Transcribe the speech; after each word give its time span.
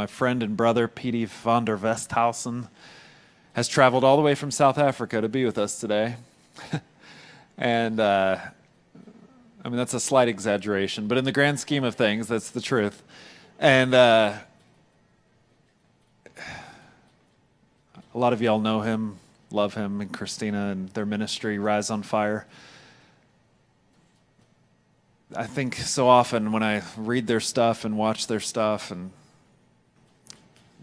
my 0.00 0.06
friend 0.06 0.42
and 0.42 0.56
brother, 0.56 0.88
PD 0.88 1.28
van 1.28 1.66
der 1.66 1.76
Westhuizen, 1.76 2.68
has 3.52 3.68
traveled 3.68 4.02
all 4.02 4.16
the 4.16 4.22
way 4.22 4.34
from 4.34 4.50
South 4.50 4.78
Africa 4.78 5.20
to 5.20 5.28
be 5.28 5.44
with 5.44 5.58
us 5.58 5.78
today. 5.78 6.16
and 7.58 8.00
uh, 8.00 8.38
I 9.62 9.68
mean, 9.68 9.76
that's 9.76 9.92
a 9.92 10.00
slight 10.00 10.26
exaggeration, 10.26 11.06
but 11.06 11.18
in 11.18 11.26
the 11.26 11.32
grand 11.32 11.60
scheme 11.60 11.84
of 11.84 11.96
things, 11.96 12.28
that's 12.28 12.48
the 12.48 12.62
truth. 12.62 13.02
And 13.58 13.92
uh, 13.92 14.38
a 18.14 18.18
lot 18.18 18.32
of 18.32 18.40
y'all 18.40 18.58
know 18.58 18.80
him, 18.80 19.18
love 19.50 19.74
him, 19.74 20.00
and 20.00 20.10
Christina 20.10 20.68
and 20.68 20.88
their 20.94 21.04
ministry, 21.04 21.58
Rise 21.58 21.90
on 21.90 22.02
Fire. 22.02 22.46
I 25.36 25.46
think 25.46 25.74
so 25.74 26.08
often 26.08 26.52
when 26.52 26.62
I 26.62 26.84
read 26.96 27.26
their 27.26 27.38
stuff 27.38 27.84
and 27.84 27.98
watch 27.98 28.28
their 28.28 28.40
stuff, 28.40 28.90
and 28.90 29.10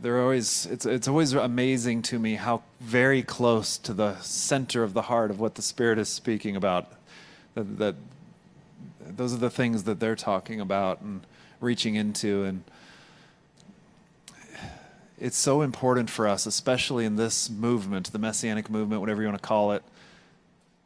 they're 0.01 0.21
always 0.21 0.65
it's 0.67 0.85
it's 0.85 1.07
always 1.07 1.33
amazing 1.33 2.01
to 2.03 2.19
me 2.19 2.35
how 2.35 2.61
very 2.79 3.23
close 3.23 3.77
to 3.79 3.93
the 3.93 4.19
center 4.19 4.83
of 4.83 4.93
the 4.93 5.03
heart 5.03 5.31
of 5.31 5.39
what 5.39 5.55
the 5.55 5.61
Spirit 5.61 5.97
is 5.97 6.09
speaking 6.09 6.55
about. 6.55 6.91
That, 7.55 7.77
that 7.79 7.95
those 9.01 9.33
are 9.33 9.37
the 9.37 9.49
things 9.49 9.83
that 9.83 9.99
they're 9.99 10.15
talking 10.15 10.61
about 10.61 11.01
and 11.01 11.21
reaching 11.59 11.95
into 11.95 12.43
and 12.43 12.63
it's 15.19 15.37
so 15.37 15.63
important 15.63 16.07
for 16.09 16.27
us 16.27 16.45
especially 16.45 17.03
in 17.03 17.15
this 17.15 17.49
movement 17.49 18.11
the 18.11 18.19
messianic 18.19 18.69
movement 18.69 19.01
whatever 19.01 19.23
you 19.23 19.27
want 19.27 19.41
to 19.41 19.47
call 19.47 19.71
it 19.71 19.81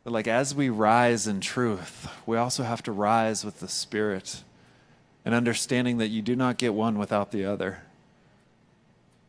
but 0.06 0.14
like 0.14 0.28
as 0.28 0.56
we 0.56 0.70
rise 0.70 1.28
in 1.28 1.42
truth 1.42 2.08
we 2.26 2.38
also 2.38 2.64
have 2.64 2.82
to 2.82 2.92
rise 2.92 3.44
with 3.44 3.60
the 3.60 3.68
spirit 3.68 4.44
and 5.26 5.36
understanding 5.36 5.98
that 5.98 6.08
you 6.08 6.22
do 6.22 6.36
not 6.36 6.58
get 6.58 6.74
one 6.74 6.98
without 6.98 7.32
the 7.32 7.44
other 7.44 7.80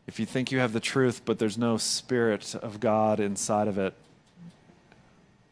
if 0.07 0.19
you 0.19 0.25
think 0.25 0.51
you 0.51 0.59
have 0.59 0.73
the 0.73 0.79
truth 0.79 1.21
but 1.25 1.39
there's 1.39 1.57
no 1.57 1.77
spirit 1.77 2.55
of 2.55 2.79
god 2.79 3.19
inside 3.19 3.67
of 3.67 3.77
it 3.77 3.93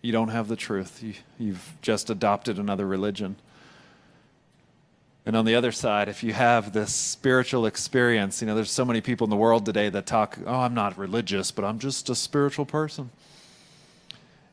you 0.02 0.12
don't 0.12 0.30
have 0.30 0.48
the 0.48 0.56
truth. 0.56 1.02
You, 1.04 1.14
you've 1.38 1.74
just 1.82 2.10
adopted 2.10 2.58
another 2.58 2.88
religion. 2.88 3.36
And 5.26 5.36
on 5.36 5.46
the 5.46 5.54
other 5.54 5.72
side, 5.72 6.10
if 6.10 6.24
you 6.24 6.34
have 6.34 6.74
this 6.74 6.94
spiritual 6.94 7.68
experience, 7.68 8.42
you 8.42 8.48
know, 8.48 8.56
there's 8.56 8.72
so 8.72 8.84
many 8.84 9.02
people 9.02 9.26
in 9.26 9.30
the 9.30 9.38
world 9.38 9.66
today 9.66 9.90
that 9.90 10.08
talk, 10.08 10.40
oh, 10.48 10.62
I'm 10.62 10.74
not 10.74 10.98
religious, 10.98 11.52
but 11.52 11.64
I'm 11.64 11.78
just 11.78 12.10
a 12.10 12.16
spiritual 12.16 12.66
person. 12.66 13.12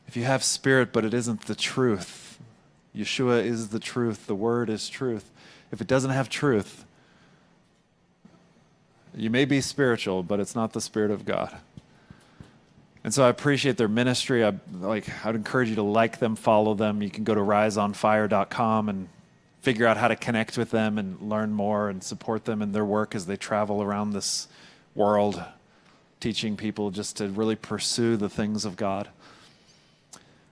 If 0.07 0.15
you 0.15 0.23
have 0.25 0.43
spirit, 0.43 0.93
but 0.93 1.03
it 1.03 1.13
isn't 1.13 1.45
the 1.45 1.55
truth, 1.55 2.39
Yeshua 2.95 3.43
is 3.43 3.69
the 3.69 3.79
truth, 3.79 4.27
the 4.27 4.35
word 4.35 4.69
is 4.69 4.89
truth. 4.89 5.31
If 5.71 5.81
it 5.81 5.87
doesn't 5.87 6.11
have 6.11 6.29
truth, 6.29 6.85
you 9.19 9.29
may 9.29 9.45
be 9.45 9.61
spiritual, 9.61 10.23
but 10.23 10.39
it's 10.39 10.55
not 10.55 10.73
the 10.73 10.81
Spirit 10.81 11.11
of 11.11 11.25
God. 11.25 11.57
And 13.03 13.13
so 13.13 13.23
I 13.23 13.29
appreciate 13.29 13.77
their 13.77 13.87
ministry. 13.87 14.43
I 14.43 14.53
like 14.79 15.25
I'd 15.25 15.35
encourage 15.35 15.69
you 15.69 15.75
to 15.75 15.83
like 15.83 16.19
them, 16.19 16.35
follow 16.35 16.73
them. 16.73 17.01
You 17.01 17.09
can 17.09 17.23
go 17.23 17.33
to 17.33 17.41
riseonfire.com 17.41 18.89
and 18.89 19.09
figure 19.61 19.87
out 19.87 19.97
how 19.97 20.07
to 20.07 20.15
connect 20.15 20.57
with 20.57 20.71
them 20.71 20.97
and 20.97 21.21
learn 21.21 21.51
more 21.51 21.89
and 21.89 22.03
support 22.03 22.45
them 22.45 22.61
in 22.61 22.71
their 22.71 22.85
work 22.85 23.15
as 23.15 23.25
they 23.25 23.35
travel 23.35 23.81
around 23.81 24.11
this 24.11 24.47
world 24.95 25.43
teaching 26.19 26.57
people 26.57 26.91
just 26.91 27.17
to 27.17 27.27
really 27.29 27.55
pursue 27.55 28.17
the 28.17 28.29
things 28.29 28.65
of 28.65 28.75
God. 28.75 29.09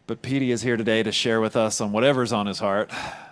But 0.08 0.22
PD 0.22 0.52
is 0.52 0.62
here 0.62 0.78
today 0.78 1.04
to 1.04 1.12
share 1.12 1.42
with 1.42 1.58
us 1.58 1.82
on 1.82 1.92
whatever's 1.92 2.32
on 2.32 2.46
his 2.46 2.60
heart. 2.60 2.90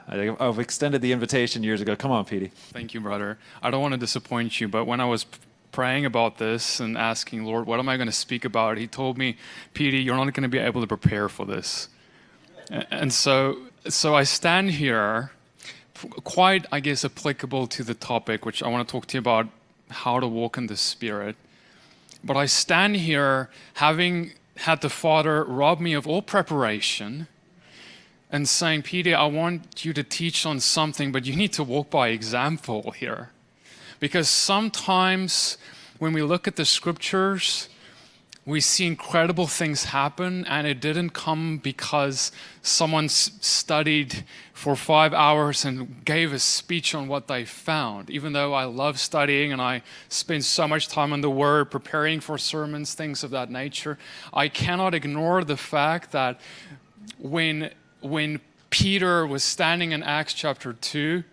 I've 0.10 0.60
extended 0.60 1.02
the 1.02 1.14
invitation 1.14 1.64
years 1.64 1.80
ago. 1.80 1.96
Come 1.96 2.12
on, 2.12 2.26
PD. 2.26 2.52
Thank 2.52 2.94
you, 2.94 3.00
brother. 3.00 3.38
I 3.64 3.72
don't 3.72 3.82
want 3.82 3.94
to 3.94 3.98
disappoint 3.98 4.60
you, 4.60 4.68
but 4.68 4.84
when 4.84 5.00
I 5.00 5.06
was 5.06 5.26
praying 5.72 6.06
about 6.06 6.38
this 6.38 6.82
and 6.82 6.98
asking, 6.98 7.46
Lord, 7.46 7.66
what 7.66 7.80
am 7.80 7.88
I 7.88 7.96
going 7.96 8.10
to 8.10 8.14
speak 8.14 8.44
about? 8.44 8.78
He 8.78 8.88
told 8.88 9.18
me, 9.18 9.38
PD, 9.74 10.04
you're 10.04 10.18
not 10.18 10.34
going 10.34 10.44
to 10.44 10.50
be 10.50 10.58
able 10.58 10.82
to 10.82 10.88
prepare 10.88 11.30
for 11.30 11.46
this. 11.46 11.88
And 12.92 13.14
so, 13.14 13.58
so 13.88 14.14
I 14.14 14.24
stand 14.24 14.72
here, 14.72 15.32
quite, 16.26 16.66
I 16.74 16.82
guess, 16.82 17.06
applicable 17.06 17.68
to 17.68 17.86
the 17.86 17.94
topic, 17.94 18.46
which 18.46 18.62
I 18.62 18.68
want 18.68 18.86
to 18.86 18.92
talk 18.92 19.06
to 19.08 19.14
you 19.16 19.20
about 19.20 19.48
how 19.90 20.20
to 20.20 20.28
walk 20.28 20.58
in 20.58 20.68
the 20.68 20.76
Spirit. 20.76 21.38
But 22.22 22.36
I 22.36 22.48
stand 22.48 22.98
here 22.98 23.50
having 23.76 24.34
had 24.58 24.82
the 24.82 24.90
Father 24.90 25.44
rob 25.44 25.80
me 25.80 25.94
of 25.94 26.08
all 26.08 26.22
preparation 26.22 27.28
and 28.32 28.48
saying, 28.50 28.82
Peter, 28.82 29.16
I 29.16 29.26
want 29.26 29.86
you 29.86 29.94
to 29.94 30.04
teach 30.04 30.46
on 30.46 30.60
something, 30.60 31.12
but 31.12 31.26
you 31.26 31.36
need 31.36 31.54
to 31.54 31.64
walk 31.64 31.90
by 31.90 32.10
example 32.10 32.92
here. 32.92 33.32
Because 34.00 34.28
sometimes 34.30 35.58
when 36.00 36.14
we 36.14 36.22
look 36.22 36.48
at 36.48 36.56
the 36.56 36.66
scriptures, 36.66 37.70
we 38.46 38.62
see 38.62 38.86
incredible 38.86 39.48
things 39.48 39.86
happen, 39.86 40.46
and 40.46 40.68
it 40.68 40.80
didn't 40.80 41.10
come 41.12 41.58
because 41.58 42.32
someone 42.62 43.10
studied 43.10 44.24
for 44.54 44.76
five 44.76 45.14
hours 45.14 45.66
and 45.66 46.06
gave 46.06 46.32
a 46.32 46.38
speech 46.38 46.94
on 46.94 47.08
what 47.08 47.28
they 47.28 47.44
found. 47.44 48.12
Even 48.12 48.34
though 48.34 48.54
I 48.54 48.66
love 48.66 49.00
studying 49.00 49.52
and 49.52 49.60
I 49.60 49.82
spend 50.10 50.46
so 50.46 50.68
much 50.68 50.88
time 50.88 51.12
on 51.12 51.22
the 51.22 51.30
Word, 51.30 51.72
preparing 51.72 52.20
for 52.20 52.38
sermons, 52.38 52.94
things 52.94 53.24
of 53.24 53.32
that 53.32 53.50
nature, 53.50 53.98
I 54.32 54.48
cannot 54.48 54.94
ignore 54.94 55.44
the 55.44 55.58
fact 55.58 56.12
that 56.12 56.40
when, 57.18 57.72
when 58.02 58.42
Peter 58.70 59.26
was 59.26 59.44
standing 59.44 59.92
in 59.92 60.04
Acts 60.04 60.36
chapter 60.36 60.74
2, 60.74 61.24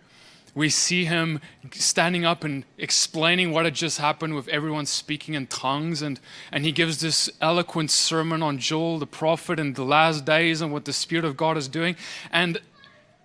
we 0.55 0.69
see 0.69 1.05
him 1.05 1.41
standing 1.71 2.25
up 2.25 2.43
and 2.43 2.63
explaining 2.77 3.51
what 3.51 3.65
had 3.65 3.73
just 3.73 3.97
happened 3.97 4.35
with 4.35 4.47
everyone 4.49 4.85
speaking 4.85 5.33
in 5.33 5.47
tongues. 5.47 6.01
And, 6.01 6.19
and 6.51 6.63
he 6.63 6.71
gives 6.71 7.01
this 7.01 7.29
eloquent 7.41 7.89
sermon 7.89 8.43
on 8.43 8.59
Joel 8.59 8.99
the 8.99 9.07
prophet 9.07 9.59
and 9.59 9.75
the 9.75 9.83
last 9.83 10.25
days 10.25 10.61
and 10.61 10.71
what 10.71 10.85
the 10.85 10.93
Spirit 10.93 11.25
of 11.25 11.35
God 11.35 11.57
is 11.57 11.67
doing. 11.67 11.95
And 12.31 12.59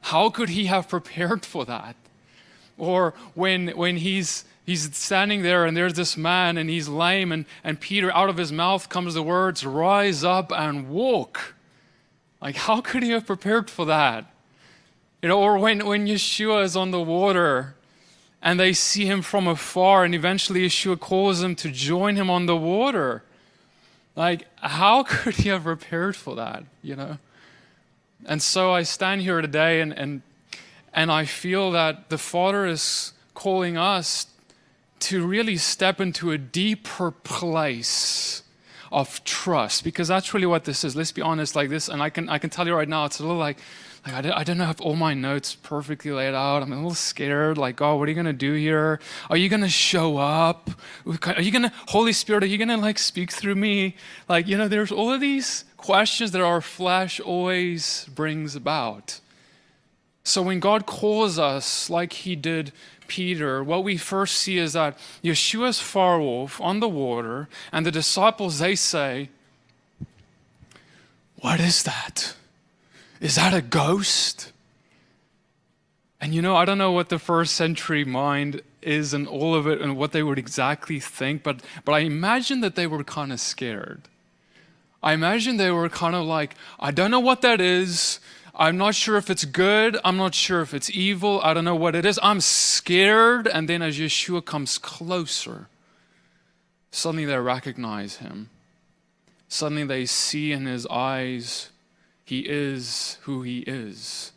how 0.01 0.31
could 0.31 0.49
he 0.49 0.67
have 0.67 0.89
prepared 0.89 1.45
for 1.45 1.67
that? 1.67 1.97
Or 2.79 3.13
when, 3.35 3.69
when 3.69 3.99
he's, 3.99 4.45
he's 4.65 4.97
standing 4.97 5.43
there 5.43 5.67
and 5.67 5.77
there's 5.77 5.95
this 5.95 6.17
man 6.17 6.57
and 6.57 6.71
he's 6.71 6.89
lame, 6.89 7.31
and, 7.33 7.45
and 7.63 7.79
Peter, 7.79 8.15
out 8.15 8.31
of 8.31 8.39
his 8.39 8.53
mouth 8.53 8.89
comes 8.89 9.15
the 9.15 9.23
words, 9.23 9.67
Rise 9.67 10.25
up 10.25 10.51
and 10.53 10.89
walk. 10.89 11.55
Like, 12.41 12.57
how 12.57 12.81
could 12.81 13.03
he 13.03 13.11
have 13.11 13.27
prepared 13.27 13.69
for 13.69 13.85
that? 13.87 14.33
You 15.23 15.29
know, 15.29 15.41
or 15.41 15.59
when, 15.59 15.85
when 15.85 16.07
Yeshua 16.07 16.63
is 16.63 16.77
on 16.77 16.93
the 16.93 17.01
water 17.01 17.75
and 18.41 18.59
they 18.59 18.73
see 18.73 19.05
him 19.07 19.21
from 19.21 19.49
afar, 19.49 20.05
and 20.05 20.15
eventually 20.15 20.65
Yeshua 20.65 20.99
calls 20.99 21.41
them 21.41 21.57
to 21.57 21.71
join 21.71 22.15
him 22.15 22.31
on 22.31 22.47
the 22.47 22.57
water. 22.57 23.25
Like, 24.15 24.47
how 24.57 25.03
could 25.09 25.37
he 25.37 25.49
have 25.49 25.65
prepared 25.65 26.15
for 26.15 26.37
that, 26.37 26.65
you 26.83 26.95
know? 26.95 27.19
And 28.27 28.43
so 28.43 28.73
I 28.73 28.83
stand 28.83 29.23
here 29.23 29.41
today 29.41 29.81
and, 29.81 29.93
and, 29.93 30.23
and 30.93 31.11
I 31.11 31.25
feel 31.25 31.73
that 31.73 32.11
the 32.11 32.19
Father 32.19 32.67
is 32.67 33.13
calling 33.35 33.77
us 33.77 34.27
to 35.01 35.27
really 35.27 35.57
step 35.57 36.01
into 36.01 36.31
a 36.33 36.39
deeper 36.39 37.11
place 37.11 38.43
of 38.91 39.23
trust 39.25 39.85
because 39.85 40.09
that's 40.09 40.33
really 40.35 40.47
what 40.47 40.65
this 40.65 40.83
is. 40.85 40.97
Let's 40.97 41.13
be 41.13 41.23
honest, 41.23 41.55
like 41.55 41.71
this, 41.71 41.89
and 41.89 42.03
I 42.03 42.11
can, 42.11 42.29
I 42.29 42.39
can 42.39 42.51
tell 42.51 42.67
you 42.67 42.75
right 42.75 42.89
now, 42.89 43.05
it's 43.05 43.21
a 43.21 43.23
little 43.23 43.39
like, 43.39 43.59
like 44.05 44.15
I 44.15 44.21
don't, 44.21 44.33
I 44.33 44.45
don't 44.45 44.59
have 44.59 44.81
all 44.81 44.97
my 44.97 45.15
notes 45.15 45.55
perfectly 45.55 46.11
laid 46.11 46.35
out. 46.35 46.63
I'm 46.63 46.73
a 46.73 46.77
little 46.77 46.95
scared. 46.95 47.59
Like, 47.59 47.77
God, 47.77 47.95
what 47.95 48.09
are 48.09 48.11
you 48.11 48.17
gonna 48.17 48.33
do 48.33 48.55
here? 48.55 49.01
Are 49.29 49.37
you 49.37 49.49
gonna 49.49 49.69
show 49.69 50.19
up? 50.19 50.71
Are 51.07 51.43
you 51.43 51.51
gonna, 51.51 51.73
Holy 51.89 52.13
Spirit, 52.13 52.45
are 52.45 52.47
you 52.47 52.59
gonna 52.59 52.77
like 52.77 52.99
speak 52.99 53.33
through 53.33 53.57
me? 53.57 53.97
Like, 54.29 54.47
you 54.47 54.57
know, 54.57 54.69
there's 54.69 54.93
all 54.93 55.13
of 55.13 55.21
these 55.21 55.65
questions 55.77 56.31
that 56.33 56.41
our 56.41 56.61
flesh 56.61 57.21
always 57.21 58.09
brings 58.15 58.55
about. 58.55 59.21
So 60.23 60.43
when 60.43 60.61
God 60.61 60.87
calls 60.87 61.39
us, 61.39 61.91
like 61.91 62.13
He 62.13 62.37
did 62.37 62.73
Peter, 63.09 63.65
what 63.65 63.83
we 63.83 63.97
first 63.97 64.37
see 64.37 64.59
is 64.59 64.75
that 64.75 64.99
Yeshua's 65.25 65.81
far 65.81 66.21
off 66.21 66.61
on 66.61 66.81
the 66.81 66.89
water, 66.89 67.49
and 67.73 67.85
the 67.85 67.91
disciples 67.91 68.59
they 68.59 68.75
say, 68.75 69.31
"What 71.41 71.59
is 71.61 71.83
that?" 71.83 72.38
Is 73.21 73.37
that 73.37 73.55
a 73.55 73.61
ghost? 73.61 74.53
And 76.21 76.35
you 76.35 76.43
know, 76.43 76.57
I 76.57 76.65
don't 76.65 76.79
know 76.79 76.93
what 76.93 77.09
the 77.09 77.19
first 77.19 77.55
century 77.55 78.05
mind 78.05 78.63
is 78.83 79.15
and 79.15 79.27
all 79.27 79.55
of 79.55 79.67
it 79.67 79.81
and 79.81 79.97
what 79.97 80.13
they 80.13 80.23
would 80.23 80.39
exactly 80.39 81.01
think, 81.01 81.43
but, 81.43 81.63
but 81.85 81.93
I 81.93 82.01
imagine 82.01 82.61
that 82.61 82.75
they 82.75 82.87
were 82.87 83.05
kind 83.05 83.33
of 83.33 83.41
scared. 83.41 84.03
I 85.03 85.13
imagine 85.13 85.57
they 85.57 85.71
were 85.71 85.89
kind 85.89 86.15
of 86.15 86.25
like, 86.25 86.57
I 86.81 86.91
don't 86.91 87.11
know 87.11 87.21
what 87.21 87.43
that 87.43 87.61
is. 87.61 88.19
I'm 88.55 88.77
not 88.77 88.97
sure 88.97 89.17
if 89.17 89.31
it's 89.31 89.45
good. 89.45 89.97
I'm 90.05 90.17
not 90.17 90.35
sure 90.35 90.61
if 90.61 90.75
it's 90.75 90.91
evil. 90.91 91.41
I 91.45 91.55
don't 91.55 91.65
know 91.65 91.77
what 91.77 91.95
it 91.95 92.05
is. 92.05 92.19
I'm 92.23 92.41
scared. 92.41 93.47
And 93.47 93.69
then 93.69 93.83
as 93.83 93.99
Yeshua 93.99 94.45
comes 94.45 94.79
closer, 94.79 95.69
suddenly 96.91 97.25
they 97.25 97.39
recognize 97.39 98.17
him. 98.17 98.51
Suddenly 99.49 99.85
they 99.85 100.07
see 100.07 100.51
in 100.51 100.67
his 100.67 100.87
eyes 100.89 101.71
he 102.29 102.41
is 102.41 103.17
who 103.23 103.41
He 103.41 103.61
is. 103.61 104.33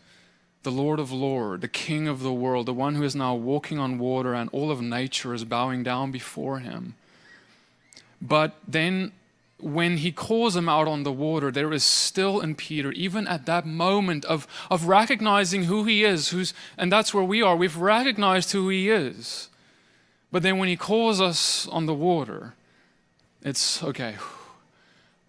the 0.63 0.71
Lord 0.71 0.97
of 0.97 1.11
Lords, 1.11 1.59
the 1.59 1.67
King 1.67 2.07
of 2.07 2.21
the 2.21 2.31
world, 2.31 2.67
the 2.67 2.73
one 2.73 2.95
who 2.95 3.03
is 3.03 3.17
now 3.17 3.35
walking 3.35 3.79
on 3.79 3.99
water, 3.99 4.33
and 4.33 4.49
all 4.53 4.71
of 4.71 4.81
nature 4.81 5.33
is 5.33 5.43
bowing 5.43 5.83
down 5.83 6.09
before 6.09 6.59
him. 6.59 6.95
But 8.21 8.55
then, 8.65 9.11
when 9.59 9.97
he 9.97 10.13
calls 10.13 10.55
him 10.55 10.69
out 10.69 10.87
on 10.87 11.03
the 11.03 11.11
water, 11.11 11.51
there 11.51 11.73
is 11.73 11.83
still 11.83 12.39
in 12.39 12.55
Peter, 12.55 12.93
even 12.93 13.27
at 13.27 13.45
that 13.47 13.65
moment 13.65 14.23
of, 14.23 14.47
of 14.69 14.87
recognizing 14.87 15.65
who 15.65 15.83
he 15.83 16.05
is, 16.05 16.29
who's, 16.29 16.53
and 16.77 16.89
that's 16.89 17.13
where 17.13 17.25
we 17.25 17.41
are. 17.41 17.57
We've 17.57 17.75
recognized 17.75 18.53
who 18.53 18.69
he 18.69 18.89
is. 18.89 19.49
But 20.31 20.43
then 20.43 20.57
when 20.57 20.69
he 20.69 20.77
calls 20.77 21.19
us 21.19 21.67
on 21.67 21.87
the 21.87 21.93
water, 21.93 22.53
it's 23.41 23.83
okay. 23.83 24.15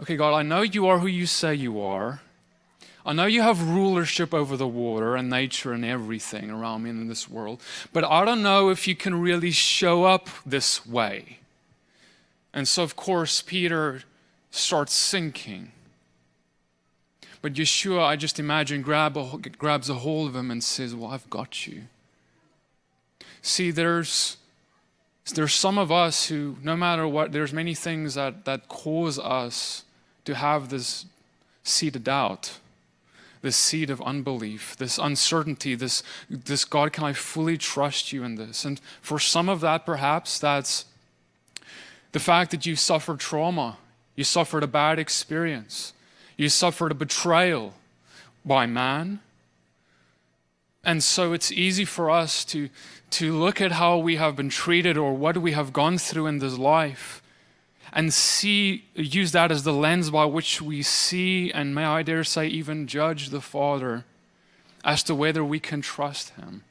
Okay, 0.01 0.17
God, 0.17 0.35
I 0.35 0.43
know 0.43 0.63
you 0.63 0.89
are 0.89 0.99
who 0.99 1.07
you 1.07 1.27
say 1.27 1.55
you 1.55 1.81
are. 1.81 2.23
I 3.05 3.13
know 3.13 3.27
you 3.27 3.43
have 3.43 3.69
rulership 3.69 4.33
over 4.33 4.57
the 4.57 4.67
water 4.67 5.17
and 5.17 5.29
nature 5.29 5.73
and 5.73 5.85
everything 5.85 6.51
around 6.51 6.85
me 6.85 6.91
in 6.91 7.09
this 7.09 7.29
world, 7.29 7.61
but 7.93 8.05
I 8.05 8.25
don't 8.25 8.43
know 8.43 8.69
if 8.69 8.87
you 8.87 8.95
can 8.95 9.21
really 9.21 9.51
show 9.51 10.05
up 10.05 10.29
this 10.47 10.87
way. 10.87 11.39
And 12.55 12.69
so, 12.69 12.83
of 12.83 12.95
course, 12.95 13.43
Peter 13.43 14.03
starts 14.51 14.95
sinking. 14.95 15.73
But 17.41 17.55
Yeshua, 17.55 18.05
I 18.05 18.15
just 18.15 18.39
imagine, 18.39 18.83
grab 18.83 19.17
a, 19.17 19.39
grabs 19.59 19.91
a 19.91 19.95
hold 19.95 20.29
of 20.29 20.37
him 20.37 20.51
and 20.51 20.63
says, 20.63 20.95
Well, 20.95 21.11
I've 21.11 21.29
got 21.29 21.67
you. 21.67 21.85
See, 23.41 23.73
there's, 23.73 24.37
there's 25.35 25.55
some 25.55 25.77
of 25.77 25.91
us 25.91 26.29
who, 26.29 26.57
no 26.63 26.77
matter 26.77 27.09
what, 27.09 27.33
there's 27.33 27.53
many 27.53 27.75
things 27.75 28.15
that, 28.15 28.45
that 28.45 28.69
cause 28.69 29.19
us 29.19 29.83
to 30.25 30.37
have 30.37 30.69
this 30.69 31.07
seed 31.65 31.97
of 31.97 32.05
doubt 32.05 32.59
this 33.43 33.57
seed 33.57 33.91
of 33.91 34.01
unbelief, 34.03 34.77
this 34.77 34.99
uncertainty, 34.99 35.75
this, 35.75 36.03
this 36.31 36.65
God, 36.65 36.93
can 36.93 37.05
I 37.05 37.13
fully 37.13 37.59
trust 37.59 38.13
you 38.13 38.23
in 38.23 38.37
this? 38.37 38.65
And 38.65 38.81
for 39.01 39.19
some 39.19 39.49
of 39.49 39.61
that, 39.61 39.85
perhaps 39.85 40.39
that's 40.39 40.87
the 42.13 42.21
fact 42.21 42.53
that 42.53 42.65
you 42.65 42.77
suffered 42.77 43.19
trauma, 43.19 43.79
you 44.15 44.25
suffered 44.25 44.63
a 44.63 44.69
bad 44.69 44.99
experience, 44.99 45.93
you 46.37 46.49
suffered 46.49 46.93
a 46.93 46.95
betrayal 46.95 47.75
by 48.45 48.67
man. 48.67 49.21
And 50.85 51.03
so 51.03 51.33
it's 51.33 51.53
easy 51.53 51.85
for 51.85 52.11
us 52.11 52.45
to, 52.47 52.69
to 53.11 53.33
look 53.33 53.61
at 53.61 53.73
how 53.73 53.99
we 53.99 54.17
have 54.17 54.37
been 54.37 54.49
treated 54.49 54.97
or 54.97 55.15
what 55.15 55.39
we 55.39 55.53
have 55.53 55.73
gone 55.73 55.99
through 55.99 56.27
in 56.27 56.39
this 56.39 56.59
life 56.59 57.22
and 57.93 58.13
see, 58.13 58.85
use 58.95 59.33
that 59.33 59.53
as 59.53 59.65
the 59.65 59.73
lens 59.73 60.11
by 60.11 60.25
which 60.25 60.63
we 60.63 60.83
see, 60.83 61.53
and 61.53 61.75
may 61.75 61.85
I 61.85 62.03
dare 62.03 62.25
say, 62.25 62.47
even 62.47 62.87
judge 62.87 63.29
the 63.29 63.41
Father 63.41 64.05
as 64.85 65.03
to 65.05 65.15
whether 65.15 65.45
we 65.45 65.61
can 65.61 65.83
trust 65.83 66.31
Him. 66.31 66.65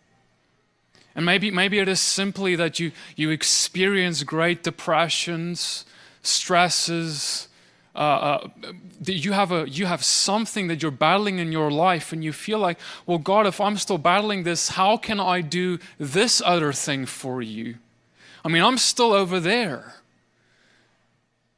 And 1.15 1.25
maybe, 1.25 1.51
maybe 1.51 1.79
it 1.79 1.87
is 1.87 1.99
simply 1.99 2.55
that 2.55 2.79
you, 2.79 2.91
you 3.15 3.29
experience 3.29 4.23
great 4.23 4.63
depressions, 4.63 5.85
stresses, 6.23 7.47
uh, 7.93 7.97
uh, 7.97 8.47
you, 9.05 9.33
have 9.33 9.51
a, 9.51 9.69
you 9.69 9.85
have 9.85 10.03
something 10.03 10.67
that 10.67 10.81
you're 10.81 10.91
battling 10.91 11.39
in 11.39 11.51
your 11.51 11.69
life, 11.69 12.13
and 12.13 12.23
you 12.23 12.31
feel 12.31 12.57
like, 12.57 12.79
well, 13.05 13.17
God, 13.17 13.45
if 13.45 13.59
I'm 13.59 13.77
still 13.77 13.97
battling 13.97 14.43
this, 14.43 14.69
how 14.69 14.97
can 14.97 15.19
I 15.19 15.41
do 15.41 15.77
this 15.99 16.41
other 16.43 16.71
thing 16.71 17.05
for 17.05 17.41
you? 17.41 17.75
I 18.45 18.47
mean, 18.47 18.63
I'm 18.63 18.77
still 18.77 19.11
over 19.11 19.39
there. 19.39 19.95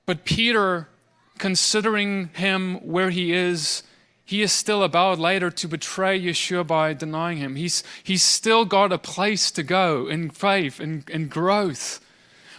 But 0.06 0.26
Peter, 0.26 0.90
considering 1.38 2.30
him 2.34 2.76
where 2.86 3.10
he 3.10 3.34
is, 3.34 3.84
he 4.26 4.42
is 4.42 4.52
still 4.52 4.84
about 4.84 5.20
later 5.20 5.52
to 5.52 5.68
betray 5.68 6.20
Yeshua 6.20 6.66
by 6.66 6.94
denying 6.94 7.38
him. 7.38 7.56
He's, 7.56 7.84
he's 8.04 8.24
still 8.24 8.66
got 8.66 8.92
a 8.92 8.98
place 8.98 9.52
to 9.52 9.64
go 9.64 10.08
in 10.08 10.30
faith 10.30 10.80
and 10.80 11.08
in, 11.10 11.24
in 11.24 11.28
growth. 11.28 12.00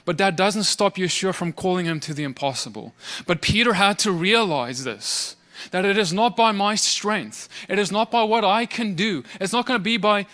But 0.04 0.18
that 0.18 0.36
doesn't 0.36 0.64
stop 0.64 0.96
Yeshua 0.96 1.34
from 1.34 1.52
calling 1.52 1.86
him 1.86 2.00
to 2.00 2.12
the 2.14 2.24
impossible. 2.24 2.94
But 3.26 3.40
Peter 3.40 3.74
had 3.74 3.98
to 4.00 4.12
realize 4.12 4.84
this 4.84 5.36
that 5.70 5.84
it 5.84 5.96
is 5.96 6.12
not 6.12 6.36
by 6.36 6.52
my 6.52 6.74
strength, 6.74 7.48
it 7.68 7.78
is 7.78 7.90
not 7.90 8.10
by 8.10 8.22
what 8.22 8.44
I 8.44 8.66
can 8.66 8.94
do, 8.94 9.22
it's 9.40 9.52
not 9.52 9.64
going 9.64 9.78
to 9.78 9.82
be 9.82 9.96
by, 9.96 10.26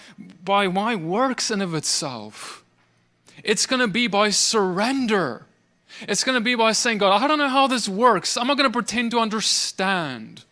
by 0.44 0.66
my 0.66 0.96
works 0.96 1.50
in 1.52 1.60
of 1.60 1.74
itself. 1.74 2.64
It's 3.44 3.64
going 3.64 3.80
to 3.80 3.86
be 3.86 4.08
by 4.08 4.30
surrender 4.30 5.46
it's 6.08 6.24
going 6.24 6.36
to 6.36 6.44
be 6.44 6.54
by 6.54 6.72
saying, 6.72 6.98
God, 6.98 7.22
I 7.22 7.26
don't 7.26 7.38
know 7.38 7.48
how 7.48 7.66
this 7.66 7.88
works. 7.88 8.36
I'm 8.36 8.46
not 8.46 8.56
going 8.56 8.68
to 8.68 8.72
pretend 8.72 9.10
to 9.12 9.18
understand. 9.18 10.44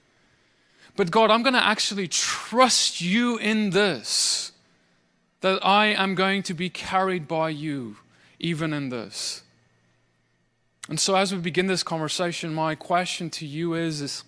But 0.97 1.11
God, 1.11 1.31
I'm 1.31 1.43
going 1.43 1.55
to 1.55 1.65
actually 1.65 2.09
trust 2.09 3.01
you 3.01 3.37
in 3.39 3.71
this, 3.71 4.53
that 5.41 5.65
I 5.65 5.87
am 5.87 6.15
going 6.15 6.43
to 6.45 6.55
be 6.55 6.69
carried 6.69 7.29
by 7.29 7.51
you 7.51 7.97
even 8.41 8.73
in 8.73 8.89
this. 8.89 9.43
And 10.89 10.99
so, 10.99 11.15
as 11.17 11.33
we 11.33 11.39
begin 11.39 11.67
this 11.67 11.83
conversation, 11.83 12.55
my 12.55 12.75
question 12.75 13.29
to 13.31 13.47
you 13.47 13.75
is, 13.75 14.01
is 14.01 14.25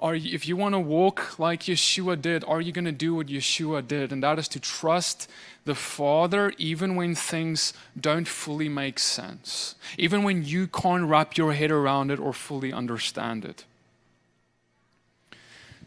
are 0.00 0.14
you, 0.14 0.32
if 0.32 0.46
you 0.46 0.56
want 0.56 0.74
to 0.74 0.78
walk 0.80 1.38
like 1.38 1.62
Yeshua 1.64 2.20
did, 2.20 2.44
are 2.44 2.60
you 2.60 2.70
going 2.70 2.84
to 2.84 2.92
do 2.92 3.14
what 3.14 3.26
Yeshua 3.26 3.86
did? 3.86 4.12
And 4.12 4.22
that 4.22 4.38
is 4.38 4.46
to 4.48 4.60
trust 4.60 5.28
the 5.64 5.74
Father 5.74 6.52
even 6.56 6.94
when 6.94 7.14
things 7.14 7.72
don't 8.00 8.28
fully 8.28 8.68
make 8.68 8.98
sense, 8.98 9.74
even 9.98 10.22
when 10.22 10.44
you 10.44 10.68
can't 10.68 11.04
wrap 11.04 11.36
your 11.36 11.52
head 11.52 11.72
around 11.72 12.10
it 12.10 12.20
or 12.20 12.32
fully 12.32 12.72
understand 12.72 13.44
it. 13.44 13.64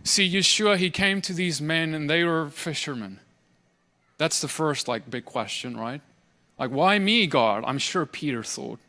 See, 0.03 0.29
Yeshua, 0.29 0.77
he 0.77 0.89
came 0.89 1.21
to 1.21 1.33
these 1.33 1.61
men 1.61 1.93
and 1.93 2.09
they 2.09 2.23
were 2.23 2.49
fishermen. 2.49 3.19
That's 4.17 4.41
the 4.41 4.47
first 4.47 4.87
like 4.87 5.09
big 5.09 5.25
question, 5.25 5.77
right? 5.77 6.01
Like, 6.59 6.71
why 6.71 6.99
me, 6.99 7.27
God? 7.27 7.63
I'm 7.65 7.77
sure 7.77 8.05
Peter 8.05 8.43
thought. 8.43 8.79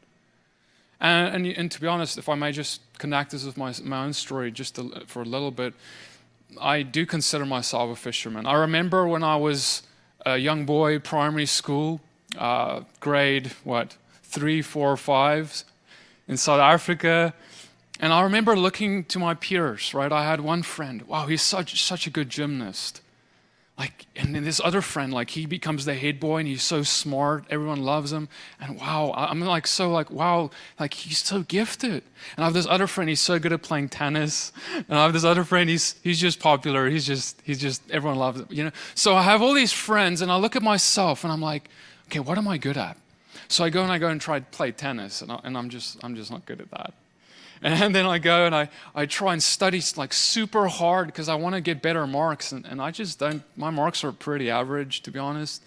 And, 1.01 1.47
and, 1.47 1.57
and, 1.57 1.71
to 1.71 1.81
be 1.81 1.87
honest, 1.87 2.19
if 2.19 2.29
I 2.29 2.35
may 2.35 2.53
just 2.53 2.81
connect 3.03 3.33
this 3.33 3.45
with 3.45 3.57
my, 3.57 3.75
my 3.83 4.05
own 4.05 4.13
story 4.13 4.53
just 4.53 4.79
for 5.09 5.23
a 5.23 5.25
little 5.25 5.51
bit, 5.51 5.75
I 6.61 6.83
do 6.83 7.05
consider 7.05 7.45
myself 7.45 7.91
a 7.91 7.97
fisherman. 7.97 8.47
I 8.47 8.55
remember 8.55 9.09
when 9.09 9.25
I 9.25 9.35
was 9.35 9.83
a 10.25 10.37
young 10.37 10.65
boy, 10.65 11.01
primary 11.01 11.47
school, 11.47 12.01
uh, 12.39 12.83
grade, 13.01 13.47
what, 13.65 13.97
three, 14.23 14.63
four, 14.63 14.97
five, 14.97 15.65
in 16.29 16.37
South 16.37 16.61
Africa. 16.61 17.35
And 17.99 18.13
I 18.13 18.23
remember 18.23 18.55
looking 18.57 19.05
to 19.07 19.19
my 19.19 19.35
peers, 19.35 19.95
right? 19.95 20.13
I 20.13 20.25
had 20.25 20.41
one 20.41 20.63
friend, 20.63 21.03
wow, 21.03 21.27
he's 21.27 21.43
such, 21.43 21.83
such 21.83 22.07
a 22.07 22.11
good 22.11 22.31
gymnast 22.31 23.01
like 23.79 24.07
and 24.17 24.35
then 24.35 24.45
this 24.45 24.61
other 24.63 24.83
friend 24.83 25.13
like 25.13 25.31
he 25.31 25.47
becomes 25.47 25.85
the 25.87 25.95
head 25.95 26.21
boy 26.21 26.39
and 26.39 26.49
he's 26.49 26.63
so 26.63 26.83
smart 26.83 27.45
everyone 27.49 27.83
loves 27.83 28.13
him. 28.13 28.29
And 28.61 28.79
wow 28.79 29.13
i'm 29.17 29.41
like 29.41 29.67
so 29.67 29.91
like 29.91 30.11
wow 30.11 30.51
like 30.79 30.95
he's 30.95 31.19
so 31.19 31.43
gifted. 31.43 32.03
And 32.37 32.39
i 32.39 32.45
have 32.45 32.53
this 32.53 32.67
other 32.67 32.87
friend 32.87 33.09
he's 33.09 33.21
so 33.21 33.39
good 33.39 33.53
at 33.53 33.63
playing 33.63 33.89
tennis. 33.89 34.53
And 34.75 34.87
i 34.91 35.05
have 35.05 35.13
this 35.13 35.25
other 35.25 35.45
friend 35.45 35.71
he's 35.71 35.97
he's 36.03 36.21
just 36.21 36.39
popular. 36.39 36.89
He's 36.91 37.07
just 37.07 37.41
he's 37.45 37.59
just 37.59 37.83
everyone 37.91 38.19
loves 38.19 38.41
him 38.41 38.47
you 38.51 38.65
know? 38.65 38.73
So 38.95 39.17
i 39.17 39.23
have 39.23 39.41
all 39.41 39.55
these 39.55 39.73
friends 39.73 40.21
and 40.21 40.31
i 40.31 40.37
look 40.37 40.55
at 40.55 40.63
myself 40.63 41.25
and 41.25 41.33
i'm 41.33 41.43
like 41.43 41.69
okay 42.09 42.21
what 42.21 42.37
am 42.37 42.47
i 42.49 42.59
good 42.59 42.77
at? 42.77 42.99
So 43.49 43.65
i 43.65 43.71
go 43.71 43.83
and 43.83 43.91
i 43.91 43.99
go 43.99 44.09
and 44.09 44.21
try 44.21 44.39
to 44.39 44.47
play 44.47 44.73
tennis 44.73 45.23
and, 45.23 45.33
I, 45.33 45.41
and 45.45 45.57
i'm 45.57 45.71
just 45.71 46.03
i'm 46.05 46.15
just 46.15 46.31
not 46.31 46.45
good 46.45 46.61
at 46.61 46.71
that 46.73 46.93
and 47.63 47.95
then 47.95 48.07
I 48.07 48.19
go 48.19 48.45
and 48.47 48.55
I, 48.55 48.69
I 48.95 49.07
try 49.07 49.33
and 49.33 49.43
study 49.43 49.81
like 49.97 50.13
super 50.13 50.69
hard 50.69 51.07
because 51.07 51.29
I 51.29 51.35
want 51.37 51.55
to 51.55 51.61
get 51.61 51.81
better 51.81 52.07
marks. 52.07 52.53
And, 52.53 52.67
and 52.67 52.81
I 52.81 52.91
just 52.91 53.19
don't, 53.19 53.43
my 53.57 53.71
marks 53.71 54.05
are 54.05 54.13
pretty 54.13 54.51
average, 54.51 55.03
to 55.03 55.11
be 55.11 55.19
honest. 55.19 55.63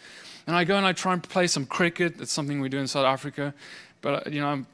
And 0.48 0.56
I 0.56 0.64
go 0.64 0.78
and 0.78 0.86
I 0.86 0.94
try 0.94 1.14
and 1.14 1.24
play 1.24 1.48
some 1.48 1.66
cricket. 1.66 2.18
That's 2.18 2.32
something 2.32 2.60
we 2.60 2.70
do 2.70 2.78
in 2.78 2.88
South 2.88 3.06
Africa. 3.06 3.54
But, 4.02 4.28
uh, 4.28 4.30
you 4.30 4.42
know, 4.42 4.48
I'm, 4.48 4.68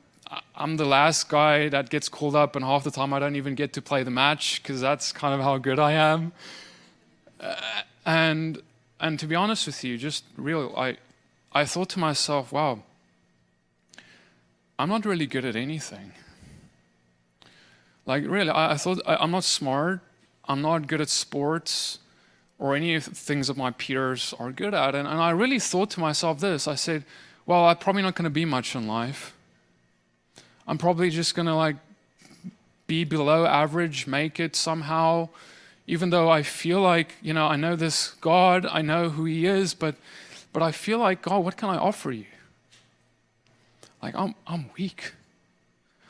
I'm 0.56 0.78
the 0.78 0.86
last 0.86 1.30
guy 1.30 1.70
that 1.70 1.90
gets 1.90 2.08
called 2.08 2.36
up, 2.36 2.56
and 2.56 2.64
half 2.64 2.84
the 2.84 2.92
time 2.92 3.14
I 3.14 3.20
don't 3.20 3.36
even 3.36 3.56
get 3.56 3.74
to 3.74 3.82
play 3.82 4.04
the 4.04 4.12
match 4.12 4.62
because 4.62 4.80
that's 4.80 5.12
kind 5.12 5.34
of 5.34 5.42
how 5.42 5.58
good 5.58 5.80
I 5.80 5.92
am. 5.94 6.32
Uh, 7.40 7.56
and 8.06 8.62
and 9.00 9.20
to 9.20 9.28
be 9.28 9.36
honest 9.36 9.66
with 9.66 9.84
you, 9.84 9.98
just 9.98 10.24
real, 10.38 10.74
I 10.78 10.98
I 11.52 11.66
thought 11.66 11.90
to 11.90 12.00
myself, 12.00 12.52
wow, 12.52 12.84
I'm 14.80 14.90
not 14.90 15.06
really 15.06 15.26
good 15.28 15.44
at 15.44 15.56
anything. 15.56 16.14
Like, 18.12 18.26
really, 18.28 18.50
I, 18.50 18.74
I 18.74 18.76
thought 18.76 19.00
I, 19.06 19.24
am 19.24 19.32
not 19.32 19.46
smart. 19.46 20.02
I'm 20.44 20.62
not 20.62 20.86
good 20.86 21.00
at 21.00 21.08
sports 21.08 22.00
or 22.60 22.76
any 22.76 22.96
of 22.96 23.06
things 23.06 23.48
that 23.48 23.56
my 23.56 23.72
peers 23.72 24.34
are 24.38 24.52
good 24.52 24.74
at. 24.74 24.96
And, 24.96 25.08
and 25.08 25.22
I 25.22 25.30
really 25.30 25.60
thought 25.60 25.92
to 25.92 26.02
myself 26.02 26.42
this 26.42 26.68
I 26.68 26.76
said, 26.76 27.06
well, 27.46 27.64
I'm 27.64 27.78
probably 27.78 28.02
not 28.02 28.16
going 28.16 28.26
to 28.26 28.30
be 28.30 28.44
much 28.44 28.76
in 28.76 28.86
life. 28.86 29.34
I'm 30.68 30.78
probably 30.78 31.10
just 31.10 31.36
going 31.36 31.46
to 31.46 31.56
like 31.56 31.78
be 32.86 33.06
below 33.06 33.46
average, 33.46 34.08
make 34.08 34.42
it 34.42 34.58
somehow, 34.58 35.30
even 35.88 36.10
though 36.10 36.30
I 36.30 36.44
feel 36.44 36.82
like, 36.82 37.16
you 37.22 37.34
know, 37.34 37.48
I 37.48 37.56
know 37.56 37.78
this 37.78 38.16
God, 38.20 38.66
I 38.66 38.82
know 38.82 39.08
who 39.08 39.24
He 39.24 39.46
is, 39.46 39.74
but, 39.74 39.96
but 40.52 40.62
I 40.62 40.74
feel 40.74 41.00
like, 41.00 41.22
God, 41.22 41.46
what 41.46 41.56
can 41.56 41.70
I 41.70 41.78
offer 41.78 42.12
you? 42.12 42.26
Like, 44.04 44.16
I'm, 44.16 44.36
I'm 44.46 44.70
weak. 44.78 45.14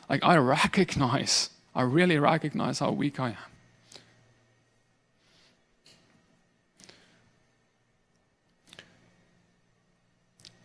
Like, 0.08 0.24
I 0.24 0.36
recognize 0.36 1.50
I 1.74 1.82
really 1.82 2.18
recognize 2.18 2.80
how 2.80 2.90
weak 2.90 3.18
I 3.18 3.30
am. 3.30 3.36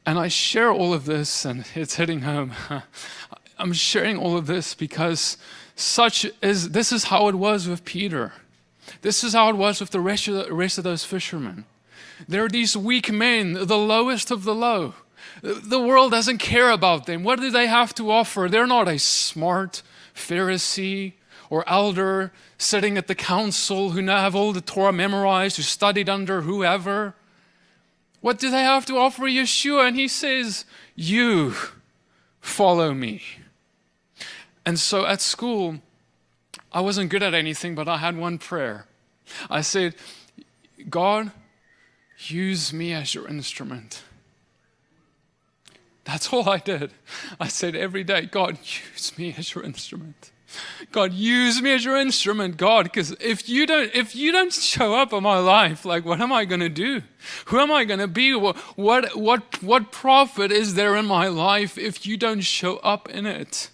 And 0.05 0.17
I 0.17 0.29
share 0.29 0.71
all 0.71 0.93
of 0.93 1.03
this, 1.03 1.43
and 1.43 1.65
it's 1.75 1.95
hitting 1.95 2.21
home. 2.21 2.53
I'm 3.59 3.73
sharing 3.73 4.17
all 4.17 4.37
of 4.37 4.47
this 4.47 4.73
because 4.73 5.37
such 5.75 6.25
is 6.41 6.69
this 6.69 6.91
is 6.91 7.05
how 7.05 7.27
it 7.27 7.35
was 7.35 7.67
with 7.67 7.83
Peter. 7.83 8.33
This 9.01 9.23
is 9.23 9.33
how 9.33 9.49
it 9.49 9.55
was 9.55 9.81
with 9.81 9.89
the 9.91 9.99
rest 9.99 10.27
of, 10.27 10.47
the, 10.47 10.53
rest 10.53 10.77
of 10.77 10.83
those 10.83 11.03
fishermen. 11.03 11.65
There 12.27 12.45
are 12.45 12.49
these 12.49 12.77
weak 12.77 13.11
men, 13.11 13.53
the 13.53 13.77
lowest 13.77 14.31
of 14.31 14.43
the 14.43 14.55
low. 14.55 14.93
The 15.41 15.79
world 15.79 16.11
doesn't 16.11 16.37
care 16.39 16.71
about 16.71 17.05
them. 17.05 17.23
What 17.23 17.39
do 17.39 17.51
they 17.51 17.67
have 17.67 17.93
to 17.95 18.09
offer? 18.09 18.47
They're 18.49 18.65
not 18.65 18.87
a 18.87 18.97
smart, 18.97 19.83
Pharisee 20.17 21.13
or 21.49 21.67
elder 21.67 22.33
sitting 22.57 22.97
at 22.97 23.07
the 23.07 23.15
council 23.15 23.91
who 23.91 24.01
now 24.01 24.19
have 24.19 24.35
all 24.35 24.51
the 24.51 24.61
Torah 24.61 24.91
memorized, 24.91 25.57
who 25.57 25.63
studied 25.63 26.09
under 26.09 26.41
whoever. 26.41 27.15
What 28.21 28.39
do 28.39 28.49
they 28.49 28.63
have 28.63 28.85
to 28.87 28.97
offer 28.97 29.23
Yeshua? 29.23 29.87
And 29.87 29.95
he 29.95 30.07
says, 30.07 30.65
You 30.95 31.53
follow 32.41 32.93
me. 32.93 33.21
And 34.65 34.77
so 34.77 35.05
at 35.05 35.21
school, 35.21 35.77
I 36.73 36.81
wasn't 36.81 37.09
good 37.09 37.23
at 37.23 37.33
anything, 37.33 37.75
but 37.75 37.87
I 37.87 37.97
had 37.97 38.17
one 38.17 38.37
prayer. 38.37 38.85
I 39.49 39.61
said, 39.61 39.95
God, 40.89 41.31
use 42.17 42.73
me 42.73 42.93
as 42.93 43.15
your 43.15 43.27
instrument. 43.27 44.03
That's 46.07 46.31
all 46.31 46.49
I 46.49 46.59
did. 46.59 46.91
I 47.37 47.49
said 47.49 47.75
every 47.75 48.05
day, 48.05 48.27
God, 48.27 48.57
use 48.93 49.17
me 49.17 49.35
as 49.37 49.53
your 49.53 49.63
instrument. 49.65 50.31
God, 50.93 51.11
use 51.11 51.61
me 51.61 51.73
as 51.73 51.83
your 51.83 51.97
instrument, 51.97 52.55
God, 52.55 52.85
because 52.85 53.11
if 53.19 53.49
you 53.49 53.65
don't, 53.65 53.93
if 53.93 54.15
you 54.15 54.31
don't 54.31 54.53
show 54.53 54.95
up 54.95 55.11
in 55.11 55.21
my 55.21 55.37
life, 55.37 55.83
like 55.83 56.05
what 56.05 56.21
am 56.21 56.31
I 56.31 56.45
to 56.45 56.69
do? 56.69 57.01
Who 57.47 57.59
am 57.59 57.73
I 57.73 57.83
to 57.83 58.07
be? 58.07 58.33
What, 58.33 58.55
what, 58.77 59.17
what, 59.17 59.61
what 59.61 59.91
profit 59.91 60.49
is 60.49 60.75
there 60.75 60.95
in 60.95 61.05
my 61.05 61.27
life 61.27 61.77
if 61.77 62.05
you 62.05 62.15
don't 62.15 62.39
show 62.39 62.77
up 62.77 63.09
in 63.09 63.25
it? 63.25 63.69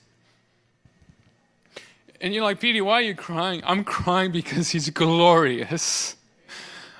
And 2.20 2.34
you're 2.34 2.44
like, 2.44 2.60
PD, 2.60 2.82
why 2.82 2.94
are 2.94 3.02
you 3.02 3.14
crying? 3.14 3.62
I'm 3.64 3.84
crying 3.84 4.32
because 4.32 4.72
he's 4.72 4.90
glorious. 4.90 6.16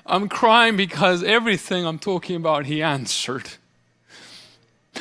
I'm 0.06 0.28
crying 0.28 0.76
because 0.76 1.24
everything 1.24 1.84
I'm 1.84 1.98
talking 1.98 2.36
about, 2.36 2.66
he 2.66 2.82
answered. 2.82 3.54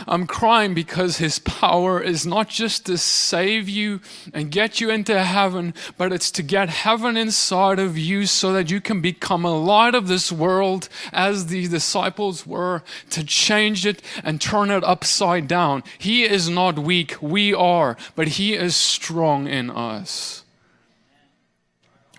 I'm 0.08 0.28
crying 0.28 0.74
because 0.74 1.18
His 1.18 1.40
power 1.40 2.02
is 2.02 2.26
not 2.26 2.50
just 2.50 2.86
to 2.88 2.98
save 2.98 3.70
you 3.70 4.02
and 4.34 4.52
get 4.52 4.82
you 4.82 4.90
into 4.90 5.24
heaven, 5.24 5.74
but 5.98 6.12
it's 6.12 6.32
to 6.32 6.44
get 6.44 6.70
heaven 6.70 7.18
inside 7.18 7.80
of 7.80 7.98
you 7.98 8.26
so 8.26 8.54
that 8.54 8.72
you 8.72 8.82
can 8.82 9.02
become 9.02 9.46
a 9.46 9.58
light 9.58 9.96
of 9.96 10.08
this 10.08 10.32
world 10.32 10.90
as 11.12 11.48
the 11.48 11.68
disciples 11.68 12.46
were, 12.46 12.84
to 13.10 13.24
change 13.24 13.86
it 13.86 14.02
and 14.24 14.42
turn 14.42 14.70
it 14.70 14.84
upside 14.84 15.48
down. 15.48 15.84
He 15.98 16.24
is 16.24 16.50
not 16.50 16.80
weak, 16.80 17.16
we 17.22 17.54
are, 17.54 17.98
but 18.16 18.30
He 18.30 18.54
is 18.54 18.76
strong 18.76 19.48
in 19.48 19.70
us. 19.70 20.44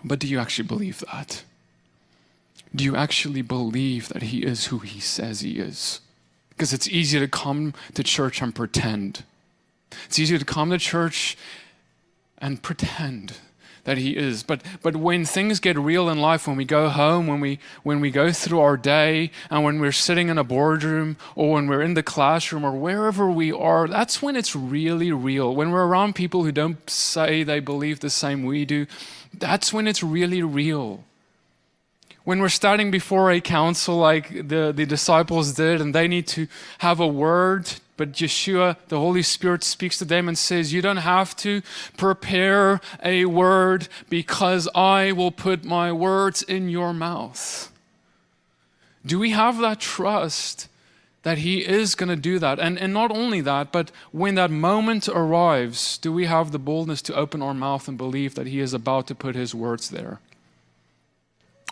But 0.05 0.19
do 0.19 0.27
you 0.27 0.39
actually 0.39 0.69
believe 0.69 1.03
that? 1.13 1.45
Do 2.75 2.85
you 2.85 2.97
actually 2.97 3.43
believe 3.43 4.09
that 4.09 4.25
He 4.25 4.45
is 4.45 4.67
who 4.67 4.79
He 4.81 5.01
says 5.01 5.41
He 5.41 5.59
is? 5.59 6.01
Because 6.57 6.73
it's 6.73 6.89
easy 6.89 7.19
to 7.19 7.29
come 7.29 7.75
to 7.95 8.03
church 8.03 8.41
and 8.41 8.55
pretend. 8.55 9.25
It's 10.07 10.19
easy 10.19 10.39
to 10.39 10.45
come 10.45 10.71
to 10.71 10.79
church 10.79 11.37
and 12.39 12.63
pretend 12.63 13.39
that 13.85 13.99
he 13.99 14.17
is. 14.17 14.43
But, 14.43 14.63
but 14.83 14.97
when 14.97 15.25
things 15.25 15.61
get 15.61 15.79
real 15.79 16.09
in 16.09 16.19
life, 16.19 16.47
when 16.47 16.57
we 16.57 16.65
go 16.65 16.89
home, 16.89 17.27
when 17.27 17.41
we, 17.41 17.59
when 17.83 18.01
we 18.01 18.11
go 18.11 18.33
through 18.33 18.61
our 18.61 18.77
day, 18.77 19.31
and 19.51 19.63
when 19.63 19.79
we're 19.79 19.93
sitting 19.93 20.29
in 20.29 20.39
a 20.39 20.45
boardroom, 20.45 21.17
or 21.37 21.53
when 21.53 21.67
we're 21.67 21.83
in 21.83 21.95
the 21.95 22.03
classroom, 22.03 22.65
or 22.65 22.73
wherever 22.73 23.31
we 23.31 23.53
are, 23.53 23.87
that's 23.87 24.23
when 24.23 24.37
it's 24.37 24.57
really 24.57 25.13
real. 25.13 25.55
When 25.55 25.71
we're 25.71 25.87
around 25.87 26.15
people 26.15 26.45
who 26.45 26.53
don't 26.53 26.89
say 26.89 27.43
they 27.43 27.61
believe 27.61 28.01
the 28.01 28.11
same 28.11 28.45
we 28.45 28.65
do, 28.65 28.87
that's 29.33 29.73
when 29.73 29.87
it's 29.87 30.03
really 30.03 30.43
real 30.43 31.05
when 32.25 32.41
we're 32.41 32.49
standing 32.49 32.91
before 32.91 33.31
a 33.31 33.41
council 33.41 33.97
like 33.97 34.49
the, 34.49 34.73
the 34.75 34.87
disciples 34.87 35.53
did, 35.53 35.81
and 35.81 35.95
they 35.95 36.09
need 36.09 36.27
to 36.29 36.49
have 36.79 36.99
a 36.99 37.07
word, 37.07 37.71
but 37.97 38.13
Yeshua, 38.13 38.77
the 38.89 38.99
Holy 38.99 39.23
Spirit, 39.23 39.63
speaks 39.63 39.99
to 39.99 40.05
them 40.05 40.27
and 40.27 40.37
says, 40.37 40.73
You 40.73 40.83
don't 40.83 40.97
have 40.97 41.37
to 41.37 41.63
prepare 41.97 42.81
a 43.03 43.27
word 43.27 43.89
because 44.09 44.69
I 44.75 45.13
will 45.13 45.31
put 45.31 45.65
my 45.65 45.93
words 45.93 46.43
in 46.43 46.69
your 46.69 46.93
mouth. 46.93 47.71
Do 49.07 49.19
we 49.19 49.31
have 49.31 49.59
that 49.59 49.81
trust 49.81 50.69
that 51.25 51.39
He 51.39 51.65
is 51.65 51.95
going 51.95 52.09
to 52.09 52.17
do 52.17 52.39
that? 52.39 52.59
And, 52.59 52.79
and 52.79 52.95
not 52.95 53.11
only 53.11 53.43
that, 53.43 53.71
but 53.71 53.91
when 54.13 54.35
that 54.37 54.51
moment 54.51 55.09
arrives, 55.09 55.99
do 55.99 56.11
we 56.11 56.25
have 56.25 56.53
the 56.53 56.59
boldness 56.59 57.03
to 57.03 57.15
open 57.15 57.43
our 57.43 57.55
mouth 57.55 57.87
and 57.87 57.99
believe 57.99 58.35
that 58.35 58.47
He 58.47 58.61
is 58.61 58.73
about 58.73 59.07
to 59.09 59.15
put 59.15 59.35
His 59.35 59.55
words 59.55 59.91
there? 59.91 60.21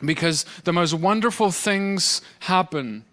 Because 0.04 0.44
the 0.64 0.73
most 0.73 0.94
wonderful 0.94 1.50
things 1.50 2.23
happen 2.40 3.04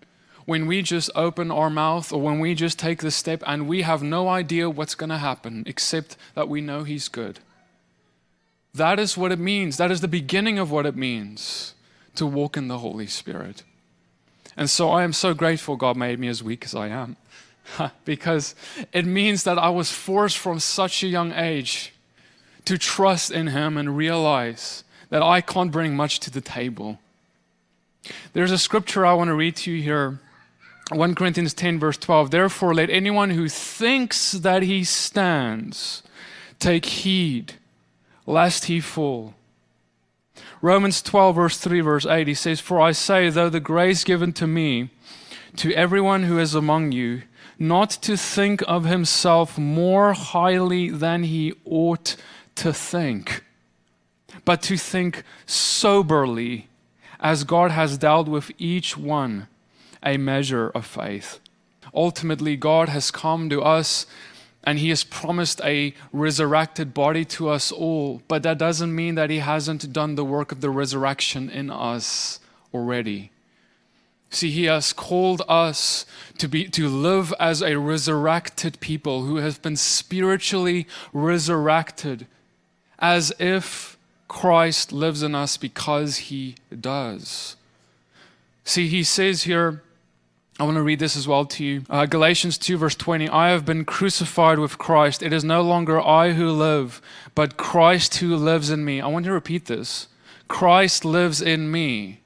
when 0.46 0.65
we 0.65 0.81
just 0.81 1.12
open 1.13 1.51
our 1.51 1.69
mouth 1.69 2.12
or 2.12 2.19
when 2.22 2.39
we 2.39 2.55
just 2.55 2.79
take 2.79 3.01
the 3.01 3.12
step 3.12 3.43
and 3.46 3.67
we 3.67 3.84
have 3.84 4.01
no 4.01 4.27
idea 4.27 4.69
what's 4.69 4.96
going 4.96 5.12
to 5.12 5.17
happen 5.19 5.63
except 5.67 6.17
that 6.34 6.50
we 6.50 6.60
know 6.60 6.84
He's 6.84 7.08
good. 7.08 7.39
That 8.74 9.00
is 9.00 9.17
what 9.17 9.31
it 9.31 9.39
means. 9.39 9.77
That 9.77 9.91
is 9.91 10.01
the 10.01 10.08
beginning 10.08 10.58
of 10.58 10.72
what 10.72 10.86
it 10.86 10.96
means 10.96 11.75
to 12.15 12.25
walk 12.25 12.58
in 12.58 12.67
the 12.67 12.79
Holy 12.79 13.08
Spirit. 13.08 13.63
And 14.58 14.69
so 14.69 14.89
I 14.89 15.03
am 15.03 15.13
so 15.13 15.34
grateful 15.34 15.75
God 15.75 15.96
made 15.96 16.19
me 16.19 16.27
as 16.27 16.43
weak 16.43 16.65
as 16.65 16.75
I 16.75 16.88
am 16.88 17.15
because 18.05 18.55
it 18.91 19.05
means 19.05 19.43
that 19.43 19.58
I 19.58 19.69
was 19.69 19.91
forced 19.91 20.38
from 20.38 20.60
such 20.60 21.03
a 21.03 21.08
young 21.08 21.31
age 21.31 21.93
to 22.65 22.77
trust 22.77 23.31
in 23.31 23.48
Him 23.48 23.77
and 23.77 23.96
realize 23.96 24.84
that 25.10 25.24
I 25.24 25.42
can't 25.42 25.72
bring 25.72 25.96
much 25.96 26.20
to 26.22 26.32
the 26.32 26.42
table. 26.42 27.00
There's 28.34 28.51
a 28.51 28.58
scripture 28.58 29.06
I 29.06 29.13
want 29.13 29.30
to 29.30 29.36
read 29.36 29.56
to 29.58 29.72
you 29.72 29.82
here 29.82 30.20
1 30.92 31.13
Corinthians 31.13 31.54
10, 31.54 31.80
verse 31.80 31.98
12. 31.98 32.32
Therefore, 32.32 32.74
let 32.74 32.89
anyone 32.89 33.32
who 33.32 33.48
thinks 33.48 34.32
that 34.32 34.63
he 34.63 34.84
stands 34.84 36.01
take 36.58 36.86
heed 36.86 37.54
lest 38.25 38.66
he 38.66 38.80
fall. 38.80 39.36
Romans 40.62 41.01
12, 41.01 41.36
verse 41.36 41.58
3, 41.60 41.82
verse 41.82 42.06
8, 42.06 42.28
he 42.28 42.34
says, 42.34 42.60
For 42.60 42.82
I 42.82 42.92
say, 42.92 43.30
though 43.30 43.50
the 43.50 43.60
grace 43.60 44.04
given 44.04 44.34
to 44.34 44.48
me, 44.48 44.89
to 45.58 45.74
everyone 45.74 46.24
who 46.24 46.39
is 46.39 46.56
among 46.56 46.92
you, 46.92 47.22
not 47.60 47.89
to 47.89 48.18
think 48.18 48.63
of 48.68 48.86
himself 48.86 49.58
more 49.58 50.13
highly 50.13 50.89
than 50.89 51.24
he 51.24 51.54
ought 51.66 52.16
to 52.56 52.74
think 52.74 53.44
but 54.50 54.63
to 54.63 54.77
think 54.77 55.22
soberly 55.46 56.70
as 57.20 57.44
God 57.44 57.70
has 57.70 58.00
dealt 58.00 58.27
with 58.27 58.50
each 58.58 58.98
one 58.98 59.48
a 60.01 60.18
measure 60.18 60.70
of 60.70 60.88
faith. 60.88 61.39
Ultimately, 61.94 62.56
God 62.56 62.89
has 62.89 63.12
come 63.12 63.48
to 63.51 63.62
us 63.62 64.08
and 64.63 64.79
He 64.79 64.89
has 64.89 65.03
promised 65.03 65.62
a 65.63 65.94
resurrected 66.12 66.96
body 66.96 67.25
to 67.25 67.48
us 67.50 67.72
all, 67.72 68.24
but 68.27 68.41
that 68.41 68.58
doesn't 68.58 68.96
mean 68.96 69.13
that 69.13 69.29
He 69.29 69.38
hasn't 69.38 69.94
done 69.94 70.15
the 70.15 70.25
work 70.25 70.51
of 70.51 70.62
the 70.62 70.72
resurrection 70.72 71.51
in 71.51 71.70
us 71.70 72.39
already. 72.74 73.29
See, 74.32 74.50
He 74.50 74.63
has 74.63 74.94
called 74.94 75.44
us 75.48 76.08
to, 76.39 76.48
be, 76.48 76.68
to 76.70 76.89
live 76.89 77.36
as 77.39 77.62
a 77.62 77.77
resurrected 77.77 78.79
people 78.79 79.25
who 79.25 79.36
have 79.36 79.62
been 79.62 79.75
spiritually 79.75 80.88
resurrected, 81.13 82.25
as 82.98 83.32
if 83.38 83.99
Christ 84.30 84.94
lives 84.94 85.22
in 85.24 85.36
us 85.36 85.58
because 85.58 86.18
he 86.18 86.56
does. 86.80 87.58
See, 88.64 88.88
he 88.88 89.04
says 89.04 89.44
here, 89.44 89.82
I 90.60 90.64
want 90.64 90.76
to 90.76 90.84
read 90.84 91.00
this 91.00 91.18
as 91.18 91.28
well 91.28 91.46
to 91.46 91.64
you. 91.64 91.84
Uh, 91.90 92.06
Galatians 92.06 92.58
2, 92.58 92.78
verse 92.78 92.96
20 92.96 93.28
I 93.28 93.50
have 93.50 93.66
been 93.66 93.84
crucified 93.84 94.60
with 94.60 94.78
Christ. 94.78 95.24
It 95.24 95.34
is 95.34 95.44
no 95.44 95.62
longer 95.62 96.00
I 96.00 96.34
who 96.34 96.52
live, 96.52 97.02
but 97.34 97.58
Christ 97.58 98.16
who 98.18 98.36
lives 98.36 98.70
in 98.70 98.86
me. 98.86 99.02
I 99.02 99.08
want 99.08 99.26
to 99.26 99.34
repeat 99.34 99.66
this 99.66 100.08
Christ 100.48 101.04
lives 101.04 101.42
in 101.42 101.72
me. 101.72 102.22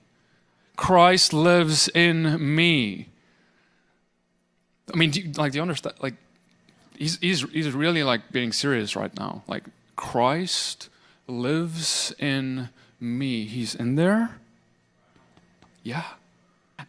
Christ 0.75 1.31
lives 1.31 1.87
in 1.89 2.55
me. 2.55 3.07
I 4.93 4.97
mean, 4.97 5.11
do 5.11 5.21
you, 5.21 5.31
like, 5.33 5.53
do 5.53 5.59
you 5.59 5.61
understand? 5.61 5.95
Like, 6.01 6.15
he's, 6.97 7.17
he's, 7.19 7.41
he's 7.51 7.71
really 7.71 8.03
like 8.03 8.31
being 8.31 8.51
serious 8.51 8.95
right 8.95 9.15
now. 9.17 9.43
Like, 9.47 9.63
Christ 9.95 10.89
lives 11.27 12.13
in 12.19 12.69
me. 12.99 13.45
He's 13.45 13.75
in 13.75 13.95
there? 13.95 14.39
Yeah. 15.83 16.05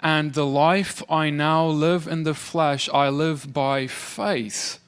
And 0.00 0.34
the 0.34 0.46
life 0.46 1.02
I 1.10 1.30
now 1.30 1.66
live 1.66 2.06
in 2.06 2.24
the 2.24 2.34
flesh, 2.34 2.88
I 2.92 3.08
live 3.08 3.52
by 3.52 3.86
faith 3.86 4.78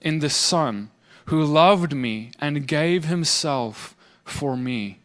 in 0.00 0.18
the 0.18 0.30
Son 0.30 0.90
who 1.26 1.44
loved 1.44 1.94
me 1.94 2.32
and 2.40 2.66
gave 2.66 3.04
himself 3.04 3.94
for 4.24 4.56
me. 4.56 4.98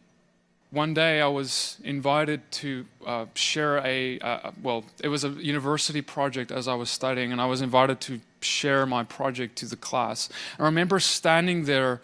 one 0.70 0.92
day 0.92 1.22
I 1.22 1.28
was 1.28 1.78
invited 1.82 2.40
to 2.52 2.84
uh, 3.06 3.24
share 3.34 3.78
a, 3.78 4.18
uh, 4.18 4.50
well, 4.62 4.84
it 5.02 5.08
was 5.08 5.24
a 5.24 5.30
university 5.30 6.02
project 6.02 6.52
as 6.52 6.68
I 6.68 6.74
was 6.74 6.90
studying, 6.90 7.32
and 7.32 7.40
I 7.40 7.46
was 7.46 7.62
invited 7.62 8.00
to 8.02 8.20
share 8.42 8.84
my 8.84 9.02
project 9.02 9.56
to 9.56 9.66
the 9.66 9.76
class. 9.76 10.28
I 10.58 10.64
remember 10.64 11.00
standing 11.00 11.64
there, 11.64 12.02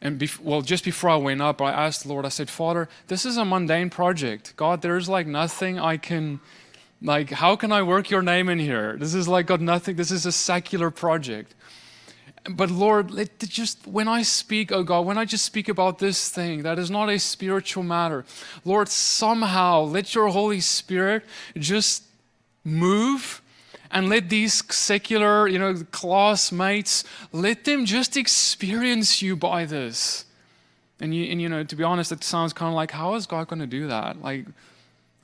and 0.00 0.20
bef- 0.20 0.40
well, 0.40 0.62
just 0.62 0.84
before 0.84 1.10
I 1.10 1.16
went 1.16 1.40
up, 1.40 1.62
I 1.62 1.72
asked 1.72 2.02
the 2.02 2.08
Lord, 2.08 2.26
I 2.26 2.28
said, 2.28 2.50
Father, 2.50 2.88
this 3.08 3.24
is 3.24 3.36
a 3.36 3.44
mundane 3.44 3.90
project. 3.90 4.54
God, 4.56 4.82
there's 4.82 5.08
like 5.08 5.26
nothing 5.26 5.78
I 5.78 5.96
can, 5.96 6.40
like, 7.00 7.30
how 7.30 7.56
can 7.56 7.72
I 7.72 7.82
work 7.82 8.10
your 8.10 8.22
name 8.22 8.48
in 8.48 8.58
here? 8.58 8.96
This 8.98 9.14
is 9.14 9.28
like 9.28 9.46
got 9.46 9.60
nothing, 9.60 9.96
this 9.96 10.10
is 10.10 10.26
a 10.26 10.32
secular 10.32 10.90
project 10.90 11.54
but 12.50 12.70
Lord, 12.70 13.10
let 13.10 13.38
just 13.38 13.86
when 13.86 14.06
I 14.06 14.22
speak, 14.22 14.70
oh 14.70 14.82
God, 14.82 15.06
when 15.06 15.16
I 15.16 15.24
just 15.24 15.44
speak 15.44 15.68
about 15.68 15.98
this 15.98 16.28
thing 16.28 16.62
that 16.62 16.78
is 16.78 16.90
not 16.90 17.08
a 17.08 17.18
spiritual 17.18 17.82
matter, 17.82 18.24
Lord, 18.64 18.88
somehow 18.88 19.82
let 19.82 20.14
your 20.14 20.28
Holy 20.28 20.60
Spirit 20.60 21.24
just 21.56 22.04
move 22.62 23.40
and 23.94 24.08
let 24.08 24.28
these 24.28 24.62
secular, 24.74 25.46
you 25.46 25.58
know, 25.58 25.74
classmates, 25.92 27.04
let 27.32 27.64
them 27.64 27.86
just 27.86 28.16
experience 28.16 29.22
you 29.22 29.36
by 29.36 29.64
this. 29.64 30.24
And 31.00 31.14
you, 31.14 31.30
and 31.30 31.40
you 31.40 31.48
know, 31.48 31.62
to 31.62 31.76
be 31.76 31.84
honest, 31.84 32.10
it 32.10 32.24
sounds 32.24 32.52
kind 32.52 32.68
of 32.68 32.74
like, 32.74 32.90
how 32.90 33.14
is 33.14 33.26
God 33.26 33.46
going 33.46 33.60
to 33.60 33.68
do 33.68 33.86
that? 33.86 34.20
Like, 34.20 34.46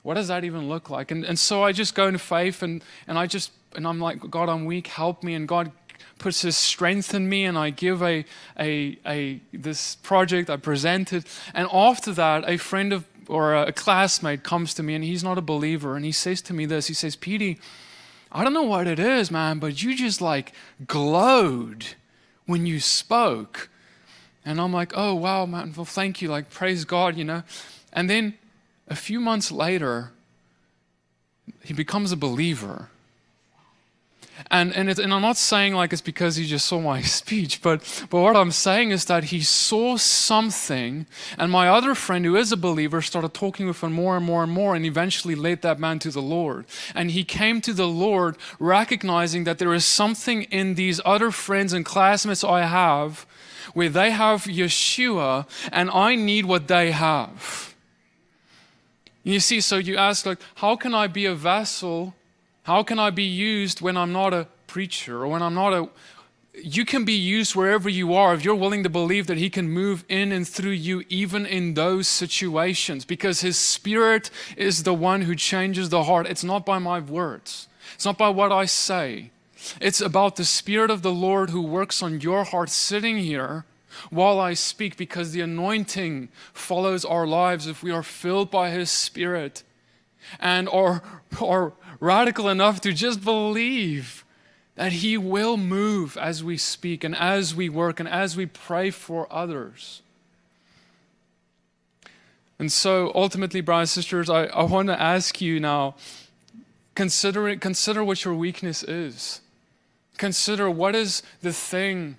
what 0.03 0.15
does 0.15 0.29
that 0.29 0.45
even 0.45 0.69
look 0.69 0.89
like? 0.89 1.11
And, 1.11 1.25
and 1.25 1.37
so 1.37 1.65
I 1.65 1.73
just 1.73 1.97
go 1.97 2.07
into 2.07 2.21
faith 2.21 2.62
and, 2.62 2.83
and 3.09 3.19
I 3.19 3.27
just, 3.27 3.50
and 3.75 3.87
I'm 3.87 3.99
like, 3.99 4.31
God, 4.31 4.49
I'm 4.49 4.65
weak, 4.65 4.87
help 4.87 5.25
me. 5.25 5.35
And 5.35 5.49
God 5.49 5.73
puts 6.19 6.43
his 6.43 6.57
strength 6.57 7.12
in 7.12 7.29
me 7.29 7.45
and 7.45 7.59
I 7.59 7.71
give 7.71 8.03
a, 8.03 8.25
a, 8.59 8.97
a 9.05 9.41
this 9.53 9.97
project, 9.97 10.49
I 10.49 10.57
present 10.57 11.12
it. 11.12 11.27
And 11.55 11.69
after 11.73 12.12
that, 12.12 12.49
a 12.49 12.57
friend 12.57 12.93
of 12.93 13.05
or 13.27 13.55
a 13.55 13.73
classmate 13.73 14.43
comes 14.43 14.75
to 14.75 14.83
me 14.83 14.95
and 14.95 15.05
he's 15.05 15.23
not 15.23 15.39
a 15.39 15.43
believer 15.43 15.95
and 15.95 16.05
he 16.05 16.11
says 16.11 16.43
to 16.43 16.53
me 16.53 16.67
this, 16.67 16.89
he 16.89 16.95
says, 16.95 17.17
PD, 17.17 17.59
I 18.33 18.45
don't 18.45 18.55
know 18.55 18.63
what 18.63 18.87
it 18.87 18.99
is, 18.99 19.31
man, 19.31 19.59
but 19.59 19.83
you 19.83 19.97
just 19.97 20.21
like 20.21 20.53
glowed 20.87 21.87
when 22.47 22.67
you 22.67 22.81
spoke. 22.81 23.69
And 24.45 24.61
I'm 24.61 24.73
like, 24.73 24.93
oh, 24.95 25.15
wow, 25.15 25.47
man, 25.47 25.75
well, 25.77 25.85
thank 25.85 26.23
you. 26.23 26.29
Like, 26.29 26.51
praise 26.51 26.85
God, 26.85 27.17
you 27.17 27.25
know. 27.25 27.43
And 27.93 28.09
then 28.09 28.35
a 28.89 28.97
few 28.97 29.21
months 29.21 29.53
later, 29.53 30.13
he 31.63 31.75
becomes 31.75 32.13
a 32.13 32.17
believer. 32.17 32.89
And, 34.50 34.75
and, 34.75 34.88
and 34.88 35.12
I'm 35.12 35.23
not 35.23 35.37
saying 35.37 35.75
like 35.75 35.92
it's 35.92 36.02
because 36.02 36.37
he 36.37 36.47
just 36.47 36.66
saw 36.66 36.80
my 36.80 37.02
speech, 37.18 37.62
but, 37.62 37.80
but 38.11 38.20
what 38.20 38.37
I'm 38.37 38.50
saying 38.50 38.90
is 38.90 39.04
that 39.06 39.25
he 39.25 39.40
saw 39.40 39.97
something, 39.97 41.06
and 41.38 41.52
my 41.52 41.68
other 41.68 41.94
friend 41.94 42.25
who 42.25 42.37
is 42.37 42.52
a 42.52 42.56
believer 42.56 43.02
started 43.02 43.35
talking 43.35 43.66
with 43.66 43.82
him 43.82 43.92
more 43.92 44.16
and 44.16 44.25
more 44.25 44.42
and 44.42 44.52
more, 44.52 44.75
and 44.75 44.87
eventually 44.87 45.35
led 45.35 45.62
that 45.62 45.78
man 45.78 45.99
to 46.00 46.11
the 46.11 46.23
Lord. 46.23 46.66
And 46.94 47.11
he 47.11 47.25
came 47.25 47.61
to 47.62 47.73
the 47.73 47.88
Lord 47.88 48.37
recognizing 48.59 49.44
that 49.44 49.59
there 49.59 49.75
is 49.75 49.85
something 49.85 50.42
in 50.44 50.75
these 50.75 51.00
other 51.04 51.30
friends 51.30 51.73
and 51.73 51.85
classmates 51.85 52.44
I 52.44 52.62
have 52.62 53.26
where 53.75 53.88
they 53.88 54.11
have 54.11 54.44
Yeshua, 54.44 55.47
and 55.73 55.90
I 55.90 56.14
need 56.14 56.47
what 56.47 56.68
they 56.68 56.90
have. 56.90 57.75
You 59.23 59.40
see, 59.40 59.61
so 59.61 59.76
you 59.76 59.97
ask, 59.97 60.25
like, 60.26 60.40
how 60.56 60.76
can 60.76 60.94
I 60.94 61.06
be 61.06 61.26
a 61.26 61.35
vessel 61.35 62.14
how 62.62 62.83
can 62.83 62.99
I 62.99 63.11
be 63.11 63.25
used 63.25 63.81
when 63.81 63.97
I'm 63.97 64.12
not 64.12 64.35
a 64.35 64.47
preacher 64.67 65.23
or 65.23 65.29
when 65.29 65.43
I'm 65.43 65.55
not 65.55 65.73
a. 65.73 65.88
You 66.52 66.85
can 66.85 67.05
be 67.05 67.14
used 67.14 67.55
wherever 67.55 67.88
you 67.88 68.12
are 68.14 68.35
if 68.35 68.45
you're 68.45 68.55
willing 68.55 68.83
to 68.83 68.88
believe 68.88 69.26
that 69.29 69.38
He 69.38 69.50
can 69.50 69.71
move 69.71 70.05
in 70.09 70.33
and 70.33 70.47
through 70.47 70.73
you, 70.73 71.05
even 71.09 71.47
in 71.47 71.75
those 71.75 72.09
situations, 72.09 73.05
because 73.05 73.40
His 73.40 73.59
Spirit 73.59 74.31
is 74.57 74.83
the 74.83 74.95
one 74.95 75.23
who 75.23 75.35
changes 75.35 75.88
the 75.88 76.05
heart. 76.05 76.26
It's 76.26 76.45
not 76.45 76.67
by 76.67 76.79
my 76.79 77.00
words, 77.00 77.69
it's 77.95 78.05
not 78.05 78.19
by 78.19 78.29
what 78.29 78.52
I 78.52 78.67
say. 78.67 79.31
It's 79.81 80.00
about 80.00 80.37
the 80.37 80.45
Spirit 80.45 80.90
of 80.90 81.02
the 81.02 81.12
Lord 81.12 81.50
who 81.50 81.61
works 81.61 82.02
on 82.02 82.21
your 82.21 82.45
heart 82.45 82.71
sitting 82.71 83.19
here 83.19 83.67
while 84.09 84.40
I 84.40 84.55
speak, 84.55 84.97
because 84.97 85.33
the 85.33 85.42
anointing 85.42 86.29
follows 86.53 87.05
our 87.05 87.27
lives 87.27 87.66
if 87.66 87.83
we 87.83 87.90
are 87.90 88.03
filled 88.03 88.51
by 88.51 88.70
His 88.70 88.90
Spirit 88.90 89.62
and 90.38 90.68
are, 90.68 91.03
are 91.40 91.73
radical 92.01 92.49
enough 92.49 92.81
to 92.81 92.93
just 92.93 93.23
believe 93.23 94.25
that 94.75 94.93
He 94.93 95.17
will 95.17 95.57
move 95.57 96.17
as 96.17 96.43
we 96.43 96.57
speak 96.57 97.05
and 97.05 97.15
as 97.15 97.55
we 97.55 97.69
work 97.69 98.01
and 98.01 98.09
as 98.09 98.37
we 98.37 98.47
pray 98.47 98.91
for 98.91 99.31
others. 99.31 100.03
And 102.59 102.71
so 102.71 103.11
ultimately, 103.15 103.61
brothers 103.63 103.97
and 103.97 104.05
sisters, 104.05 104.29
I, 104.29 104.45
I 104.47 104.65
want 104.65 104.89
to 104.89 105.01
ask 105.01 105.41
you 105.41 105.61
now 105.61 105.95
consider, 106.95 107.57
consider 107.57 108.05
what 108.05 108.25
your 108.25 108.35
weakness 108.35 108.83
is. 108.83 109.41
Consider 110.19 110.71
what 110.71 110.95
is 110.95 111.23
the 111.41 111.53
thing 111.53 112.17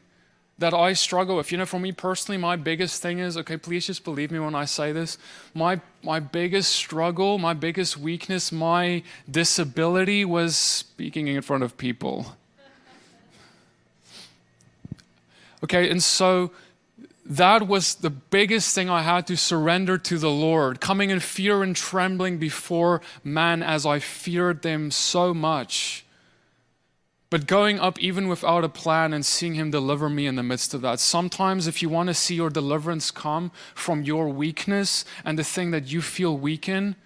that 0.61 0.75
I 0.75 0.93
struggle 0.93 1.37
with. 1.37 1.51
You 1.51 1.57
know, 1.57 1.65
for 1.65 1.79
me 1.79 1.91
personally, 1.91 2.37
my 2.37 2.55
biggest 2.55 3.01
thing 3.01 3.17
is 3.17 3.35
okay, 3.35 3.57
please 3.57 3.87
just 3.87 4.03
believe 4.03 4.31
me 4.31 4.39
when 4.39 4.53
I 4.53 4.65
say 4.65 4.91
this. 4.91 5.17
My, 5.55 5.81
my 6.03 6.19
biggest 6.19 6.71
struggle, 6.71 7.39
my 7.39 7.53
biggest 7.53 7.97
weakness, 7.97 8.51
my 8.51 9.01
disability 9.29 10.23
was 10.23 10.55
speaking 10.55 11.27
in 11.27 11.41
front 11.41 11.63
of 11.63 11.77
people. 11.77 12.37
Okay, 15.63 15.89
and 15.89 16.01
so 16.01 16.51
that 17.25 17.67
was 17.67 17.95
the 17.95 18.09
biggest 18.11 18.75
thing 18.75 18.87
I 18.89 19.01
had 19.01 19.25
to 19.27 19.37
surrender 19.37 19.97
to 19.97 20.17
the 20.19 20.29
Lord, 20.29 20.79
coming 20.79 21.09
in 21.09 21.19
fear 21.19 21.63
and 21.63 21.75
trembling 21.75 22.37
before 22.37 23.01
man 23.23 23.63
as 23.63 23.85
I 23.85 23.97
feared 23.97 24.61
them 24.61 24.91
so 24.91 25.33
much 25.33 26.05
but 27.31 27.47
going 27.47 27.79
up 27.79 27.97
even 27.97 28.27
without 28.27 28.65
a 28.65 28.69
plan 28.69 29.13
and 29.13 29.25
seeing 29.25 29.55
Him 29.55 29.71
deliver 29.71 30.09
me 30.09 30.27
in 30.27 30.35
the 30.35 30.43
midst 30.43 30.73
of 30.73 30.81
that. 30.81 30.99
Sometimes, 30.99 31.65
if 31.65 31.81
you 31.81 31.87
want 31.87 32.07
to 32.07 32.13
see 32.13 32.35
your 32.35 32.49
deliverance 32.49 33.09
come 33.09 33.51
from 33.73 34.03
your 34.03 34.27
weakness 34.27 35.05
and 35.23 35.39
the 35.39 35.43
thing 35.43 35.71
that 35.71 35.89
you 35.89 36.01
feel 36.01 36.37
weak 36.37 36.67
in, 36.67 36.97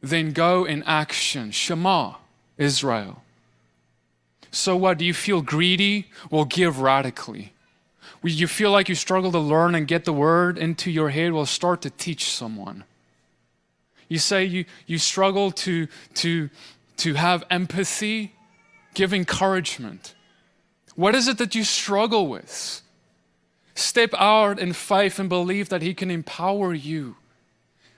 then 0.00 0.32
go 0.32 0.64
in 0.64 0.84
action. 0.84 1.50
Shema, 1.50 2.14
Israel. 2.58 3.24
So 4.52 4.76
what? 4.76 4.98
Do 4.98 5.04
you 5.04 5.12
feel 5.12 5.42
greedy? 5.42 6.06
Well, 6.30 6.44
give 6.44 6.78
radically. 6.78 7.52
You 8.22 8.46
feel 8.46 8.70
like 8.70 8.88
you 8.88 8.94
struggle 8.94 9.32
to 9.32 9.40
learn 9.40 9.74
and 9.74 9.88
get 9.88 10.04
the 10.04 10.12
word 10.12 10.58
into 10.58 10.92
your 10.92 11.10
head? 11.10 11.32
Well, 11.32 11.44
start 11.44 11.82
to 11.82 11.90
teach 11.90 12.30
someone. 12.30 12.84
You 14.08 14.18
say 14.18 14.44
you, 14.44 14.64
you 14.86 14.98
struggle 14.98 15.50
to, 15.52 15.88
to, 16.14 16.50
to 16.98 17.14
have 17.14 17.42
empathy? 17.50 18.32
Give 18.94 19.14
encouragement. 19.14 20.14
What 20.94 21.14
is 21.14 21.28
it 21.28 21.38
that 21.38 21.54
you 21.54 21.64
struggle 21.64 22.26
with? 22.26 22.82
Step 23.74 24.12
out 24.18 24.58
in 24.58 24.72
faith 24.72 25.18
and 25.18 25.28
believe 25.28 25.68
that 25.68 25.82
He 25.82 25.94
can 25.94 26.10
empower 26.10 26.74
you 26.74 27.16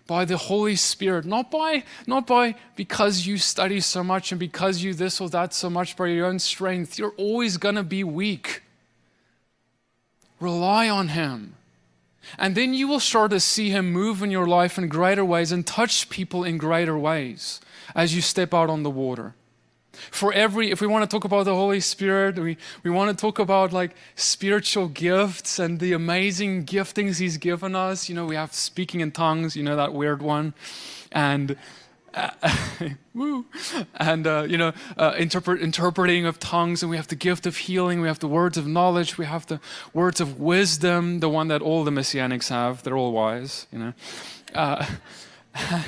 by 0.06 0.24
the 0.24 0.36
Holy 0.36 0.76
Spirit, 0.76 1.24
not 1.24 1.50
by 1.50 1.84
not 2.06 2.26
by 2.26 2.54
because 2.76 3.26
you 3.26 3.38
study 3.38 3.80
so 3.80 4.04
much 4.04 4.30
and 4.30 4.38
because 4.38 4.82
you 4.82 4.94
this 4.94 5.20
or 5.20 5.28
that 5.30 5.54
so 5.54 5.70
much 5.70 5.96
by 5.96 6.08
your 6.08 6.26
own 6.26 6.38
strength. 6.38 6.98
You're 6.98 7.14
always 7.16 7.56
gonna 7.56 7.82
be 7.82 8.04
weak. 8.04 8.62
Rely 10.38 10.88
on 10.88 11.08
Him. 11.08 11.54
And 12.38 12.54
then 12.54 12.72
you 12.72 12.86
will 12.86 13.00
start 13.00 13.32
to 13.32 13.40
see 13.40 13.70
Him 13.70 13.92
move 13.92 14.22
in 14.22 14.30
your 14.30 14.46
life 14.46 14.78
in 14.78 14.88
greater 14.88 15.24
ways 15.24 15.50
and 15.50 15.66
touch 15.66 16.08
people 16.08 16.44
in 16.44 16.58
greater 16.58 16.96
ways 16.96 17.60
as 17.94 18.14
you 18.14 18.20
step 18.20 18.54
out 18.54 18.70
on 18.70 18.82
the 18.82 18.90
water 18.90 19.34
for 20.10 20.32
every 20.32 20.70
if 20.70 20.80
we 20.80 20.86
want 20.86 21.08
to 21.08 21.14
talk 21.14 21.24
about 21.24 21.44
the 21.44 21.54
holy 21.54 21.80
spirit 21.80 22.38
we, 22.38 22.56
we 22.82 22.90
want 22.90 23.16
to 23.16 23.20
talk 23.20 23.38
about 23.38 23.72
like 23.72 23.94
spiritual 24.14 24.88
gifts 24.88 25.58
and 25.58 25.80
the 25.80 25.92
amazing 25.92 26.64
giftings 26.64 27.18
he's 27.18 27.36
given 27.36 27.74
us. 27.74 28.08
You 28.08 28.14
know 28.14 28.26
we 28.26 28.36
have 28.36 28.54
speaking 28.54 29.00
in 29.00 29.12
tongues 29.12 29.56
you 29.56 29.62
know 29.62 29.76
that 29.76 29.92
weird 29.92 30.22
one. 30.22 30.54
And 31.10 31.56
uh, 32.14 32.30
woo, 33.14 33.46
and 33.96 34.26
uh, 34.26 34.46
you 34.48 34.58
know 34.58 34.72
uh, 34.96 35.14
interpret, 35.18 35.60
interpreting 35.62 36.26
of 36.26 36.38
tongues 36.38 36.82
and 36.82 36.90
we 36.90 36.96
have 36.96 37.08
the 37.08 37.16
gift 37.16 37.46
of 37.46 37.56
healing 37.56 38.00
we 38.00 38.08
have 38.08 38.18
the 38.18 38.28
words 38.28 38.58
of 38.58 38.66
knowledge 38.66 39.16
we 39.16 39.24
have 39.24 39.46
the 39.46 39.60
words 39.94 40.20
of 40.20 40.38
wisdom 40.38 41.20
the 41.20 41.28
one 41.28 41.48
that 41.48 41.62
all 41.62 41.84
the 41.84 41.90
messianics 41.90 42.48
have 42.48 42.82
they're 42.82 42.96
all 42.96 43.12
wise 43.12 43.66
you 43.72 43.78
know. 43.78 43.92
Uh, 44.54 44.84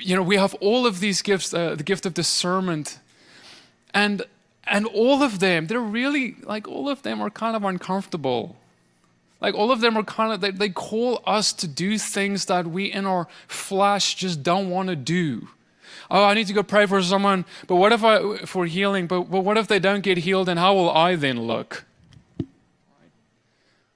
you 0.00 0.16
know, 0.16 0.22
we 0.22 0.36
have 0.36 0.54
all 0.54 0.86
of 0.86 1.00
these 1.00 1.22
gifts, 1.22 1.52
uh, 1.52 1.74
the 1.74 1.82
gift 1.82 2.06
of 2.06 2.14
discernment, 2.14 2.98
and 3.92 4.22
and 4.66 4.86
all 4.86 5.22
of 5.22 5.40
them, 5.40 5.66
they're 5.66 5.80
really 5.80 6.36
like 6.42 6.68
all 6.68 6.88
of 6.88 7.02
them 7.02 7.20
are 7.20 7.30
kind 7.30 7.56
of 7.56 7.64
uncomfortable. 7.64 8.56
Like 9.40 9.54
all 9.54 9.72
of 9.72 9.80
them 9.80 9.96
are 9.96 10.04
kind 10.04 10.32
of 10.32 10.40
they, 10.40 10.50
they 10.50 10.68
call 10.68 11.22
us 11.26 11.52
to 11.54 11.66
do 11.66 11.98
things 11.98 12.44
that 12.46 12.66
we 12.66 12.92
in 12.92 13.06
our 13.06 13.26
flesh 13.48 14.14
just 14.14 14.42
don't 14.42 14.70
want 14.70 14.88
to 14.88 14.96
do. 14.96 15.48
Oh, 16.10 16.24
I 16.24 16.34
need 16.34 16.46
to 16.48 16.52
go 16.52 16.62
pray 16.62 16.86
for 16.86 17.02
someone, 17.02 17.44
but 17.66 17.76
what 17.76 17.92
if 17.92 18.04
I 18.04 18.38
for 18.38 18.66
healing? 18.66 19.06
But, 19.06 19.30
but 19.30 19.40
what 19.40 19.56
if 19.56 19.68
they 19.68 19.78
don't 19.78 20.02
get 20.02 20.18
healed, 20.18 20.48
and 20.48 20.58
how 20.58 20.74
will 20.74 20.90
I 20.90 21.14
then 21.16 21.42
look? 21.42 21.84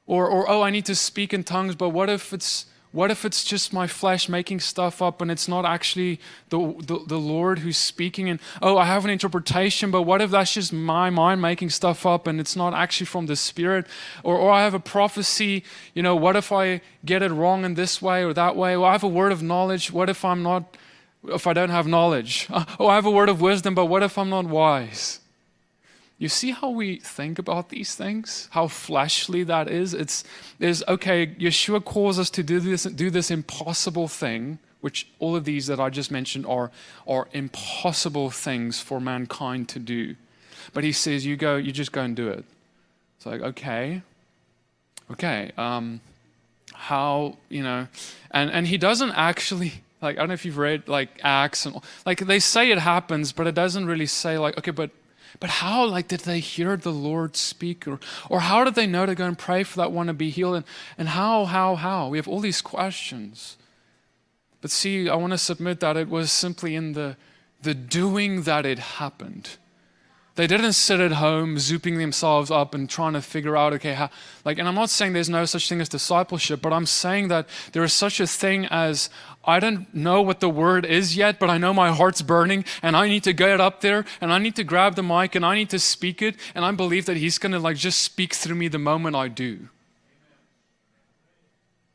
Or 0.06 0.26
or 0.28 0.48
oh, 0.48 0.62
I 0.62 0.70
need 0.70 0.86
to 0.86 0.94
speak 0.94 1.32
in 1.32 1.44
tongues, 1.44 1.74
but 1.74 1.90
what 1.90 2.08
if 2.08 2.32
it's 2.32 2.66
What 2.94 3.10
if 3.10 3.24
it's 3.24 3.42
just 3.42 3.72
my 3.72 3.88
flesh 3.88 4.28
making 4.28 4.60
stuff 4.60 5.02
up 5.02 5.20
and 5.20 5.28
it's 5.28 5.48
not 5.48 5.64
actually 5.64 6.20
the, 6.50 6.58
the, 6.78 7.00
the, 7.08 7.18
Lord 7.18 7.58
who's 7.58 7.76
speaking? 7.76 8.28
And 8.28 8.38
oh, 8.62 8.78
I 8.78 8.84
have 8.84 9.04
an 9.04 9.10
interpretation, 9.10 9.90
but 9.90 10.02
what 10.02 10.22
if 10.22 10.30
that's 10.30 10.54
just 10.54 10.72
my 10.72 11.10
mind 11.10 11.42
making 11.42 11.70
stuff 11.70 12.06
up 12.06 12.28
and 12.28 12.38
it's 12.38 12.54
not 12.54 12.72
actually 12.72 13.06
from 13.06 13.26
the 13.26 13.34
Spirit? 13.34 13.86
Or, 14.22 14.36
or 14.36 14.52
I 14.52 14.62
have 14.62 14.74
a 14.74 14.78
prophecy, 14.78 15.64
you 15.92 16.04
know, 16.04 16.14
what 16.14 16.36
if 16.36 16.52
I 16.52 16.82
get 17.04 17.20
it 17.20 17.32
wrong 17.32 17.64
in 17.64 17.74
this 17.74 18.00
way 18.00 18.22
or 18.22 18.32
that 18.32 18.54
way? 18.54 18.76
Or 18.76 18.86
I 18.86 18.92
have 18.92 19.02
a 19.02 19.08
word 19.08 19.32
of 19.32 19.42
knowledge. 19.42 19.90
What 19.90 20.08
if 20.08 20.24
I'm 20.24 20.44
not, 20.44 20.76
if 21.24 21.48
I 21.48 21.52
don't 21.52 21.70
have 21.70 21.88
knowledge? 21.88 22.46
Oh, 22.78 22.86
I 22.86 22.94
have 22.94 23.06
a 23.06 23.10
word 23.10 23.28
of 23.28 23.40
wisdom, 23.40 23.74
but 23.74 23.86
what 23.86 24.04
if 24.04 24.16
I'm 24.16 24.30
not 24.30 24.44
wise? 24.44 25.18
You 26.24 26.30
see 26.30 26.52
how 26.52 26.70
we 26.70 26.96
think 27.00 27.38
about 27.38 27.68
these 27.68 27.94
things? 27.94 28.48
How 28.52 28.66
fleshly 28.66 29.42
that 29.44 29.68
is? 29.68 29.92
It's 29.92 30.24
is 30.58 30.82
okay, 30.88 31.26
Yeshua 31.26 31.84
calls 31.84 32.18
us 32.18 32.30
to 32.30 32.42
do 32.42 32.60
this 32.60 32.84
do 32.84 33.10
this 33.10 33.30
impossible 33.30 34.08
thing, 34.08 34.58
which 34.80 35.06
all 35.18 35.36
of 35.36 35.44
these 35.44 35.66
that 35.66 35.78
I 35.78 35.90
just 35.90 36.10
mentioned 36.10 36.46
are 36.46 36.70
are 37.06 37.28
impossible 37.34 38.30
things 38.30 38.80
for 38.80 39.00
mankind 39.00 39.68
to 39.68 39.78
do. 39.78 40.16
But 40.72 40.82
he 40.82 40.92
says 40.92 41.26
you 41.26 41.36
go, 41.36 41.56
you 41.56 41.72
just 41.72 41.92
go 41.92 42.00
and 42.00 42.16
do 42.16 42.28
it. 42.28 42.46
It's 43.18 43.26
like, 43.26 43.42
okay. 43.42 44.00
Okay. 45.10 45.52
Um, 45.58 46.00
how, 46.72 47.36
you 47.50 47.62
know, 47.62 47.86
and, 48.30 48.50
and 48.50 48.66
he 48.66 48.78
doesn't 48.78 49.10
actually 49.10 49.74
like 50.00 50.16
I 50.16 50.20
don't 50.20 50.28
know 50.28 50.34
if 50.40 50.46
you've 50.46 50.56
read 50.56 50.88
like 50.88 51.20
Acts 51.22 51.66
and 51.66 51.76
like 52.06 52.20
they 52.20 52.38
say 52.38 52.70
it 52.70 52.78
happens, 52.78 53.32
but 53.32 53.46
it 53.46 53.54
doesn't 53.54 53.84
really 53.84 54.06
say 54.06 54.38
like, 54.38 54.56
okay, 54.56 54.70
but 54.70 54.88
but 55.40 55.50
how, 55.50 55.84
like, 55.86 56.08
did 56.08 56.20
they 56.20 56.40
hear 56.40 56.76
the 56.76 56.92
Lord 56.92 57.36
speak? 57.36 57.86
Or, 57.88 57.98
or 58.30 58.40
how 58.40 58.64
did 58.64 58.74
they 58.74 58.86
know 58.86 59.06
to 59.06 59.14
go 59.14 59.26
and 59.26 59.38
pray 59.38 59.62
for 59.64 59.76
that 59.78 59.92
one 59.92 60.06
to 60.06 60.14
be 60.14 60.30
healed? 60.30 60.56
And, 60.56 60.64
and 60.98 61.08
how, 61.08 61.44
how, 61.44 61.74
how? 61.74 62.08
We 62.08 62.18
have 62.18 62.28
all 62.28 62.40
these 62.40 62.62
questions. 62.62 63.56
But 64.60 64.70
see, 64.70 65.08
I 65.08 65.16
want 65.16 65.32
to 65.32 65.38
submit 65.38 65.80
that 65.80 65.96
it 65.96 66.08
was 66.08 66.32
simply 66.32 66.74
in 66.74 66.92
the, 66.92 67.16
the 67.62 67.74
doing 67.74 68.42
that 68.42 68.64
it 68.64 68.78
happened. 68.78 69.58
They 70.36 70.48
didn't 70.48 70.72
sit 70.72 70.98
at 70.98 71.12
home 71.12 71.56
zooping 71.56 71.96
themselves 71.96 72.50
up 72.50 72.74
and 72.74 72.90
trying 72.90 73.12
to 73.12 73.22
figure 73.22 73.56
out, 73.56 73.72
okay, 73.74 73.94
how, 73.94 74.10
like, 74.44 74.58
and 74.58 74.66
I'm 74.66 74.74
not 74.74 74.90
saying 74.90 75.12
there's 75.12 75.30
no 75.30 75.44
such 75.44 75.68
thing 75.68 75.80
as 75.80 75.88
discipleship, 75.88 76.60
but 76.60 76.72
I'm 76.72 76.86
saying 76.86 77.28
that 77.28 77.48
there 77.70 77.84
is 77.84 77.92
such 77.92 78.18
a 78.18 78.26
thing 78.26 78.66
as 78.66 79.10
I 79.44 79.60
don't 79.60 79.94
know 79.94 80.22
what 80.22 80.40
the 80.40 80.48
word 80.48 80.84
is 80.84 81.16
yet, 81.16 81.38
but 81.38 81.50
I 81.50 81.58
know 81.58 81.72
my 81.72 81.92
heart's 81.92 82.20
burning 82.20 82.64
and 82.82 82.96
I 82.96 83.06
need 83.06 83.22
to 83.24 83.32
get 83.32 83.60
up 83.60 83.80
there 83.80 84.04
and 84.20 84.32
I 84.32 84.38
need 84.38 84.56
to 84.56 84.64
grab 84.64 84.96
the 84.96 85.04
mic 85.04 85.36
and 85.36 85.46
I 85.46 85.54
need 85.54 85.70
to 85.70 85.78
speak 85.78 86.20
it. 86.20 86.34
And 86.52 86.64
I 86.64 86.72
believe 86.72 87.06
that 87.06 87.16
He's 87.16 87.38
going 87.38 87.52
to 87.52 87.60
like 87.60 87.76
just 87.76 88.02
speak 88.02 88.34
through 88.34 88.56
me 88.56 88.66
the 88.66 88.78
moment 88.78 89.14
I 89.14 89.28
do. 89.28 89.68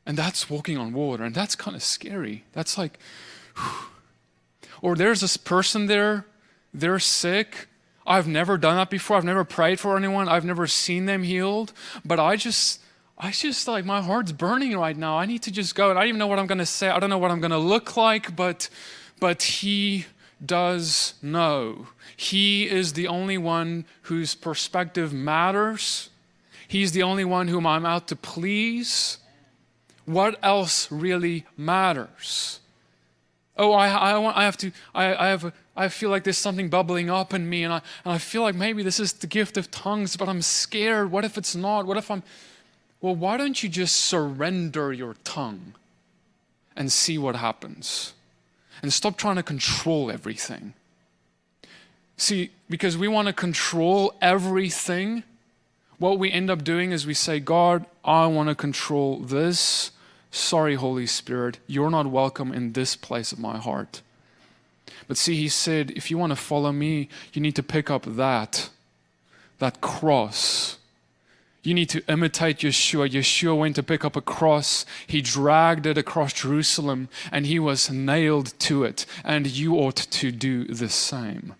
And 0.06 0.18
that's 0.18 0.50
walking 0.50 0.78
on 0.78 0.94
water. 0.94 1.26
And 1.26 1.36
that's 1.36 1.56
kind 1.56 1.76
of 1.76 1.84
scary. 1.84 2.46
That's 2.54 2.78
like, 2.78 3.00
whew. 3.58 3.90
or 4.82 4.96
there's 4.96 5.20
this 5.20 5.36
person 5.36 5.88
there, 5.88 6.26
they're 6.74 7.00
sick. 7.00 7.68
I've 8.10 8.28
never 8.28 8.58
done 8.58 8.76
that 8.78 8.90
before. 8.90 9.18
I've 9.18 9.24
never 9.24 9.46
prayed 9.46 9.80
for 9.80 9.96
anyone. 9.96 10.28
I've 10.28 10.44
never 10.44 10.66
seen 10.66 11.06
them 11.06 11.22
healed. 11.22 11.72
But 12.04 12.20
I 12.20 12.36
just, 12.36 12.82
I 13.18 13.30
just 13.30 13.68
like 13.68 13.86
my 13.86 14.02
heart's 14.02 14.32
burning 14.32 14.76
right 14.76 14.98
now. 14.98 15.20
I 15.20 15.28
need 15.28 15.44
to 15.44 15.52
just 15.52 15.76
go. 15.76 15.92
And 15.92 16.00
I 16.00 16.02
don't 16.02 16.10
even 16.10 16.20
know 16.20 16.28
what 16.28 16.40
I'm 16.40 16.48
going 16.48 16.58
to 16.58 16.66
say. 16.66 16.90
I 16.90 17.00
don't 17.00 17.12
know 17.12 17.20
what 17.20 17.30
I'm 17.30 17.40
going 17.40 17.52
to 17.52 17.58
look 17.60 17.96
like, 17.96 18.36
but 18.36 18.68
but 19.20 19.44
he 19.44 20.06
does 20.44 21.14
know. 21.22 21.88
He 22.16 22.68
is 22.68 22.94
the 22.94 23.08
only 23.08 23.38
one 23.38 23.86
whose 24.04 24.34
perspective 24.36 25.14
matters. 25.14 26.10
He's 26.68 26.92
the 26.92 27.04
only 27.04 27.26
one 27.26 27.48
whom 27.48 27.68
I'm 27.68 27.86
out 27.86 28.08
to 28.08 28.16
please. 28.16 29.18
What 30.06 30.40
else 30.42 30.92
really 30.92 31.46
matters? 31.58 32.60
Oh, 33.58 33.74
I, 33.74 33.90
I, 33.90 34.18
want, 34.18 34.38
I 34.38 34.46
have 34.46 34.58
to, 34.58 34.72
I, 34.96 35.14
I 35.16 35.28
have, 35.28 35.46
a, 35.46 35.54
I 35.80 35.88
feel 35.88 36.10
like 36.10 36.26
there's 36.26 36.38
something 36.38 36.68
bubbling 36.68 37.10
up 37.10 37.34
in 37.34 37.50
me, 37.50 37.64
and 37.64 37.72
I, 37.72 37.82
and 38.04 38.14
I 38.14 38.18
feel 38.18 38.42
like 38.42 38.54
maybe 38.54 38.84
this 38.84 39.00
is 39.00 39.14
the 39.14 39.28
gift 39.28 39.56
of 39.56 39.72
tongues, 39.72 40.18
but 40.18 40.28
I'm 40.28 40.42
scared. 40.42 41.10
What 41.10 41.24
if 41.24 41.38
it's 41.38 41.56
not? 41.56 41.86
What 41.86 41.96
if 41.96 42.12
I'm, 42.12 42.22
well, 43.00 43.16
why 43.16 43.38
don't 43.38 43.64
you 43.64 43.70
just 43.70 43.96
surrender 43.96 44.92
your 44.92 45.16
tongue 45.24 45.76
and 46.76 46.92
see 46.92 47.18
what 47.18 47.38
happens? 47.38 48.14
And 48.82 48.92
stop 48.92 49.16
trying 49.16 49.38
to 49.38 49.44
control 49.44 50.12
everything. 50.12 50.74
See, 52.18 52.52
because 52.70 52.98
we 52.98 53.08
want 53.08 53.30
to 53.30 53.34
control 53.34 54.14
everything, 54.22 55.24
what 55.98 56.20
we 56.20 56.30
end 56.30 56.50
up 56.50 56.66
doing 56.66 56.92
is 56.92 57.08
we 57.08 57.14
say, 57.14 57.40
God, 57.40 57.86
I 58.04 58.28
want 58.28 58.50
to 58.50 58.56
control 58.56 59.20
this. 59.20 59.92
Sorry, 60.30 60.76
Holy 60.76 61.06
Spirit, 61.06 61.60
you're 61.68 61.90
not 61.90 62.08
welcome 62.08 62.52
in 62.52 62.74
this 62.74 62.98
place 62.98 63.32
of 63.32 63.40
my 63.40 63.58
heart. 63.58 64.02
But 65.10 65.18
see, 65.18 65.36
he 65.36 65.50
said, 65.50 65.92
if 65.92 66.10
you 66.10 66.18
want 66.18 66.32
to 66.32 66.38
follow 66.38 66.72
me, 66.72 67.10
you 67.34 67.42
need 67.42 67.58
to 67.58 67.64
pick 67.64 67.90
up 67.90 68.06
that, 68.06 68.70
that 69.58 69.82
cross 69.82 70.78
you 71.62 71.74
need 71.74 71.90
to 71.90 72.04
imitate 72.08 72.60
Yeshua. 72.60 73.10
Yeshua 73.10 73.58
went 73.58 73.76
to 73.76 73.84
pick 73.84 74.06
up 74.06 74.16
a 74.16 74.22
cross. 74.22 74.86
He 75.08 75.22
dragged 75.22 75.86
it 75.86 75.98
across 75.98 76.34
Jerusalem 76.34 77.10
and 77.32 77.46
he 77.46 77.60
was 77.60 77.90
nailed 77.90 78.58
to 78.60 78.84
it. 78.84 79.06
And 79.24 79.46
you 79.46 79.76
ought 79.76 79.98
to 79.98 80.32
do 80.32 80.66
the 80.66 80.90
same. 80.90 81.56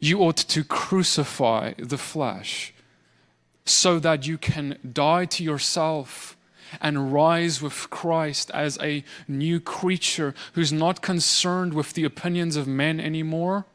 You 0.00 0.20
ought 0.20 0.36
to 0.36 0.64
crucify 0.64 1.74
the 1.78 1.98
flesh 1.98 2.74
so 3.64 3.98
that 4.00 4.26
you 4.26 4.36
can 4.36 4.78
die 4.92 5.24
to 5.26 5.44
yourself 5.44 6.33
and 6.80 7.12
rise 7.12 7.60
with 7.60 7.88
Christ 7.90 8.50
as 8.52 8.78
a 8.80 9.04
new 9.28 9.60
creature 9.60 10.34
who's 10.54 10.72
not 10.72 11.02
concerned 11.02 11.74
with 11.74 11.92
the 11.92 12.04
opinions 12.04 12.56
of 12.56 12.66
men 12.66 13.00
anymore 13.00 13.66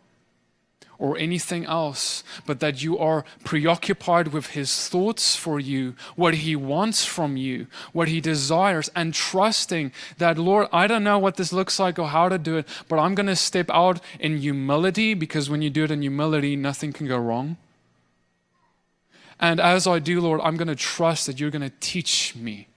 or 0.99 1.17
anything 1.17 1.65
else, 1.65 2.25
but 2.45 2.59
that 2.59 2.83
you 2.83 2.99
are 2.99 3.23
preoccupied 3.45 4.27
with 4.27 4.47
His 4.47 4.89
thoughts 4.89 5.35
for 5.35 5.59
you, 5.59 5.95
what 6.17 6.35
He 6.35 6.57
wants 6.57 7.05
from 7.05 7.37
you, 7.37 7.67
what 7.93 8.09
He 8.09 8.19
desires, 8.19 8.91
and 8.93 9.13
trusting 9.13 9.93
that, 10.17 10.37
Lord, 10.37 10.67
I 10.73 10.87
don't 10.87 11.05
know 11.05 11.17
what 11.17 11.37
this 11.37 11.53
looks 11.53 11.79
like 11.79 11.97
or 11.97 12.09
how 12.09 12.27
to 12.27 12.37
do 12.37 12.57
it, 12.57 12.67
but 12.89 12.99
I'm 12.99 13.15
going 13.15 13.27
to 13.27 13.35
step 13.37 13.69
out 13.71 14.01
in 14.19 14.39
humility 14.39 15.13
because 15.13 15.49
when 15.49 15.61
you 15.61 15.69
do 15.69 15.85
it 15.85 15.91
in 15.91 16.01
humility, 16.01 16.57
nothing 16.57 16.91
can 16.91 17.07
go 17.07 17.17
wrong. 17.17 17.55
And 19.39 19.61
as 19.61 19.87
I 19.87 19.99
do, 19.99 20.19
Lord, 20.19 20.41
I'm 20.43 20.57
going 20.57 20.67
to 20.67 20.75
trust 20.75 21.25
that 21.27 21.39
you're 21.39 21.49
going 21.49 21.61
to 21.61 21.73
teach 21.79 22.35
me. 22.35 22.67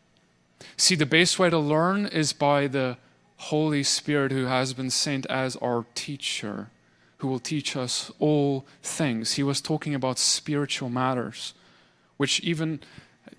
See, 0.76 0.94
the 0.94 1.06
best 1.06 1.38
way 1.38 1.50
to 1.50 1.58
learn 1.58 2.06
is 2.06 2.32
by 2.32 2.66
the 2.66 2.96
Holy 3.36 3.82
Spirit 3.82 4.32
who 4.32 4.46
has 4.46 4.72
been 4.72 4.90
sent 4.90 5.26
as 5.26 5.56
our 5.56 5.84
teacher 5.94 6.68
who 7.18 7.28
will 7.28 7.38
teach 7.38 7.76
us 7.76 8.10
all 8.18 8.66
things. 8.82 9.34
He 9.34 9.44
was 9.44 9.60
talking 9.60 9.94
about 9.94 10.18
spiritual 10.18 10.90
matters, 10.90 11.54
which 12.16 12.40
even 12.40 12.80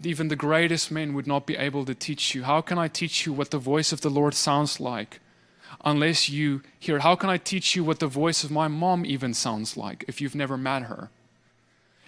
even 0.01 0.29
the 0.29 0.35
greatest 0.35 0.89
men 0.89 1.13
would 1.13 1.27
not 1.27 1.45
be 1.45 1.57
able 1.57 1.85
to 1.85 1.93
teach 1.93 2.33
you. 2.33 2.43
How 2.43 2.61
can 2.61 2.77
I 2.77 2.87
teach 2.87 3.25
you 3.25 3.33
what 3.33 3.51
the 3.51 3.57
voice 3.57 3.91
of 3.91 4.01
the 4.01 4.09
Lord 4.09 4.33
sounds 4.33 4.79
like 4.79 5.19
unless 5.83 6.29
you 6.29 6.61
hear? 6.79 6.99
How 6.99 7.15
can 7.15 7.29
I 7.29 7.37
teach 7.37 7.75
you 7.75 7.83
what 7.83 7.99
the 7.99 8.07
voice 8.07 8.43
of 8.43 8.51
my 8.51 8.67
mom 8.67 9.05
even 9.05 9.33
sounds 9.33 9.75
like 9.75 10.05
if 10.07 10.21
you've 10.21 10.35
never 10.35 10.57
met 10.57 10.83
her? 10.83 11.09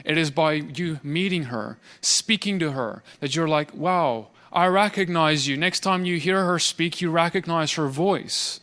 It 0.03 0.17
is 0.17 0.31
by 0.31 0.53
you 0.53 0.99
meeting 1.03 1.45
her, 1.45 1.77
speaking 2.01 2.59
to 2.59 2.71
her, 2.71 3.03
that 3.19 3.35
you're 3.35 3.47
like, 3.47 3.73
wow, 3.73 4.27
I 4.55 4.67
recognize 4.67 5.49
you. 5.49 5.57
Next 5.57 5.81
time 5.81 6.05
you 6.05 6.17
hear 6.17 6.45
her 6.45 6.59
speak, 6.59 7.01
you 7.01 7.11
recognize 7.11 7.73
her 7.73 7.87
voice. 7.87 8.61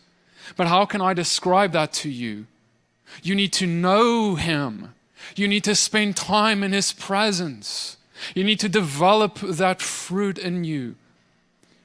But 0.56 0.66
how 0.66 0.86
can 0.86 1.02
I 1.02 1.12
describe 1.12 1.72
that 1.72 1.92
to 1.94 2.08
you? 2.08 2.46
You 3.22 3.34
need 3.34 3.52
to 3.54 3.66
know 3.66 4.36
Him. 4.36 4.94
You 5.36 5.46
need 5.46 5.64
to 5.64 5.74
spend 5.74 6.16
time 6.16 6.62
in 6.62 6.72
His 6.72 6.94
presence. 6.94 7.98
You 8.34 8.42
need 8.42 8.58
to 8.60 8.70
develop 8.70 9.38
that 9.40 9.82
fruit 9.82 10.38
in 10.38 10.64
you. 10.64 10.94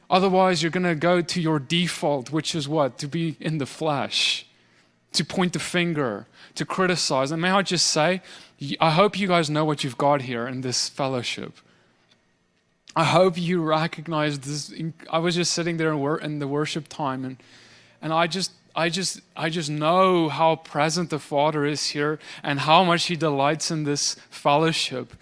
Otherwise, 0.09 0.63
you're 0.63 0.71
going 0.71 0.83
to 0.83 0.95
go 0.95 1.21
to 1.21 1.41
your 1.41 1.59
default, 1.59 2.31
which 2.31 2.55
is 2.55 2.69
what? 2.69 2.97
To 2.99 3.07
be 3.07 3.35
in 3.41 3.57
the 3.57 3.65
flesh, 3.65 4.45
to 5.11 5.25
point 5.25 5.51
the 5.51 5.59
finger, 5.59 6.27
to 6.55 6.65
criticize. 6.65 7.31
And 7.31 7.41
may 7.41 7.51
I 7.51 7.61
just 7.61 7.87
say, 7.87 8.21
I 8.79 8.91
hope 8.91 9.19
you 9.19 9.27
guys 9.27 9.49
know 9.49 9.65
what 9.65 9.83
you've 9.83 9.97
got 9.97 10.21
here 10.21 10.47
in 10.47 10.61
this 10.61 10.87
fellowship. 10.87 11.57
I 12.97 13.03
hope 13.03 13.37
you 13.37 13.61
recognize 13.61 14.39
this. 14.39 14.73
I 15.11 15.19
was 15.19 15.35
just 15.35 15.53
sitting 15.53 15.77
there 15.77 15.93
in 16.17 16.39
the 16.39 16.47
worship 16.47 16.87
time, 16.87 17.23
and, 17.25 17.37
and 18.01 18.11
I 18.11 18.25
just 18.25 18.51
I 18.75 18.89
just, 18.89 19.21
I 19.35 19.49
just 19.49 19.69
know 19.69 20.29
how 20.29 20.55
present 20.55 21.11
the 21.11 21.19
Father 21.19 21.63
is 21.63 21.89
here 21.89 22.17
and 22.41 22.61
how 22.61 22.83
much 22.83 23.05
He 23.05 23.15
delights 23.15 23.69
in 23.69 23.83
this 23.83 24.15
fellowship. 24.31 25.13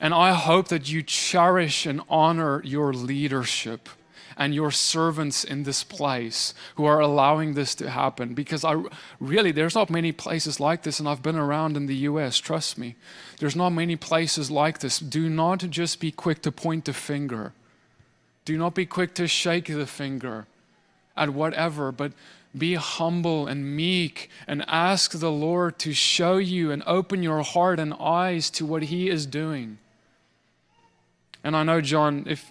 And 0.00 0.14
I 0.14 0.32
hope 0.32 0.68
that 0.68 0.88
you 0.88 1.02
cherish 1.02 1.86
and 1.86 2.02
honor 2.08 2.62
your 2.64 2.92
leadership 2.92 3.88
and 4.38 4.54
your 4.54 4.70
servants 4.70 5.42
in 5.42 5.64
this 5.64 5.82
place 5.82 6.54
who 6.76 6.84
are 6.84 7.00
allowing 7.00 7.54
this 7.54 7.74
to 7.74 7.90
happen. 7.90 8.34
Because 8.34 8.64
I 8.64 8.80
really, 9.18 9.50
there's 9.50 9.74
not 9.74 9.90
many 9.90 10.12
places 10.12 10.60
like 10.60 10.84
this, 10.84 11.00
and 11.00 11.08
I've 11.08 11.22
been 11.22 11.36
around 11.36 11.76
in 11.76 11.86
the 11.86 11.96
US, 11.96 12.38
trust 12.38 12.78
me. 12.78 12.94
There's 13.40 13.56
not 13.56 13.70
many 13.70 13.96
places 13.96 14.48
like 14.48 14.78
this. 14.78 15.00
Do 15.00 15.28
not 15.28 15.58
just 15.70 15.98
be 15.98 16.12
quick 16.12 16.40
to 16.42 16.52
point 16.52 16.84
the 16.84 16.92
finger 16.92 17.52
Do 18.44 18.56
not 18.56 18.74
be 18.74 18.86
quick 18.86 19.14
to 19.16 19.26
shake 19.26 19.66
the 19.66 19.86
finger 19.86 20.46
at 21.16 21.30
whatever, 21.30 21.92
but 21.92 22.12
be 22.56 22.76
humble 22.76 23.46
and 23.46 23.76
meek 23.76 24.30
and 24.46 24.64
ask 24.66 25.12
the 25.12 25.30
Lord 25.30 25.78
to 25.80 25.92
show 25.92 26.38
you 26.38 26.70
and 26.70 26.82
open 26.86 27.22
your 27.22 27.42
heart 27.42 27.78
and 27.78 27.92
eyes 28.00 28.48
to 28.50 28.64
what 28.64 28.84
He 28.84 29.10
is 29.10 29.26
doing. 29.26 29.78
And 31.44 31.54
I 31.56 31.62
know 31.62 31.80
John, 31.82 32.24
if 32.26 32.50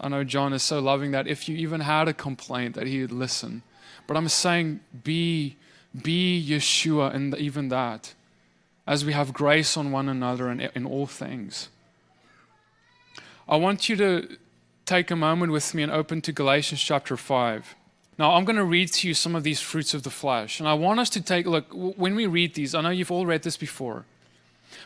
I 0.00 0.08
know 0.08 0.24
John 0.24 0.52
is 0.52 0.62
so 0.62 0.78
loving 0.78 1.10
that 1.12 1.26
if 1.26 1.48
you 1.48 1.56
even 1.56 1.80
had 1.80 2.08
a 2.08 2.12
complaint 2.12 2.74
that 2.76 2.86
he 2.86 3.00
would 3.00 3.12
listen. 3.12 3.62
But 4.06 4.16
I'm 4.16 4.28
saying 4.28 4.80
be 5.04 5.56
be 6.02 6.46
Yeshua 6.48 7.14
in 7.14 7.34
even 7.36 7.68
that 7.68 8.14
as 8.86 9.04
we 9.04 9.12
have 9.12 9.32
grace 9.32 9.76
on 9.76 9.90
one 9.90 10.08
another 10.08 10.50
in, 10.50 10.60
in 10.60 10.86
all 10.86 11.06
things. 11.06 11.68
I 13.48 13.56
want 13.56 13.88
you 13.88 13.96
to 13.96 14.36
take 14.86 15.10
a 15.10 15.16
moment 15.16 15.52
with 15.52 15.74
me 15.74 15.82
and 15.82 15.92
open 15.92 16.20
to 16.22 16.32
Galatians 16.32 16.80
chapter 16.80 17.16
5. 17.16 17.74
Now, 18.18 18.34
I'm 18.34 18.44
going 18.44 18.56
to 18.56 18.64
read 18.64 18.92
to 18.94 19.08
you 19.08 19.14
some 19.14 19.34
of 19.34 19.44
these 19.44 19.60
fruits 19.60 19.94
of 19.94 20.02
the 20.02 20.10
flesh. 20.10 20.60
And 20.60 20.68
I 20.68 20.74
want 20.74 21.00
us 21.00 21.08
to 21.10 21.20
take 21.20 21.46
look. 21.46 21.66
When 21.72 22.14
we 22.14 22.26
read 22.26 22.54
these, 22.54 22.74
I 22.74 22.80
know 22.82 22.90
you've 22.90 23.10
all 23.10 23.26
read 23.26 23.42
this 23.42 23.56
before. 23.56 24.04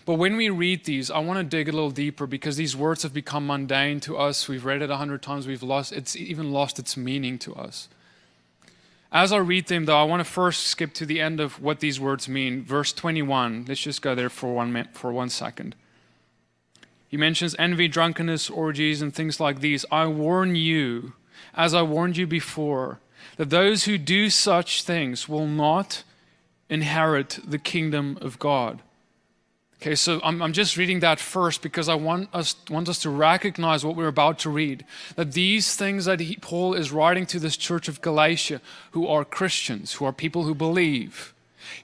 But 0.04 0.14
when 0.14 0.36
we 0.36 0.50
read 0.50 0.84
these, 0.84 1.10
I 1.10 1.18
want 1.18 1.38
to 1.38 1.44
dig 1.44 1.68
a 1.68 1.72
little 1.72 1.90
deeper 1.90 2.26
because 2.26 2.56
these 2.56 2.76
words 2.76 3.02
have 3.02 3.14
become 3.14 3.46
mundane 3.46 4.00
to 4.00 4.16
us. 4.16 4.48
We've 4.48 4.64
read 4.64 4.82
it 4.82 4.90
a 4.90 4.96
hundred 4.96 5.22
times. 5.22 5.46
We've 5.46 5.62
lost, 5.62 5.92
it's 5.92 6.16
even 6.16 6.52
lost 6.52 6.78
its 6.78 6.96
meaning 6.96 7.38
to 7.40 7.54
us. 7.54 7.88
As 9.12 9.32
I 9.32 9.36
read 9.36 9.68
them, 9.68 9.84
though, 9.84 9.98
I 9.98 10.04
want 10.04 10.20
to 10.20 10.24
first 10.24 10.66
skip 10.66 10.92
to 10.94 11.06
the 11.06 11.20
end 11.20 11.38
of 11.38 11.62
what 11.62 11.80
these 11.80 12.00
words 12.00 12.28
mean. 12.28 12.64
Verse 12.64 12.92
21. 12.92 13.66
Let's 13.68 13.80
just 13.80 14.02
go 14.02 14.14
there 14.14 14.28
for 14.28 14.52
one, 14.54 14.72
minute, 14.72 14.94
for 14.94 15.12
one 15.12 15.28
second. 15.28 15.76
He 17.08 17.16
mentions 17.16 17.54
envy, 17.56 17.86
drunkenness, 17.86 18.50
orgies, 18.50 19.00
and 19.00 19.14
things 19.14 19.38
like 19.38 19.60
these. 19.60 19.84
I 19.88 20.06
warn 20.06 20.56
you, 20.56 21.12
as 21.54 21.72
I 21.72 21.82
warned 21.82 22.16
you 22.16 22.26
before, 22.26 22.98
that 23.36 23.50
those 23.50 23.84
who 23.84 23.98
do 23.98 24.28
such 24.30 24.82
things 24.82 25.28
will 25.28 25.46
not 25.46 26.02
inherit 26.68 27.38
the 27.46 27.58
kingdom 27.58 28.18
of 28.20 28.40
God. 28.40 28.82
Okay, 29.84 29.96
so 29.96 30.18
I'm, 30.24 30.40
I'm 30.40 30.54
just 30.54 30.78
reading 30.78 31.00
that 31.00 31.20
first 31.20 31.60
because 31.60 31.90
I 31.90 31.94
want 31.94 32.30
us, 32.34 32.56
want 32.70 32.88
us 32.88 33.00
to 33.00 33.10
recognize 33.10 33.84
what 33.84 33.96
we're 33.96 34.08
about 34.08 34.38
to 34.38 34.48
read. 34.48 34.82
That 35.16 35.32
these 35.32 35.76
things 35.76 36.06
that 36.06 36.20
he, 36.20 36.36
Paul 36.36 36.72
is 36.72 36.90
writing 36.90 37.26
to 37.26 37.38
this 37.38 37.54
church 37.54 37.86
of 37.86 38.00
Galatia, 38.00 38.62
who 38.92 39.06
are 39.06 39.26
Christians, 39.26 39.92
who 39.92 40.06
are 40.06 40.12
people 40.12 40.44
who 40.44 40.54
believe, 40.54 41.34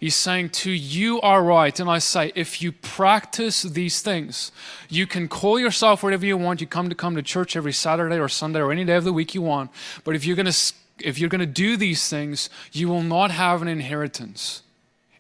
he's 0.00 0.14
saying 0.14 0.48
to 0.48 0.70
you 0.70 1.20
are 1.20 1.42
right. 1.42 1.78
And 1.78 1.90
I 1.90 1.98
say, 1.98 2.32
if 2.34 2.62
you 2.62 2.72
practice 2.72 3.64
these 3.64 4.00
things, 4.00 4.50
you 4.88 5.06
can 5.06 5.28
call 5.28 5.60
yourself 5.60 6.02
whatever 6.02 6.24
you 6.24 6.38
want. 6.38 6.62
You 6.62 6.66
come 6.66 6.88
to 6.88 6.94
come 6.94 7.16
to 7.16 7.22
church 7.22 7.54
every 7.54 7.74
Saturday 7.74 8.18
or 8.18 8.30
Sunday 8.30 8.60
or 8.60 8.72
any 8.72 8.86
day 8.86 8.96
of 8.96 9.04
the 9.04 9.12
week 9.12 9.34
you 9.34 9.42
want. 9.42 9.70
But 10.04 10.16
if 10.16 10.24
you're 10.24 10.36
going 10.36 10.50
to 10.50 10.72
if 11.00 11.18
you're 11.18 11.28
going 11.28 11.40
to 11.40 11.46
do 11.46 11.76
these 11.76 12.08
things, 12.08 12.48
you 12.72 12.88
will 12.88 13.02
not 13.02 13.30
have 13.30 13.60
an 13.60 13.68
inheritance 13.68 14.62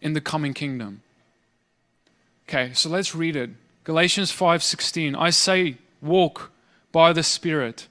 in 0.00 0.14
the 0.14 0.20
coming 0.22 0.54
kingdom. 0.54 1.02
Okay, 2.50 2.72
so 2.74 2.88
let's 2.88 3.14
read 3.14 3.36
it. 3.36 3.50
Galatians 3.84 4.32
5:16. 4.32 5.14
I 5.16 5.30
say, 5.30 5.76
walk 6.02 6.50
by 6.90 7.12
the 7.12 7.22
Spirit. 7.22 7.86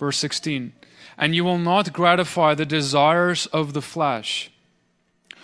Verse 0.00 0.16
16. 0.18 0.72
And 1.16 1.32
you 1.32 1.44
will 1.44 1.58
not 1.58 1.92
gratify 1.92 2.54
the 2.54 2.66
desires 2.66 3.46
of 3.46 3.72
the 3.72 3.80
flesh. 3.80 4.50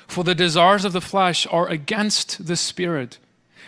For 0.09 0.25
the 0.25 0.35
desires 0.35 0.85
of 0.85 0.93
the 0.93 1.01
flesh 1.01 1.47
are 1.53 1.69
against 1.69 2.45
the 2.49 2.57
Spirit, 2.57 3.19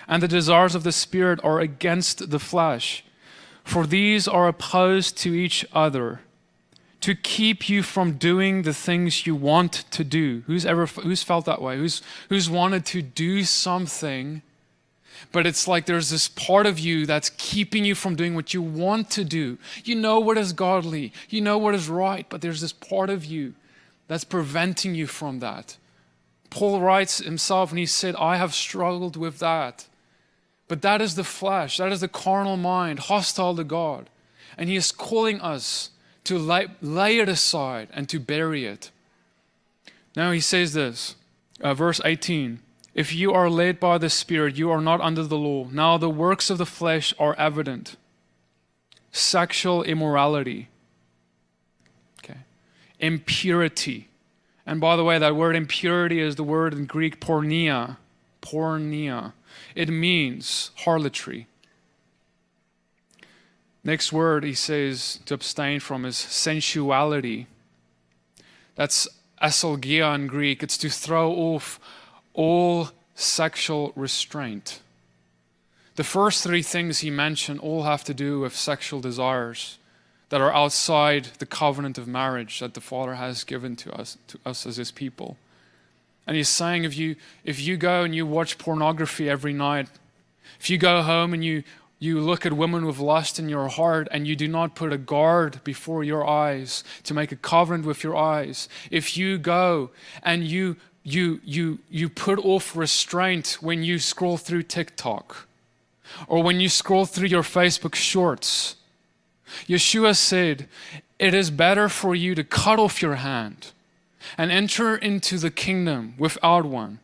and 0.09 0.21
the 0.21 0.27
desires 0.27 0.75
of 0.75 0.83
the 0.83 0.91
Spirit 0.91 1.39
are 1.45 1.61
against 1.61 2.31
the 2.31 2.41
flesh. 2.41 3.05
For 3.63 3.87
these 3.87 4.27
are 4.27 4.49
opposed 4.49 5.17
to 5.19 5.33
each 5.33 5.65
other 5.73 6.23
to 7.05 7.15
keep 7.15 7.69
you 7.69 7.83
from 7.83 8.13
doing 8.13 8.63
the 8.63 8.73
things 8.73 9.27
you 9.27 9.35
want 9.35 9.85
to 9.91 10.03
do. 10.05 10.43
Who's 10.47 10.65
ever 10.65 10.87
who's 10.87 11.23
felt 11.23 11.45
that 11.45 11.61
way? 11.61 11.77
Who's 11.77 12.01
who's 12.31 12.49
wanted 12.49 12.87
to 12.87 13.03
do 13.03 13.45
something 13.45 14.43
but 15.33 15.47
it's 15.47 15.67
like 15.67 15.87
there's 15.87 16.11
this 16.11 16.29
part 16.29 16.67
of 16.67 16.79
you 16.79 17.07
that's 17.07 17.31
keeping 17.31 17.85
you 17.85 17.95
from 17.95 18.15
doing 18.15 18.35
what 18.35 18.55
you 18.55 18.63
want 18.63 19.11
to 19.11 19.25
do. 19.25 19.59
You 19.85 19.95
know 19.97 20.21
what 20.21 20.39
is 20.39 20.53
godly, 20.53 21.13
you 21.29 21.41
know 21.41 21.59
what 21.59 21.75
is 21.75 21.89
right, 21.89 22.27
but 22.29 22.41
there's 22.41 22.61
this 22.61 22.73
part 22.73 23.11
of 23.11 23.25
you 23.25 23.55
that's 24.07 24.25
preventing 24.25 24.95
you 24.95 25.07
from 25.07 25.41
that. 25.41 25.77
Paul 26.51 26.81
writes 26.81 27.19
himself 27.19 27.71
and 27.71 27.79
he 27.79 27.87
said, 27.87 28.15
I 28.17 28.37
have 28.37 28.55
struggled 28.55 29.17
with 29.17 29.39
that. 29.41 29.89
But 30.69 30.83
that 30.83 31.03
is 31.03 31.15
the 31.15 31.25
flesh, 31.25 31.79
that 31.79 31.93
is 31.93 32.01
the 32.01 32.09
carnal 32.09 32.57
mind, 32.57 33.01
hostile 33.01 33.57
to 33.57 33.65
God. 33.65 34.09
And 34.57 34.69
he 34.69 34.77
is 34.77 34.93
calling 34.93 35.41
us 35.41 35.91
to 36.25 36.39
lay, 36.39 36.67
lay 36.81 37.19
it 37.19 37.29
aside 37.29 37.89
and 37.93 38.09
to 38.09 38.19
bury 38.19 38.65
it. 38.65 38.91
Now 40.17 40.33
he 40.33 40.41
says 40.41 40.73
this, 40.73 41.17
uh, 41.61 41.75
verse 41.75 42.01
18 42.05 42.61
If 42.95 43.15
you 43.15 43.33
are 43.33 43.51
led 43.51 43.81
by 43.81 43.99
the 43.99 44.11
Spirit, 44.11 44.57
you 44.57 44.71
are 44.71 44.81
not 44.81 45.01
under 45.01 45.25
the 45.25 45.39
law. 45.39 45.69
Now 45.71 45.99
the 45.99 46.11
works 46.11 46.51
of 46.51 46.59
the 46.59 46.67
flesh 46.67 47.15
are 47.19 47.35
evident 47.37 47.97
sexual 49.15 49.85
immorality, 49.85 50.69
okay, 52.19 52.41
impurity. 52.99 54.09
And 54.67 54.81
by 54.81 54.97
the 54.97 55.05
way, 55.05 55.19
that 55.19 55.37
word 55.37 55.55
impurity 55.55 56.21
is 56.21 56.37
the 56.37 56.43
word 56.43 56.73
in 56.73 56.87
Greek 56.87 57.21
porneia. 57.21 57.99
Porneia. 58.41 59.33
It 59.75 59.89
means 59.89 60.71
harlotry. 60.79 61.47
Next 63.85 64.13
word 64.13 64.45
he 64.45 64.55
says 64.55 65.21
to 65.27 65.35
abstain 65.35 65.79
from 65.79 66.07
is 66.07 66.17
sensuality. 66.17 67.47
That's 68.75 69.07
aselgeia 69.43 70.15
in 70.15 70.27
Greek. 70.27 70.63
It's 70.63 70.79
to 70.79 70.89
throw 70.89 71.31
off 71.33 71.79
all 72.33 72.89
sexual 73.15 73.93
restraint. 73.95 74.81
The 75.97 76.05
first 76.05 76.43
three 76.43 76.63
things 76.63 77.01
he 77.01 77.11
mentioned 77.11 77.61
all 77.61 77.85
have 77.85 78.03
to 78.05 78.15
do 78.15 78.41
with 78.41 78.57
sexual 78.57 79.01
desires 79.01 79.79
that 80.31 80.41
are 80.41 80.53
outside 80.53 81.27
the 81.39 81.47
covenant 81.47 81.99
of 81.99 82.09
marriage 82.09 82.59
that 82.59 82.75
the 82.75 82.81
Father 82.81 83.15
has 83.15 83.45
given 83.45 83.77
to 83.77 83.93
us, 83.93 84.19
to 84.27 84.39
us 84.45 84.67
as 84.67 84.79
his 84.79 84.91
people. 84.91 85.37
And 86.27 86.37
he's 86.37 86.49
saying 86.49 86.85
if 86.85 86.97
you 86.97 87.17
if 87.45 87.61
you 87.61 87.77
go 87.77 88.03
and 88.03 88.15
you 88.15 88.27
watch 88.27 88.59
pornography 88.59 89.29
every 89.29 89.53
night, 89.53 89.89
if 90.59 90.71
you 90.71 90.79
go 90.79 91.03
home 91.03 91.35
and 91.35 91.45
you 91.45 91.63
you 91.99 92.21
look 92.21 92.45
at 92.45 92.53
women 92.53 92.85
with 92.85 92.99
lust 92.99 93.39
in 93.39 93.49
your 93.49 93.69
heart 93.69 94.09
and 94.11 94.27
you 94.27 94.37
do 94.37 94.49
not 94.49 94.75
put 94.75 94.93
a 94.93 94.99
guard 94.99 95.63
before 95.65 96.05
your 96.05 96.27
eyes 96.27 96.85
to 97.05 97.15
make 97.15 97.33
a 97.33 97.37
covenant 97.37 97.87
with 97.87 98.03
your 98.03 98.17
eyes. 98.17 98.69
If 98.91 99.17
you 99.17 99.39
go 99.39 99.91
and 100.23 100.45
you 100.45 100.77
you 101.05 101.41
you 101.45 101.79
you 101.91 102.09
put 102.09 102.39
off 102.45 102.75
restraint 102.75 103.59
when 103.61 103.83
you 103.83 103.99
scroll 103.99 104.39
through 104.39 104.63
TikTok 104.65 105.47
or 106.27 106.43
when 106.43 106.61
you 106.61 106.69
scroll 106.69 107.05
through 107.05 107.29
your 107.29 107.43
Facebook 107.43 107.95
shorts 107.95 108.77
Yeshua 109.67 110.17
said 110.17 110.67
it 111.19 111.35
is 111.35 111.51
better 111.51 111.89
for 111.89 112.15
you 112.15 112.35
to 112.35 112.43
cut 112.43 112.79
off 112.79 113.03
your 113.03 113.17
hand 113.17 113.73
and 114.39 114.51
enter 114.51 114.97
into 114.97 115.39
the 115.39 115.51
kingdom 115.51 116.15
without 116.19 116.65
one 116.65 116.99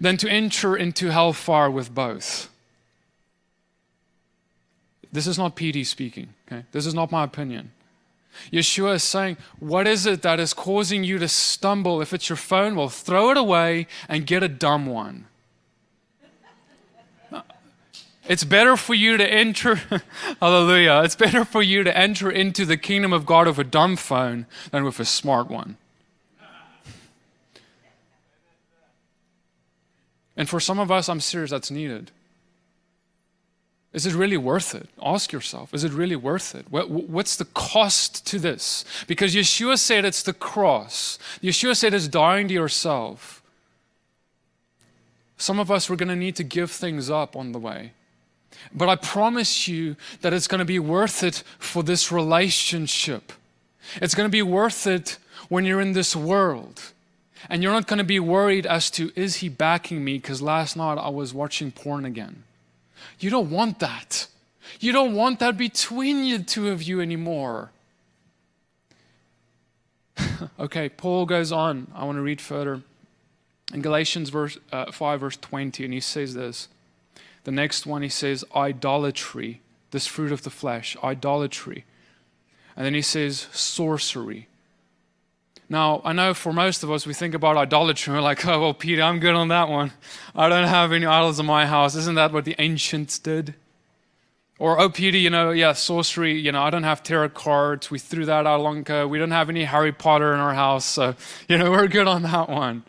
than 0.00 0.16
to 0.16 0.28
enter 0.28 0.76
into 0.76 1.10
hellfire 1.10 1.70
with 1.70 1.94
both 1.94 2.48
this 5.12 5.26
is 5.26 5.38
not 5.38 5.56
PD 5.56 5.84
speaking, 5.84 6.34
okay? 6.46 6.64
This 6.72 6.86
is 6.86 6.94
not 6.94 7.10
my 7.10 7.24
opinion. 7.24 7.72
Yeshua 8.52 8.94
is 8.94 9.02
saying, 9.02 9.36
What 9.58 9.86
is 9.86 10.06
it 10.06 10.22
that 10.22 10.38
is 10.38 10.54
causing 10.54 11.04
you 11.04 11.18
to 11.18 11.28
stumble? 11.28 12.00
If 12.00 12.12
it's 12.12 12.28
your 12.28 12.36
phone, 12.36 12.76
well, 12.76 12.88
throw 12.88 13.30
it 13.30 13.36
away 13.36 13.86
and 14.08 14.26
get 14.26 14.42
a 14.42 14.48
dumb 14.48 14.86
one. 14.86 15.26
Uh, 17.32 17.42
it's 18.28 18.44
better 18.44 18.76
for 18.76 18.94
you 18.94 19.16
to 19.16 19.32
enter, 19.32 19.76
hallelujah, 20.40 21.02
it's 21.04 21.16
better 21.16 21.44
for 21.44 21.62
you 21.62 21.82
to 21.82 21.96
enter 21.96 22.30
into 22.30 22.64
the 22.64 22.76
kingdom 22.76 23.12
of 23.12 23.26
God 23.26 23.46
with 23.46 23.58
a 23.58 23.64
dumb 23.64 23.96
phone 23.96 24.46
than 24.70 24.84
with 24.84 25.00
a 25.00 25.04
smart 25.04 25.48
one. 25.50 25.76
And 30.36 30.48
for 30.48 30.60
some 30.60 30.78
of 30.78 30.90
us, 30.90 31.08
I'm 31.08 31.20
serious, 31.20 31.50
that's 31.50 31.70
needed. 31.70 32.12
Is 33.92 34.06
it 34.06 34.14
really 34.14 34.36
worth 34.36 34.74
it? 34.74 34.88
Ask 35.02 35.32
yourself, 35.32 35.74
is 35.74 35.82
it 35.82 35.92
really 35.92 36.14
worth 36.14 36.54
it? 36.54 36.66
What, 36.70 36.90
what's 36.90 37.36
the 37.36 37.44
cost 37.46 38.24
to 38.28 38.38
this? 38.38 38.84
Because 39.08 39.34
Yeshua 39.34 39.78
said 39.78 40.04
it's 40.04 40.22
the 40.22 40.32
cross. 40.32 41.18
Yeshua 41.42 41.76
said 41.76 41.92
it's 41.92 42.06
dying 42.06 42.46
to 42.48 42.54
yourself. 42.54 43.42
Some 45.36 45.58
of 45.58 45.70
us, 45.70 45.90
we're 45.90 45.96
going 45.96 46.08
to 46.08 46.16
need 46.16 46.36
to 46.36 46.44
give 46.44 46.70
things 46.70 47.10
up 47.10 47.34
on 47.34 47.50
the 47.50 47.58
way. 47.58 47.92
But 48.72 48.88
I 48.88 48.96
promise 48.96 49.66
you 49.66 49.96
that 50.20 50.32
it's 50.32 50.46
going 50.46 50.60
to 50.60 50.64
be 50.64 50.78
worth 50.78 51.24
it 51.24 51.42
for 51.58 51.82
this 51.82 52.12
relationship. 52.12 53.32
It's 53.96 54.14
going 54.14 54.28
to 54.28 54.32
be 54.32 54.42
worth 54.42 54.86
it 54.86 55.18
when 55.48 55.64
you're 55.64 55.80
in 55.80 55.94
this 55.94 56.14
world. 56.14 56.92
And 57.48 57.62
you're 57.62 57.72
not 57.72 57.88
going 57.88 57.98
to 57.98 58.04
be 58.04 58.20
worried 58.20 58.66
as 58.66 58.90
to, 58.92 59.10
is 59.16 59.36
he 59.36 59.48
backing 59.48 60.04
me? 60.04 60.18
Because 60.18 60.42
last 60.42 60.76
night 60.76 60.98
I 60.98 61.08
was 61.08 61.34
watching 61.34 61.72
porn 61.72 62.04
again. 62.04 62.44
You 63.20 63.30
don't 63.30 63.50
want 63.50 63.78
that. 63.78 64.26
You 64.80 64.92
don't 64.92 65.14
want 65.14 65.40
that 65.40 65.56
between 65.56 66.30
the 66.30 66.42
two 66.42 66.70
of 66.70 66.82
you 66.82 67.00
anymore. 67.00 67.70
okay, 70.58 70.88
Paul 70.88 71.26
goes 71.26 71.52
on. 71.52 71.90
I 71.94 72.04
want 72.04 72.16
to 72.16 72.22
read 72.22 72.40
further. 72.40 72.82
In 73.72 73.82
Galatians 73.82 74.30
verse, 74.30 74.58
uh, 74.72 74.90
5, 74.90 75.20
verse 75.20 75.36
20, 75.36 75.84
and 75.84 75.94
he 75.94 76.00
says 76.00 76.34
this. 76.34 76.68
The 77.44 77.52
next 77.52 77.86
one, 77.86 78.02
he 78.02 78.08
says, 78.08 78.44
idolatry, 78.54 79.60
this 79.92 80.06
fruit 80.06 80.32
of 80.32 80.42
the 80.42 80.50
flesh, 80.50 80.96
idolatry. 81.02 81.84
And 82.76 82.84
then 82.84 82.94
he 82.94 83.02
says, 83.02 83.48
sorcery. 83.52 84.48
Now, 85.70 86.02
I 86.04 86.12
know 86.12 86.34
for 86.34 86.52
most 86.52 86.82
of 86.82 86.90
us, 86.90 87.06
we 87.06 87.14
think 87.14 87.32
about 87.32 87.56
idolatry, 87.56 88.10
and 88.10 88.18
we're 88.18 88.24
like, 88.24 88.44
oh, 88.46 88.60
well, 88.60 88.74
Peter, 88.74 89.02
I'm 89.02 89.20
good 89.20 89.36
on 89.36 89.48
that 89.48 89.68
one. 89.68 89.92
I 90.34 90.48
don't 90.48 90.66
have 90.66 90.90
any 90.90 91.06
idols 91.06 91.38
in 91.38 91.46
my 91.46 91.64
house. 91.64 91.94
Isn't 91.94 92.16
that 92.16 92.32
what 92.32 92.44
the 92.44 92.56
ancients 92.58 93.20
did? 93.20 93.54
Or, 94.58 94.78
oh, 94.80 94.90
Peter, 94.90 95.16
you 95.16 95.30
know, 95.30 95.52
yeah, 95.52 95.72
sorcery, 95.72 96.38
you 96.38 96.50
know, 96.50 96.60
I 96.60 96.70
don't 96.70 96.82
have 96.82 97.04
tarot 97.04 97.30
cards. 97.30 97.88
We 97.88 98.00
threw 98.00 98.26
that 98.26 98.46
out 98.46 98.60
long 98.60 98.78
ago. 98.78 99.06
We 99.06 99.18
don't 99.18 99.30
have 99.30 99.48
any 99.48 99.62
Harry 99.62 99.92
Potter 99.92 100.34
in 100.34 100.40
our 100.40 100.54
house. 100.54 100.84
So, 100.84 101.14
you 101.48 101.56
know, 101.56 101.70
we're 101.70 101.86
good 101.86 102.08
on 102.08 102.22
that 102.24 102.50
one. 102.50 102.82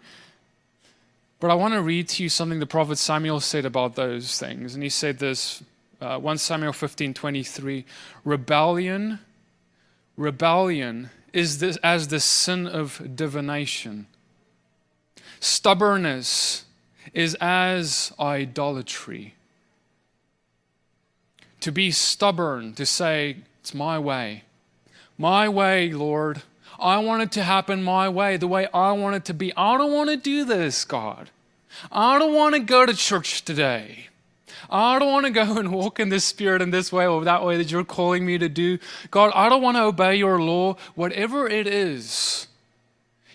But 1.39 1.51
I 1.51 1.53
want 1.53 1.75
to 1.75 1.81
read 1.81 2.09
to 2.09 2.23
you 2.23 2.29
something 2.29 2.59
the 2.59 2.65
prophet 2.65 2.97
Samuel 2.97 3.39
said 3.39 3.63
about 3.63 3.95
those 3.95 4.39
things. 4.39 4.73
And 4.73 4.83
he 4.83 4.89
said 4.89 5.19
this 5.19 5.63
uh, 6.01 6.17
1 6.17 6.37
Samuel 6.39 6.73
15 6.73 7.13
23 7.13 7.85
Rebellion, 8.25 9.19
rebellion 10.17 11.11
is 11.33 11.59
this 11.59 11.77
as 11.77 12.09
the 12.09 12.19
sin 12.19 12.67
of 12.67 13.15
divination, 13.15 14.07
stubbornness 15.39 16.65
is 17.13 17.35
as 17.39 18.13
idolatry 18.19 19.35
to 21.61 21.71
be 21.71 21.91
stubborn, 21.91 22.73
to 22.73 22.85
say, 22.85 23.37
It's 23.61 23.73
my 23.73 23.97
way. 23.97 24.43
My 25.17 25.47
way, 25.47 25.91
Lord. 25.91 26.41
I 26.79 26.97
want 26.97 27.21
it 27.21 27.31
to 27.33 27.43
happen 27.43 27.83
my 27.83 28.09
way, 28.09 28.37
the 28.37 28.47
way 28.47 28.67
I 28.73 28.91
want 28.93 29.15
it 29.15 29.25
to 29.25 29.35
be. 29.35 29.53
I 29.55 29.77
don't 29.77 29.93
want 29.93 30.09
to 30.09 30.17
do 30.17 30.43
this, 30.43 30.83
God. 30.83 31.29
I 31.91 32.17
don't 32.17 32.33
want 32.33 32.55
to 32.55 32.59
go 32.59 32.87
to 32.87 32.93
church 32.93 33.45
today. 33.45 34.07
I 34.71 34.97
don't 34.99 35.11
want 35.11 35.25
to 35.25 35.31
go 35.31 35.57
and 35.57 35.71
walk 35.73 35.99
in 35.99 36.09
this 36.09 36.23
spirit 36.23 36.61
in 36.61 36.71
this 36.71 36.91
way 36.91 37.05
or 37.05 37.23
that 37.25 37.43
way 37.43 37.57
that 37.57 37.69
you're 37.69 37.83
calling 37.83 38.25
me 38.25 38.37
to 38.37 38.47
do. 38.47 38.79
God, 39.09 39.31
I 39.35 39.49
don't 39.49 39.61
want 39.61 39.75
to 39.75 39.83
obey 39.83 40.15
your 40.15 40.41
law, 40.41 40.77
whatever 40.95 41.47
it 41.47 41.67
is. 41.67 42.47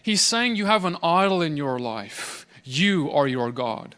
He's 0.02 0.22
saying 0.22 0.56
you 0.56 0.66
have 0.66 0.84
an 0.84 0.96
idol 1.02 1.42
in 1.42 1.56
your 1.56 1.78
life. 1.78 2.46
You 2.64 3.10
are 3.10 3.28
your 3.28 3.52
God. 3.52 3.96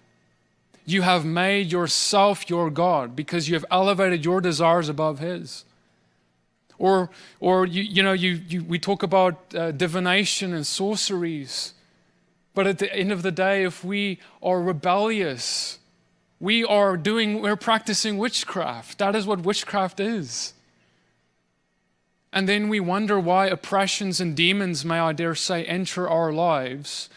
You 0.84 1.02
have 1.02 1.24
made 1.24 1.70
yourself 1.70 2.48
your 2.50 2.70
God 2.70 3.14
because 3.14 3.48
you 3.48 3.54
have 3.54 3.64
elevated 3.70 4.24
your 4.24 4.40
desires 4.40 4.88
above 4.88 5.18
His. 5.18 5.64
Or, 6.78 7.10
or 7.40 7.66
you, 7.66 7.82
you 7.82 8.02
know, 8.02 8.12
you, 8.14 8.40
you, 8.48 8.64
we 8.64 8.78
talk 8.78 9.02
about 9.02 9.54
uh, 9.54 9.70
divination 9.72 10.54
and 10.54 10.66
sorceries. 10.66 11.74
But 12.54 12.66
at 12.66 12.78
the 12.78 12.92
end 12.92 13.12
of 13.12 13.22
the 13.22 13.30
day, 13.30 13.64
if 13.64 13.84
we 13.84 14.18
are 14.42 14.60
rebellious, 14.60 15.77
we 16.40 16.64
are 16.64 16.96
doing, 16.96 17.42
we're 17.42 17.56
practicing 17.56 18.18
witchcraft. 18.18 18.98
That 18.98 19.16
is 19.16 19.26
what 19.26 19.40
witchcraft 19.40 20.00
is. 20.00 20.52
And 22.32 22.48
then 22.48 22.68
we 22.68 22.78
wonder 22.80 23.18
why 23.18 23.46
oppressions 23.46 24.20
and 24.20 24.36
demons, 24.36 24.84
may 24.84 24.98
I 24.98 25.12
dare 25.12 25.34
say, 25.34 25.64
enter 25.64 26.08
our 26.08 26.32
lives 26.32 27.08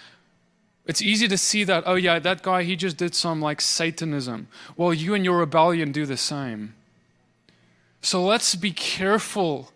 it's 0.86 1.02
easy 1.02 1.28
to 1.28 1.38
see 1.38 1.64
that, 1.66 1.84
oh, 1.86 1.96
yeah, 1.96 2.20
that 2.20 2.42
guy, 2.42 2.64
he 2.64 2.76
just 2.76 2.98
did 2.98 3.14
some 3.14 3.42
like 3.42 3.62
Satanism. 3.62 4.48
Well, 4.76 4.94
you 4.94 5.14
and 5.14 5.24
your 5.24 5.38
rebellion 5.38 5.92
do 5.92 6.06
the 6.06 6.18
same. 6.18 6.74
So 8.02 8.24
let's 8.24 8.56
be 8.56 8.72
careful 8.72 9.72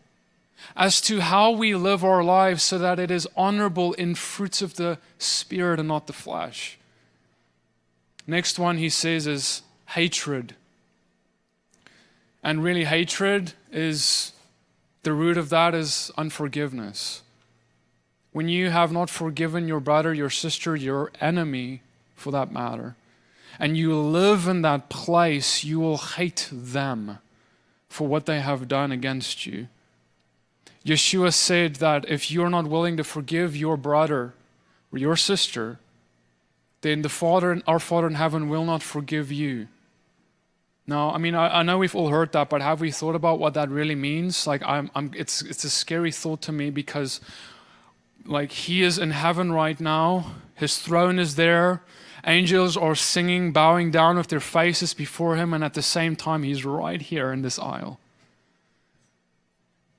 as 0.76 1.00
to 1.02 1.22
how 1.22 1.52
we 1.52 1.76
live 1.76 2.04
our 2.04 2.24
lives 2.24 2.64
so 2.64 2.80
that 2.80 3.00
it 3.00 3.12
is 3.12 3.28
honorable 3.38 3.94
in 3.94 4.16
fruits 4.16 4.64
of 4.64 4.76
the 4.76 4.98
Spirit 5.20 5.80
and 5.80 5.88
not 5.88 6.08
the 6.08 6.14
flesh. 6.14 6.78
Next 8.28 8.58
one 8.58 8.78
he 8.78 8.90
says 8.90 9.28
is 9.28 9.62
hatred. 9.90 10.56
And 12.44 12.64
really, 12.64 12.86
hatred 12.86 13.54
is 13.72 14.34
the 15.04 15.14
root 15.14 15.38
of 15.38 15.50
that 15.50 15.74
is 15.74 16.12
unforgiveness 16.18 17.22
when 18.36 18.50
you 18.50 18.70
have 18.70 18.92
not 18.92 19.10
forgiven 19.10 19.66
your 19.66 19.80
brother, 19.80 20.14
your 20.14 20.30
sister, 20.30 20.76
your 20.76 21.10
enemy, 21.22 21.82
for 22.16 22.32
that 22.32 22.52
matter, 22.52 22.98
and 23.58 23.78
you 23.78 23.96
live 23.96 24.46
in 24.46 24.62
that 24.62 24.90
place, 24.90 25.64
you 25.64 25.80
will 25.80 25.96
hate 25.96 26.50
them 26.52 27.20
for 27.88 28.10
what 28.10 28.26
they 28.26 28.42
have 28.42 28.68
done 28.68 28.92
against 28.92 29.46
you. 29.46 29.70
Yeshua 30.86 31.32
said 31.32 31.76
that 31.76 32.04
if 32.10 32.30
you're 32.30 32.50
not 32.50 32.68
willing 32.68 32.98
to 32.98 33.06
forgive 33.06 33.56
your 33.56 33.78
brother 33.78 34.34
or 34.92 35.00
your 35.00 35.16
sister, 35.16 35.80
then 36.86 37.02
the 37.02 37.10
Father, 37.10 37.60
our 37.66 37.80
Father 37.80 38.06
in 38.06 38.14
heaven, 38.14 38.48
will 38.48 38.64
not 38.64 38.84
forgive 38.84 39.32
you. 39.32 39.68
Now, 40.86 41.10
I 41.10 41.18
mean, 41.18 41.34
I, 41.34 41.62
I, 41.62 41.64
know 41.64 41.80
we've 41.80 41.96
all 41.96 42.10
heard 42.10 42.32
that, 42.34 42.48
but 42.48 42.62
have 42.62 42.80
we 42.80 42.92
thought 42.92 43.16
about 43.16 43.40
what 43.40 43.56
that 43.56 43.70
really 43.70 43.96
means? 43.96 44.46
Like, 44.46 44.62
I'm, 44.64 44.92
I'm, 44.94 45.10
it's, 45.16 45.42
it's 45.42 45.64
a 45.64 45.70
scary 45.72 46.12
thought 46.12 46.44
to 46.44 46.52
me 46.52 46.70
because 46.70 47.22
like 48.24 48.52
he 48.52 48.84
is 48.84 49.00
in 49.00 49.10
heaven 49.10 49.52
right 49.52 49.80
now, 49.80 50.36
his 50.54 50.78
throne 50.78 51.18
is 51.18 51.36
there. 51.36 51.82
Angels 52.24 52.78
are 52.78 52.94
singing, 52.94 53.52
bowing 53.52 53.90
down 53.90 54.18
with 54.18 54.28
their 54.28 54.40
faces 54.40 54.94
before 54.94 55.38
him, 55.38 55.56
and 55.56 55.64
at 55.64 55.74
the 55.74 55.82
same 55.82 56.16
time, 56.16 56.44
he's 56.44 56.64
right 56.64 57.02
here 57.02 57.32
in 57.32 57.42
this 57.42 57.58
aisle. 57.58 58.00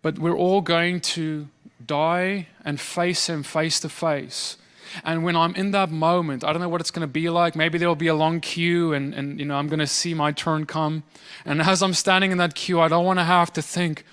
But 0.03 0.20
we're 0.20 0.37
all 0.37 0.61
going 0.61 1.01
to 1.01 1.49
die 1.85 2.46
and 2.64 2.79
face 2.79 3.29
him 3.29 3.42
face 3.42 3.81
to 3.81 3.88
face. 3.88 4.57
And 5.05 5.25
when 5.25 5.37
I'm 5.37 5.55
in 5.55 5.70
that 5.72 5.90
moment, 5.90 6.44
I 6.44 6.53
don't 6.53 6.62
know 6.62 6.68
what 6.68 6.81
it's 6.81 6.90
going 6.90 7.07
to 7.07 7.12
be 7.12 7.29
like. 7.31 7.57
Maybe 7.57 7.79
there'll 7.79 7.94
be 7.94 8.07
a 8.07 8.14
long 8.14 8.40
queue 8.40 8.92
and, 8.92 9.14
and 9.14 9.38
you 9.38 9.46
know, 9.46 9.57
I'm 9.57 9.68
going 9.68 9.81
to 9.81 9.87
see 9.87 10.14
my 10.14 10.33
turn 10.33 10.66
come. 10.66 11.03
And 11.44 11.62
as 11.62 11.83
I'm 11.83 11.94
standing 11.94 12.33
in 12.33 12.38
that 12.38 12.55
queue, 12.55 12.81
I 12.81 12.88
don't 12.88 13.05
want 13.05 13.18
to 13.18 13.25
have 13.25 13.53
to 13.55 13.62
think, 13.62 14.05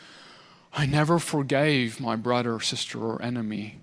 I 0.74 0.86
never 0.86 1.20
forgave 1.20 2.00
my 2.00 2.16
brother, 2.16 2.60
sister, 2.60 3.00
or 3.00 3.22
enemy. 3.22 3.82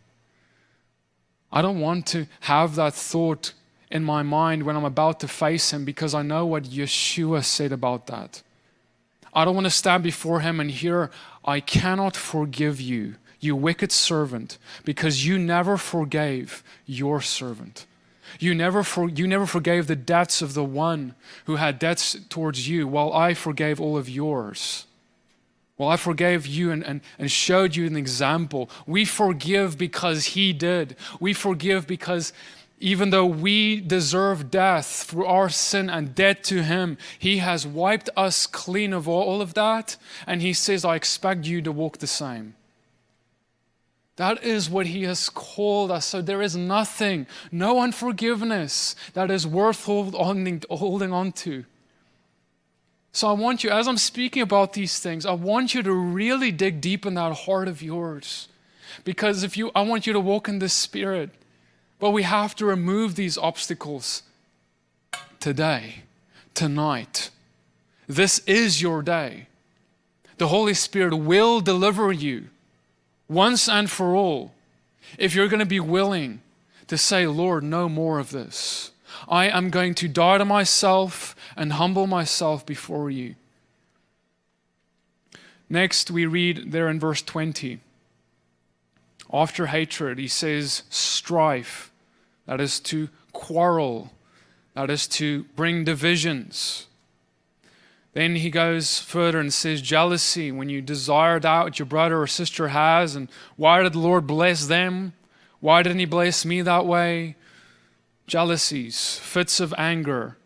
I 1.52 1.62
don't 1.62 1.80
want 1.80 2.06
to 2.08 2.26
have 2.40 2.74
that 2.76 2.94
thought 2.94 3.52
in 3.90 4.04
my 4.04 4.22
mind 4.22 4.62
when 4.62 4.76
I'm 4.76 4.84
about 4.84 5.20
to 5.20 5.28
face 5.28 5.72
him 5.72 5.84
because 5.84 6.14
I 6.14 6.22
know 6.22 6.46
what 6.46 6.64
Yeshua 6.64 7.44
said 7.44 7.72
about 7.72 8.06
that. 8.06 8.42
I 9.32 9.44
don't 9.44 9.54
want 9.54 9.66
to 9.66 9.70
stand 9.70 10.02
before 10.02 10.40
him 10.40 10.60
and 10.60 10.70
hear, 10.70 11.10
I 11.44 11.60
cannot 11.60 12.16
forgive 12.16 12.80
you, 12.80 13.16
you 13.40 13.56
wicked 13.56 13.90
servant, 13.90 14.58
because 14.84 15.26
you 15.26 15.38
never 15.38 15.76
forgave 15.76 16.62
your 16.86 17.20
servant. 17.20 17.86
You 18.38 18.54
never, 18.54 18.82
for, 18.82 19.08
you 19.08 19.26
never 19.26 19.46
forgave 19.46 19.86
the 19.86 19.96
debts 19.96 20.40
of 20.42 20.54
the 20.54 20.64
one 20.64 21.14
who 21.46 21.56
had 21.56 21.78
debts 21.78 22.16
towards 22.28 22.68
you, 22.68 22.86
while 22.86 23.12
I 23.12 23.34
forgave 23.34 23.80
all 23.80 23.96
of 23.96 24.08
yours. 24.08 24.86
Well, 25.76 25.88
I 25.88 25.96
forgave 25.96 26.46
you 26.46 26.70
and, 26.70 26.84
and, 26.84 27.00
and 27.18 27.32
showed 27.32 27.74
you 27.74 27.86
an 27.86 27.96
example. 27.96 28.68
We 28.86 29.06
forgive 29.06 29.78
because 29.78 30.26
He 30.26 30.52
did. 30.52 30.94
We 31.18 31.32
forgive 31.32 31.86
because 31.86 32.34
even 32.78 33.10
though 33.10 33.26
we 33.26 33.80
deserve 33.80 34.50
death 34.50 35.04
through 35.04 35.24
our 35.24 35.48
sin 35.48 35.88
and 35.88 36.14
debt 36.14 36.44
to 36.44 36.62
Him, 36.62 36.98
He 37.18 37.38
has 37.38 37.66
wiped 37.66 38.10
us 38.14 38.46
clean 38.46 38.92
of 38.92 39.08
all 39.08 39.40
of 39.40 39.54
that. 39.54 39.96
And 40.26 40.42
He 40.42 40.52
says, 40.52 40.84
I 40.84 40.96
expect 40.96 41.46
you 41.46 41.62
to 41.62 41.72
walk 41.72 41.98
the 41.98 42.06
same. 42.06 42.54
That 44.20 44.44
is 44.44 44.68
what 44.68 44.88
He 44.88 45.04
has 45.04 45.30
called 45.30 45.90
us. 45.90 46.04
So 46.04 46.20
there 46.20 46.42
is 46.42 46.54
nothing, 46.54 47.26
no 47.50 47.80
unforgiveness 47.80 48.94
that 49.14 49.30
is 49.30 49.46
worth 49.46 49.86
holding, 49.86 50.62
holding 50.68 51.10
on 51.10 51.32
to. 51.32 51.64
So 53.12 53.28
I 53.28 53.32
want 53.32 53.64
you, 53.64 53.70
as 53.70 53.88
I'm 53.88 53.96
speaking 53.96 54.42
about 54.42 54.74
these 54.74 54.98
things, 54.98 55.24
I 55.24 55.32
want 55.32 55.72
you 55.72 55.82
to 55.84 55.94
really 55.94 56.50
dig 56.50 56.82
deep 56.82 57.06
in 57.06 57.14
that 57.14 57.32
heart 57.32 57.66
of 57.66 57.80
yours. 57.80 58.48
Because 59.04 59.42
if 59.42 59.56
you, 59.56 59.70
I 59.74 59.80
want 59.80 60.06
you 60.06 60.12
to 60.12 60.20
walk 60.20 60.50
in 60.50 60.58
the 60.58 60.68
Spirit. 60.68 61.30
But 61.98 62.10
we 62.10 62.22
have 62.24 62.54
to 62.56 62.66
remove 62.66 63.14
these 63.14 63.38
obstacles 63.38 64.22
today, 65.40 66.02
tonight. 66.52 67.30
This 68.06 68.40
is 68.40 68.82
your 68.82 69.00
day. 69.00 69.46
The 70.36 70.48
Holy 70.48 70.74
Spirit 70.74 71.14
will 71.14 71.62
deliver 71.62 72.12
you 72.12 72.50
once 73.30 73.68
and 73.68 73.88
for 73.88 74.14
all 74.14 74.52
if 75.16 75.34
you're 75.34 75.48
going 75.48 75.60
to 75.60 75.66
be 75.66 75.80
willing 75.80 76.42
to 76.88 76.98
say, 76.98 77.26
Lord, 77.26 77.62
no 77.62 77.88
more 77.88 78.18
of 78.18 78.30
this. 78.30 78.90
I 79.28 79.48
am 79.48 79.70
going 79.70 79.94
to 79.96 80.08
die 80.08 80.38
to 80.38 80.44
myself 80.44 81.36
and 81.56 81.74
humble 81.74 82.06
myself 82.06 82.66
before 82.66 83.10
you. 83.10 83.36
Next, 85.68 86.10
we 86.10 86.26
read 86.26 86.72
there 86.72 86.88
in 86.88 86.98
verse 86.98 87.22
20. 87.22 87.80
After 89.32 89.66
hatred, 89.66 90.18
he 90.18 90.26
says 90.26 90.82
strife, 90.90 91.92
that 92.46 92.60
is 92.60 92.80
to 92.80 93.08
quarrel, 93.32 94.10
that 94.74 94.90
is 94.90 95.06
to 95.06 95.44
bring 95.54 95.84
divisions. 95.84 96.86
Then 98.12 98.36
he 98.36 98.50
goes 98.50 98.98
further 98.98 99.38
and 99.38 99.52
says, 99.52 99.80
jealousy, 99.80 100.50
when 100.50 100.68
you 100.68 100.82
desire 100.82 101.38
that 101.38 101.64
what 101.64 101.78
your 101.78 101.86
brother 101.86 102.20
or 102.20 102.26
sister 102.26 102.68
has, 102.68 103.14
and 103.14 103.28
why 103.56 103.82
did 103.82 103.92
the 103.92 104.00
Lord 104.00 104.26
bless 104.26 104.66
them? 104.66 105.12
Why 105.60 105.82
didn't 105.82 106.00
he 106.00 106.06
bless 106.06 106.44
me 106.44 106.62
that 106.62 106.86
way? 106.86 107.36
Jealousies, 108.26 109.18
fits 109.18 109.60
of 109.60 109.74
anger, 109.76 110.36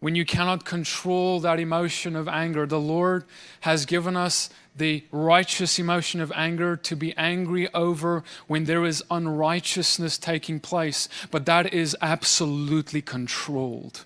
when 0.00 0.14
you 0.14 0.24
cannot 0.24 0.64
control 0.64 1.40
that 1.40 1.60
emotion 1.60 2.16
of 2.16 2.28
anger. 2.28 2.66
The 2.66 2.80
Lord 2.80 3.24
has 3.60 3.86
given 3.86 4.16
us 4.16 4.50
the 4.76 5.04
righteous 5.10 5.78
emotion 5.78 6.20
of 6.20 6.32
anger 6.34 6.76
to 6.76 6.96
be 6.96 7.16
angry 7.16 7.72
over 7.72 8.22
when 8.46 8.64
there 8.64 8.84
is 8.84 9.02
unrighteousness 9.10 10.18
taking 10.18 10.60
place, 10.60 11.08
but 11.30 11.46
that 11.46 11.72
is 11.72 11.96
absolutely 12.02 13.02
controlled. 13.02 14.04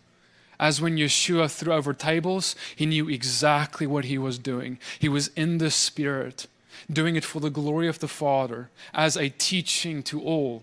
As 0.60 0.80
when 0.80 0.96
Yeshua 0.96 1.50
threw 1.50 1.72
over 1.72 1.92
tables, 1.92 2.54
he 2.76 2.86
knew 2.86 3.08
exactly 3.08 3.86
what 3.86 4.04
he 4.04 4.18
was 4.18 4.38
doing. 4.38 4.78
He 5.00 5.08
was 5.08 5.28
in 5.34 5.58
the 5.58 5.72
Spirit, 5.72 6.46
doing 6.88 7.16
it 7.16 7.24
for 7.24 7.40
the 7.40 7.50
glory 7.50 7.88
of 7.88 7.98
the 7.98 8.06
Father, 8.06 8.70
as 8.94 9.16
a 9.16 9.30
teaching 9.30 10.04
to 10.04 10.22
all. 10.22 10.62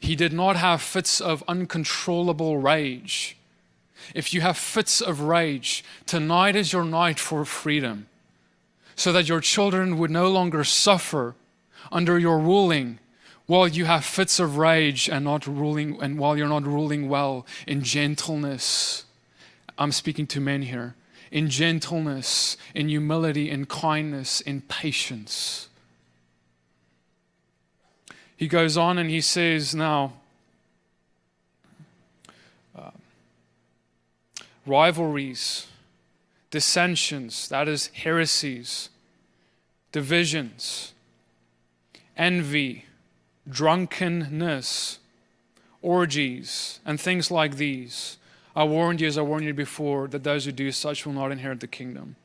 He 0.00 0.16
did 0.16 0.32
not 0.32 0.56
have 0.56 0.80
fits 0.80 1.20
of 1.20 1.44
uncontrollable 1.46 2.56
rage 2.56 3.36
if 4.12 4.34
you 4.34 4.40
have 4.40 4.58
fits 4.58 5.00
of 5.00 5.20
rage, 5.20 5.84
tonight 6.06 6.56
is 6.56 6.72
your 6.72 6.84
night 6.84 7.18
for 7.18 7.44
freedom, 7.44 8.08
so 8.96 9.12
that 9.12 9.28
your 9.28 9.40
children 9.40 9.96
would 9.98 10.10
no 10.10 10.28
longer 10.28 10.64
suffer 10.64 11.34
under 11.90 12.18
your 12.18 12.38
ruling 12.38 12.98
while 13.46 13.68
you 13.68 13.84
have 13.84 14.04
fits 14.04 14.40
of 14.40 14.56
rage 14.56 15.08
and 15.08 15.24
not 15.24 15.46
ruling 15.46 16.00
and 16.02 16.18
while 16.18 16.36
you're 16.36 16.48
not 16.48 16.66
ruling 16.66 17.08
well 17.08 17.46
in 17.66 17.82
gentleness. 17.82 19.03
I'm 19.78 19.92
speaking 19.92 20.26
to 20.28 20.40
men 20.40 20.62
here. 20.62 20.94
In 21.30 21.50
gentleness, 21.50 22.56
in 22.74 22.88
humility, 22.88 23.50
in 23.50 23.66
kindness, 23.66 24.40
in 24.40 24.60
patience. 24.62 25.68
He 28.36 28.46
goes 28.48 28.76
on 28.76 28.98
and 28.98 29.10
he 29.10 29.20
says, 29.20 29.74
Now, 29.74 30.14
uh, 32.76 32.90
rivalries, 34.66 35.66
dissensions, 36.50 37.48
that 37.48 37.68
is, 37.68 37.88
heresies, 37.88 38.90
divisions, 39.92 40.92
envy, 42.16 42.84
drunkenness, 43.48 44.98
orgies, 45.82 46.80
and 46.84 47.00
things 47.00 47.30
like 47.30 47.56
these. 47.56 48.18
I 48.56 48.64
warned 48.64 49.00
you, 49.00 49.08
as 49.08 49.18
I 49.18 49.22
warned 49.22 49.46
you 49.46 49.54
before, 49.54 50.06
that 50.08 50.22
those 50.22 50.44
who 50.44 50.52
do 50.52 50.70
such 50.70 51.04
will 51.04 51.12
not 51.12 51.32
inherit 51.32 51.60
the 51.60 51.66
kingdom. 51.66 52.16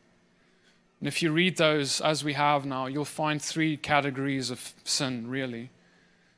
And 1.00 1.08
if 1.08 1.22
you 1.24 1.32
read 1.32 1.58
those 1.58 2.02
as 2.02 2.24
we 2.24 2.34
have 2.34 2.66
now, 2.66 2.86
you'll 2.86 3.06
find 3.06 3.42
three 3.42 3.78
categories 3.78 4.52
of 4.52 4.74
sin, 4.84 5.30
really. 5.30 5.70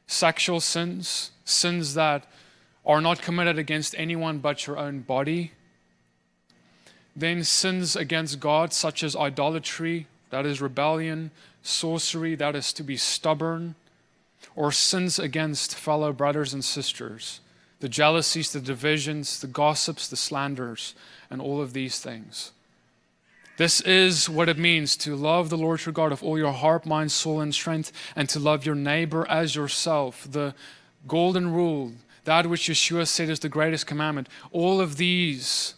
Sexual 0.07 0.61
sins, 0.61 1.31
sins 1.45 1.93
that 1.95 2.27
are 2.85 3.01
not 3.01 3.21
committed 3.21 3.57
against 3.57 3.95
anyone 3.97 4.39
but 4.39 4.67
your 4.67 4.77
own 4.77 4.99
body, 4.99 5.51
then 7.15 7.43
sins 7.43 7.95
against 7.95 8.39
God, 8.39 8.71
such 8.73 9.03
as 9.03 9.15
idolatry, 9.15 10.07
that 10.29 10.45
is 10.45 10.61
rebellion, 10.61 11.31
sorcery, 11.61 12.35
that 12.35 12.55
is 12.55 12.71
to 12.73 12.83
be 12.83 12.97
stubborn, 12.97 13.75
or 14.55 14.71
sins 14.71 15.19
against 15.19 15.75
fellow 15.75 16.13
brothers 16.13 16.53
and 16.53 16.63
sisters, 16.63 17.41
the 17.81 17.89
jealousies, 17.89 18.53
the 18.53 18.61
divisions, 18.61 19.39
the 19.41 19.47
gossips, 19.47 20.07
the 20.07 20.15
slanders, 20.15 20.95
and 21.29 21.41
all 21.41 21.61
of 21.61 21.73
these 21.73 21.99
things. 21.99 22.51
This 23.57 23.81
is 23.81 24.29
what 24.29 24.49
it 24.49 24.57
means 24.57 24.95
to 24.97 25.15
love 25.15 25.49
the 25.49 25.57
Lord 25.57 25.85
your 25.85 25.93
God 25.93 26.11
of 26.11 26.23
all 26.23 26.37
your 26.37 26.53
heart, 26.53 26.85
mind, 26.85 27.11
soul, 27.11 27.41
and 27.41 27.53
strength, 27.53 27.91
and 28.15 28.29
to 28.29 28.39
love 28.39 28.65
your 28.65 28.75
neighbor 28.75 29.27
as 29.29 29.55
yourself. 29.55 30.27
The 30.31 30.55
golden 31.07 31.51
rule, 31.51 31.91
that 32.23 32.47
which 32.47 32.69
Yeshua 32.69 33.07
said 33.07 33.29
is 33.29 33.39
the 33.39 33.49
greatest 33.49 33.87
commandment. 33.87 34.29
All 34.51 34.79
of 34.79 34.97
these 34.97 35.75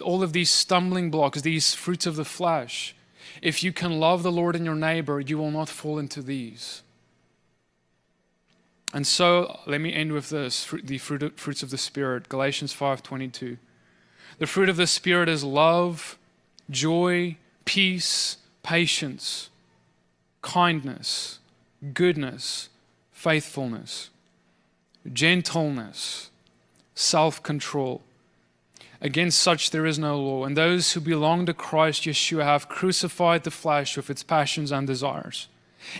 all 0.00 0.22
of 0.22 0.32
these 0.32 0.50
stumbling 0.50 1.10
blocks, 1.10 1.42
these 1.42 1.74
fruits 1.74 2.06
of 2.06 2.16
the 2.16 2.24
flesh, 2.24 2.94
if 3.42 3.62
you 3.62 3.72
can 3.72 4.00
love 4.00 4.22
the 4.22 4.32
Lord 4.32 4.56
and 4.56 4.64
your 4.64 4.74
neighbor, 4.74 5.20
you 5.20 5.38
will 5.38 5.50
not 5.50 5.68
fall 5.68 5.98
into 5.98 6.22
these. 6.22 6.82
And 8.92 9.06
so, 9.06 9.60
let 9.66 9.80
me 9.80 9.92
end 9.94 10.12
with 10.12 10.30
this: 10.30 10.66
the 10.82 10.98
fruit, 10.98 11.38
fruits 11.38 11.62
of 11.62 11.70
the 11.70 11.78
Spirit, 11.78 12.28
Galatians 12.28 12.72
five 12.72 13.02
twenty-two. 13.02 13.56
The 14.38 14.46
fruit 14.46 14.68
of 14.68 14.76
the 14.76 14.86
Spirit 14.86 15.28
is 15.28 15.44
love, 15.44 16.18
joy, 16.70 17.36
peace, 17.64 18.38
patience, 18.62 19.50
kindness, 20.42 21.38
goodness, 21.94 22.68
faithfulness, 23.12 24.10
gentleness, 25.12 26.30
self-control. 26.94 28.02
Against 29.02 29.38
such 29.38 29.70
there 29.70 29.86
is 29.86 29.98
no 29.98 30.18
law. 30.18 30.44
And 30.44 30.56
those 30.56 30.92
who 30.92 31.00
belong 31.00 31.46
to 31.46 31.54
Christ 31.54 32.04
Yeshua 32.04 32.44
have 32.44 32.68
crucified 32.68 33.44
the 33.44 33.50
flesh 33.50 33.96
with 33.96 34.10
its 34.10 34.22
passions 34.22 34.72
and 34.72 34.86
desires. 34.86 35.48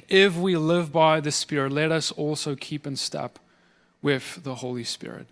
If 0.08 0.36
we 0.36 0.56
live 0.56 0.92
by 0.92 1.20
the 1.20 1.32
Spirit, 1.32 1.72
let 1.72 1.92
us 1.92 2.12
also 2.12 2.54
keep 2.54 2.86
in 2.86 2.96
step 2.96 3.38
with 4.02 4.40
the 4.42 4.56
Holy 4.56 4.84
Spirit. 4.84 5.26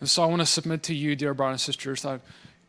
And 0.00 0.08
so 0.08 0.22
I 0.22 0.26
want 0.26 0.40
to 0.40 0.46
submit 0.46 0.82
to 0.84 0.94
you, 0.94 1.16
dear 1.16 1.34
brothers 1.34 1.54
and 1.54 1.74
sisters, 1.74 2.02
that 2.02 2.20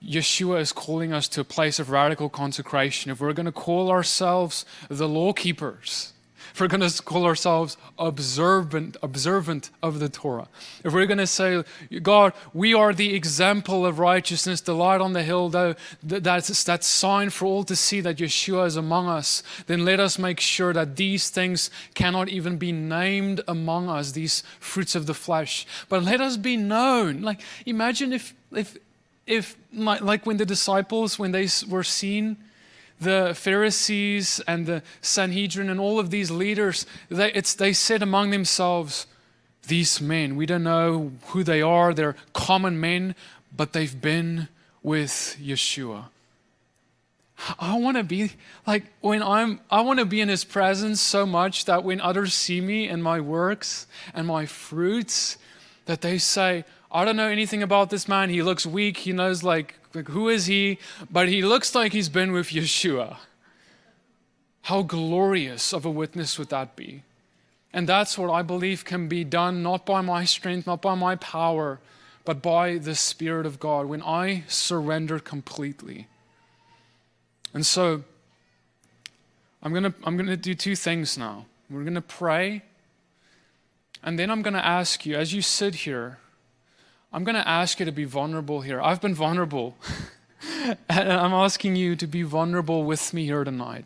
Yeshua 0.03 0.61
is 0.61 0.71
calling 0.71 1.11
us 1.11 1.27
to 1.29 1.41
a 1.41 1.43
place 1.43 1.79
of 1.79 1.89
radical 1.89 2.29
consecration. 2.29 3.11
If 3.11 3.19
we're 3.19 3.33
going 3.33 3.47
to 3.47 3.51
call 3.51 3.89
ourselves 3.89 4.65
the 4.89 5.07
law 5.07 5.33
keepers, 5.33 6.13
we're 6.59 6.67
going 6.67 6.87
to 6.87 7.03
call 7.03 7.25
ourselves 7.25 7.77
observant, 7.97 8.97
observant 9.03 9.69
of 9.83 9.99
the 9.99 10.09
Torah, 10.09 10.47
if 10.83 10.93
we're 10.93 11.05
going 11.05 11.17
to 11.17 11.27
say, 11.27 11.63
God, 12.01 12.33
we 12.53 12.73
are 12.73 12.93
the 12.93 13.13
example 13.15 13.85
of 13.85 13.99
righteousness, 13.99 14.61
the 14.61 14.75
light 14.75 15.01
on 15.01 15.13
the 15.13 15.23
hill, 15.23 15.49
though 15.49 15.75
that's 16.03 16.63
that 16.63 16.83
sign 16.83 17.29
for 17.29 17.45
all 17.45 17.63
to 17.63 17.75
see 17.75 18.01
that 18.01 18.17
Yeshua 18.17 18.67
is 18.67 18.75
among 18.75 19.07
us, 19.07 19.43
then 19.67 19.85
let 19.85 19.99
us 19.99 20.17
make 20.17 20.39
sure 20.39 20.73
that 20.73 20.95
these 20.95 21.29
things 21.29 21.69
cannot 21.93 22.29
even 22.29 22.57
be 22.57 22.71
named 22.71 23.41
among 23.47 23.89
us, 23.89 24.11
these 24.11 24.43
fruits 24.59 24.95
of 24.95 25.05
the 25.05 25.13
flesh. 25.13 25.65
But 25.89 26.03
let 26.03 26.21
us 26.21 26.37
be 26.37 26.57
known. 26.57 27.21
Like, 27.21 27.41
imagine 27.65 28.13
if, 28.13 28.33
if, 28.51 28.77
if 29.25 29.55
like 29.73 30.25
when 30.25 30.37
the 30.37 30.45
disciples, 30.45 31.19
when 31.19 31.31
they 31.31 31.47
were 31.69 31.83
seen, 31.83 32.37
the 32.99 33.33
Pharisees 33.35 34.41
and 34.47 34.65
the 34.65 34.81
Sanhedrin 35.01 35.69
and 35.69 35.79
all 35.79 35.99
of 35.99 36.09
these 36.09 36.31
leaders, 36.31 36.85
they, 37.09 37.31
they 37.31 37.73
said 37.73 38.01
among 38.01 38.31
themselves, 38.31 39.07
These 39.67 40.01
men, 40.01 40.35
we 40.35 40.45
don't 40.45 40.63
know 40.63 41.11
who 41.27 41.43
they 41.43 41.61
are, 41.61 41.93
they're 41.93 42.15
common 42.33 42.79
men, 42.79 43.15
but 43.55 43.73
they've 43.73 44.01
been 44.01 44.47
with 44.81 45.37
Yeshua. 45.41 46.05
I 47.59 47.77
want 47.77 47.97
to 47.97 48.03
be 48.03 48.31
like 48.65 48.85
when 49.01 49.21
I'm, 49.21 49.59
I 49.69 49.81
want 49.81 49.99
to 49.99 50.05
be 50.05 50.21
in 50.21 50.29
his 50.29 50.43
presence 50.43 50.99
so 50.99 51.25
much 51.25 51.65
that 51.65 51.83
when 51.83 52.01
others 52.01 52.33
see 52.33 52.61
me 52.61 52.87
and 52.87 53.03
my 53.03 53.19
works 53.19 53.85
and 54.13 54.25
my 54.25 54.47
fruits, 54.47 55.37
that 55.85 56.01
they 56.01 56.17
say, 56.17 56.65
I 56.91 57.05
don't 57.05 57.15
know 57.15 57.27
anything 57.27 57.61
about 57.61 57.89
this 57.89 58.07
man. 58.07 58.29
He 58.29 58.41
looks 58.41 58.65
weak. 58.65 58.97
He 58.97 59.11
knows 59.11 59.43
like 59.43 59.75
like, 59.97 60.09
who 60.09 60.29
is 60.29 60.45
he? 60.45 60.79
But 61.11 61.27
he 61.27 61.41
looks 61.41 61.75
like 61.75 61.91
he's 61.91 62.09
been 62.09 62.31
with 62.31 62.49
Yeshua. 62.49 63.17
How 64.63 64.81
glorious 64.81 65.73
of 65.73 65.85
a 65.85 65.89
witness 65.89 66.37
would 66.37 66.49
that 66.49 66.75
be? 66.75 67.03
And 67.73 67.87
that's 67.87 68.17
what 68.17 68.31
I 68.31 68.41
believe 68.41 68.85
can 68.85 69.07
be 69.07 69.23
done 69.23 69.61
not 69.61 69.85
by 69.85 70.01
my 70.01 70.25
strength, 70.25 70.67
not 70.67 70.81
by 70.81 70.95
my 70.95 71.15
power, 71.15 71.79
but 72.25 72.41
by 72.41 72.77
the 72.77 72.95
Spirit 72.95 73.45
of 73.45 73.59
God 73.59 73.85
when 73.85 74.01
I 74.01 74.43
surrender 74.47 75.19
completely. 75.19 76.07
And 77.53 77.65
so, 77.65 78.03
I'm 79.63 79.71
going 79.71 79.83
to 79.83 79.93
I'm 80.03 80.17
going 80.17 80.27
to 80.27 80.37
do 80.37 80.53
two 80.53 80.75
things 80.75 81.17
now. 81.17 81.45
We're 81.69 81.83
going 81.83 81.95
to 81.95 82.01
pray, 82.01 82.63
and 84.03 84.17
then 84.17 84.29
I'm 84.29 84.41
going 84.41 84.53
to 84.53 84.65
ask 84.65 85.05
you, 85.05 85.15
as 85.15 85.33
you 85.33 85.41
sit 85.41 85.75
here, 85.75 86.19
I'm 87.17 87.23
going 87.23 87.33
to 87.33 87.49
ask 87.49 87.79
you 87.79 87.85
to 87.87 87.91
be 87.91 88.03
vulnerable 88.03 88.61
here. 88.61 88.79
I've 88.79 89.01
been 89.01 89.15
vulnerable. 89.15 89.75
and 90.87 91.11
I'm 91.11 91.33
asking 91.33 91.75
you 91.75 91.95
to 91.95 92.05
be 92.05 92.21
vulnerable 92.21 92.83
with 92.83 93.11
me 93.11 93.25
here 93.25 93.43
tonight. 93.43 93.85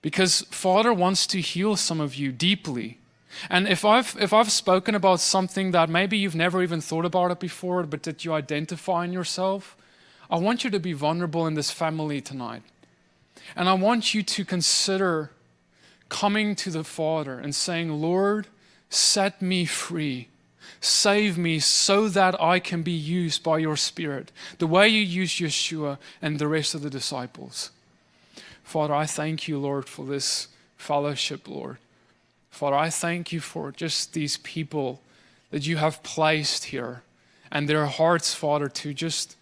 Because 0.00 0.42
Father 0.42 0.92
wants 0.92 1.26
to 1.26 1.40
heal 1.40 1.74
some 1.74 2.00
of 2.00 2.14
you 2.14 2.30
deeply. 2.30 2.98
And 3.50 3.66
if 3.66 3.84
I've, 3.84 4.16
if 4.20 4.32
I've 4.32 4.52
spoken 4.52 4.94
about 4.94 5.18
something 5.18 5.72
that 5.72 5.88
maybe 5.88 6.16
you've 6.16 6.36
never 6.36 6.62
even 6.62 6.80
thought 6.80 7.04
about 7.04 7.32
it 7.32 7.40
before, 7.40 7.82
but 7.82 8.04
that 8.04 8.24
you 8.24 8.32
identify 8.32 9.04
in 9.04 9.12
yourself, 9.12 9.76
I 10.30 10.38
want 10.38 10.62
you 10.62 10.70
to 10.70 10.78
be 10.78 10.92
vulnerable 10.92 11.48
in 11.48 11.54
this 11.54 11.72
family 11.72 12.20
tonight. 12.20 12.62
And 13.56 13.68
I 13.68 13.74
want 13.74 14.14
you 14.14 14.22
to 14.22 14.44
consider 14.44 15.32
coming 16.10 16.54
to 16.54 16.70
the 16.70 16.84
Father 16.84 17.40
and 17.40 17.52
saying, 17.52 17.90
Lord, 17.90 18.46
set 18.88 19.42
me 19.42 19.64
free 19.64 20.28
Save 20.80 21.38
me 21.38 21.58
so 21.58 22.08
that 22.08 22.40
I 22.40 22.58
can 22.58 22.82
be 22.82 22.92
used 22.92 23.42
by 23.42 23.58
your 23.58 23.76
Spirit, 23.76 24.30
the 24.58 24.66
way 24.66 24.88
you 24.88 25.00
used 25.00 25.40
Yeshua 25.40 25.98
and 26.20 26.38
the 26.38 26.48
rest 26.48 26.74
of 26.74 26.82
the 26.82 26.90
disciples. 26.90 27.70
Father, 28.62 28.94
I 28.94 29.06
thank 29.06 29.46
you, 29.48 29.58
Lord, 29.58 29.86
for 29.88 30.04
this 30.04 30.48
fellowship, 30.76 31.48
Lord. 31.48 31.78
Father, 32.50 32.76
I 32.76 32.90
thank 32.90 33.32
you 33.32 33.40
for 33.40 33.72
just 33.72 34.12
these 34.12 34.36
people 34.38 35.00
that 35.50 35.66
you 35.66 35.76
have 35.76 36.02
placed 36.02 36.66
here 36.66 37.02
and 37.50 37.68
their 37.68 37.86
hearts, 37.86 38.34
Father, 38.34 38.68
to 38.68 38.94
just 38.94 39.36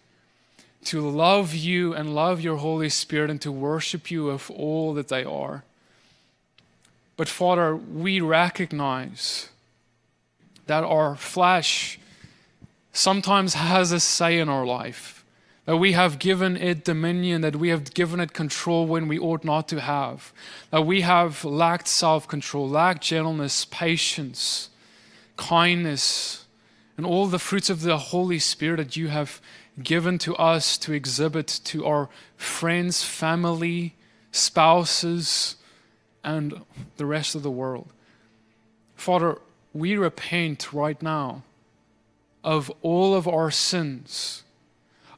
to 0.85 1.01
love 1.01 1.53
you 1.53 1.93
and 1.93 2.13
love 2.13 2.41
your 2.41 2.57
Holy 2.57 2.89
Spirit 2.89 3.29
and 3.29 3.41
to 3.41 3.51
worship 3.51 4.11
you 4.11 4.29
of 4.29 4.51
all 4.51 4.93
that 4.93 5.07
they 5.07 5.23
are. 5.23 5.63
But 7.15 7.29
Father, 7.29 7.75
we 7.75 8.19
recognize 8.19 9.49
that 10.67 10.83
our 10.83 11.15
flesh 11.15 11.99
sometimes 12.91 13.55
has 13.55 13.91
a 13.91 13.99
say 13.99 14.39
in 14.39 14.49
our 14.49 14.65
life, 14.65 15.25
that 15.65 15.77
we 15.77 15.93
have 15.93 16.19
given 16.19 16.55
it 16.55 16.83
dominion, 16.83 17.41
that 17.41 17.55
we 17.55 17.69
have 17.69 17.93
given 17.93 18.19
it 18.19 18.33
control 18.33 18.85
when 18.85 19.07
we 19.07 19.17
ought 19.17 19.43
not 19.43 19.67
to 19.69 19.81
have, 19.81 20.31
that 20.69 20.85
we 20.85 21.01
have 21.01 21.43
lacked 21.43 21.87
self 21.87 22.27
control, 22.27 22.69
lacked 22.69 23.03
gentleness, 23.03 23.65
patience, 23.65 24.69
kindness, 25.37 26.45
and 26.97 27.05
all 27.05 27.27
the 27.27 27.39
fruits 27.39 27.69
of 27.69 27.81
the 27.81 27.97
Holy 27.97 28.39
Spirit 28.39 28.77
that 28.77 28.95
you 28.95 29.07
have 29.07 29.41
given 29.81 30.19
to 30.19 30.35
us 30.35 30.77
to 30.77 30.93
exhibit 30.93 31.47
to 31.63 31.85
our 31.85 32.09
friends, 32.37 33.03
family, 33.03 33.95
spouses, 34.31 35.55
and 36.23 36.61
the 36.97 37.05
rest 37.05 37.33
of 37.33 37.41
the 37.41 37.51
world. 37.51 37.91
Father, 38.95 39.39
we 39.73 39.97
repent 39.97 40.71
right 40.71 41.01
now 41.01 41.43
of 42.43 42.71
all 42.81 43.15
of 43.15 43.27
our 43.27 43.49
sins, 43.49 44.43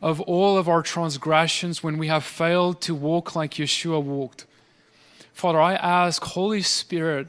of 0.01 0.21
all 0.21 0.57
of 0.57 0.69
our 0.69 0.81
transgressions 0.81 1.83
when 1.83 1.97
we 1.97 2.07
have 2.07 2.23
failed 2.23 2.81
to 2.81 2.95
walk 2.95 3.35
like 3.35 3.55
Yeshua 3.55 4.01
walked. 4.01 4.45
Father, 5.33 5.59
I 5.59 5.73
ask, 5.73 6.23
Holy 6.23 6.61
Spirit, 6.61 7.27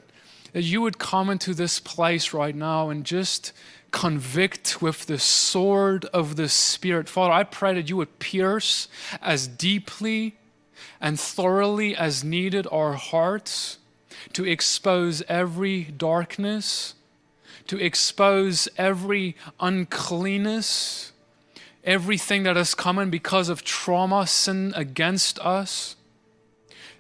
that 0.53 0.63
you 0.63 0.81
would 0.81 0.99
come 0.99 1.29
into 1.29 1.55
this 1.55 1.81
place 1.81 2.33
right 2.33 2.55
now 2.55 2.89
and 2.89 3.05
just 3.05 3.53
convict 3.91 4.81
with 4.81 5.07
the 5.07 5.19
sword 5.19 6.05
of 6.07 6.37
the 6.37 6.49
Spirit. 6.49 7.09
Father, 7.09 7.33
I 7.33 7.45
pray 7.45 7.75
that 7.75 7.89
you 7.89 7.97
would 7.97 8.19
pierce 8.19 8.89
as 9.21 9.49
deeply 9.49 10.37
and 11.01 11.19
thoroughly 11.19 11.97
as 11.97 12.23
needed 12.23 12.67
our 12.71 12.93
hearts 12.93 13.79
to 14.35 14.45
expose 14.45 15.23
every 15.29 15.85
darkness 15.85 16.95
to 17.69 17.83
expose 17.83 18.69
every 18.77 19.37
uncleanness, 19.61 21.13
everything 21.85 22.43
that 22.45 22.57
has 22.57 22.75
come 22.75 22.99
in 22.99 23.11
because 23.11 23.49
of 23.49 23.65
trauma, 23.65 24.27
sin 24.27 24.73
against 24.77 25.39
us, 25.41 25.97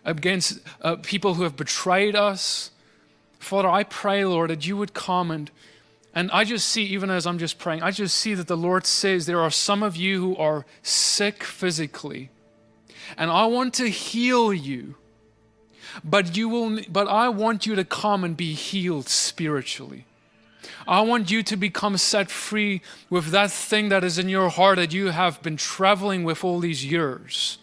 against 0.05 0.61
uh, 0.83 0.97
people 0.97 1.35
who 1.35 1.43
have 1.43 1.57
betrayed 1.57 2.15
us. 2.15 2.71
Father, 3.39 3.69
I 3.69 3.85
pray, 3.85 4.25
Lord, 4.25 4.51
that 4.51 4.67
you 4.67 4.77
would 4.77 4.95
come 4.95 5.31
and 5.31 5.51
and 6.17 6.31
I 6.31 6.45
just 6.45 6.69
see, 6.69 6.83
even 6.85 7.11
as 7.11 7.27
I'm 7.27 7.37
just 7.37 7.59
praying, 7.59 7.83
I 7.83 7.91
just 7.91 8.17
see 8.17 8.33
that 8.33 8.47
the 8.47 8.57
Lord 8.57 8.87
says 8.87 9.27
there 9.27 9.43
are 9.43 9.51
some 9.51 9.83
of 9.83 9.97
you 9.97 10.19
who 10.19 10.37
are 10.37 10.65
sick 10.83 11.45
physically. 11.45 12.31
And 13.19 13.31
I 13.31 13.45
want 13.45 13.75
to 13.75 13.91
heal 13.91 14.51
you. 14.51 14.95
But 16.03 16.35
you 16.35 16.49
will 16.49 16.81
but 16.89 17.07
I 17.07 17.29
want 17.29 17.67
you 17.67 17.75
to 17.75 17.85
come 17.85 18.25
and 18.25 18.35
be 18.35 18.55
healed 18.55 19.11
spiritually. 19.11 20.07
I 20.87 21.01
want 21.01 21.31
you 21.31 21.43
to 21.43 21.57
become 21.57 21.97
set 21.97 22.31
free 22.31 22.81
with 23.11 23.27
that 23.27 23.51
thing 23.51 23.89
that 23.89 24.05
is 24.05 24.19
in 24.19 24.29
your 24.29 24.49
heart 24.49 24.77
that 24.77 24.93
you 24.93 25.11
have 25.11 25.43
been 25.43 25.57
traveling 25.57 26.25
with 26.25 26.45
all 26.45 26.61
these 26.61 26.85
years. 26.85 27.59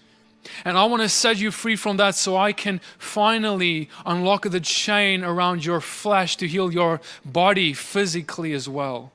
And 0.65 0.77
I 0.77 0.85
want 0.85 1.01
to 1.01 1.09
set 1.09 1.37
you 1.37 1.51
free 1.51 1.75
from 1.75 1.97
that 1.97 2.15
so 2.15 2.35
I 2.35 2.51
can 2.51 2.81
finally 2.97 3.89
unlock 4.05 4.43
the 4.43 4.59
chain 4.59 5.23
around 5.23 5.65
your 5.65 5.81
flesh 5.81 6.35
to 6.37 6.47
heal 6.47 6.71
your 6.71 7.01
body 7.23 7.73
physically 7.73 8.53
as 8.53 8.67
well. 8.67 9.11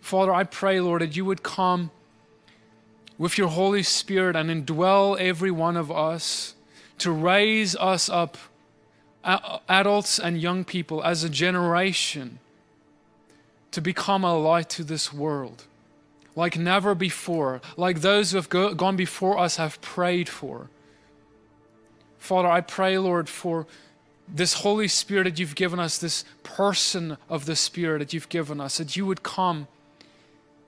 Father, 0.00 0.32
I 0.32 0.44
pray, 0.44 0.80
Lord, 0.80 1.02
that 1.02 1.16
you 1.16 1.24
would 1.24 1.42
come 1.42 1.90
with 3.18 3.38
your 3.38 3.48
Holy 3.48 3.82
Spirit 3.82 4.36
and 4.36 4.50
indwell 4.50 5.18
every 5.18 5.50
one 5.50 5.76
of 5.76 5.90
us 5.90 6.54
to 6.98 7.10
raise 7.10 7.76
us 7.76 8.08
up, 8.08 8.38
uh, 9.22 9.58
adults 9.68 10.18
and 10.18 10.40
young 10.40 10.64
people, 10.64 11.02
as 11.04 11.24
a 11.24 11.28
generation 11.28 12.38
to 13.74 13.80
become 13.80 14.24
a 14.24 14.36
light 14.36 14.68
to 14.70 14.84
this 14.84 15.12
world 15.12 15.64
like 16.36 16.58
never 16.58 16.94
before, 16.94 17.60
like 17.76 18.00
those 18.00 18.30
who 18.30 18.36
have 18.36 18.48
go, 18.48 18.74
gone 18.74 18.96
before 18.96 19.38
us 19.38 19.56
have 19.56 19.80
prayed 19.80 20.28
for. 20.28 20.68
Father, 22.18 22.48
I 22.48 22.60
pray, 22.60 22.98
Lord, 22.98 23.28
for 23.28 23.66
this 24.26 24.54
Holy 24.54 24.88
Spirit 24.88 25.24
that 25.24 25.38
you've 25.38 25.54
given 25.54 25.78
us, 25.78 25.98
this 25.98 26.24
person 26.42 27.18
of 27.28 27.44
the 27.44 27.54
Spirit 27.54 27.98
that 27.98 28.12
you've 28.12 28.28
given 28.28 28.60
us, 28.60 28.78
that 28.78 28.96
you 28.96 29.06
would 29.06 29.22
come 29.22 29.68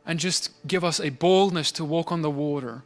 and 0.04 0.20
just 0.20 0.50
give 0.66 0.84
us 0.84 1.00
a 1.00 1.09
boldness 1.09 1.72
to 1.72 1.84
walk 1.84 2.12
on 2.12 2.22
the 2.22 2.30
water 2.30 2.82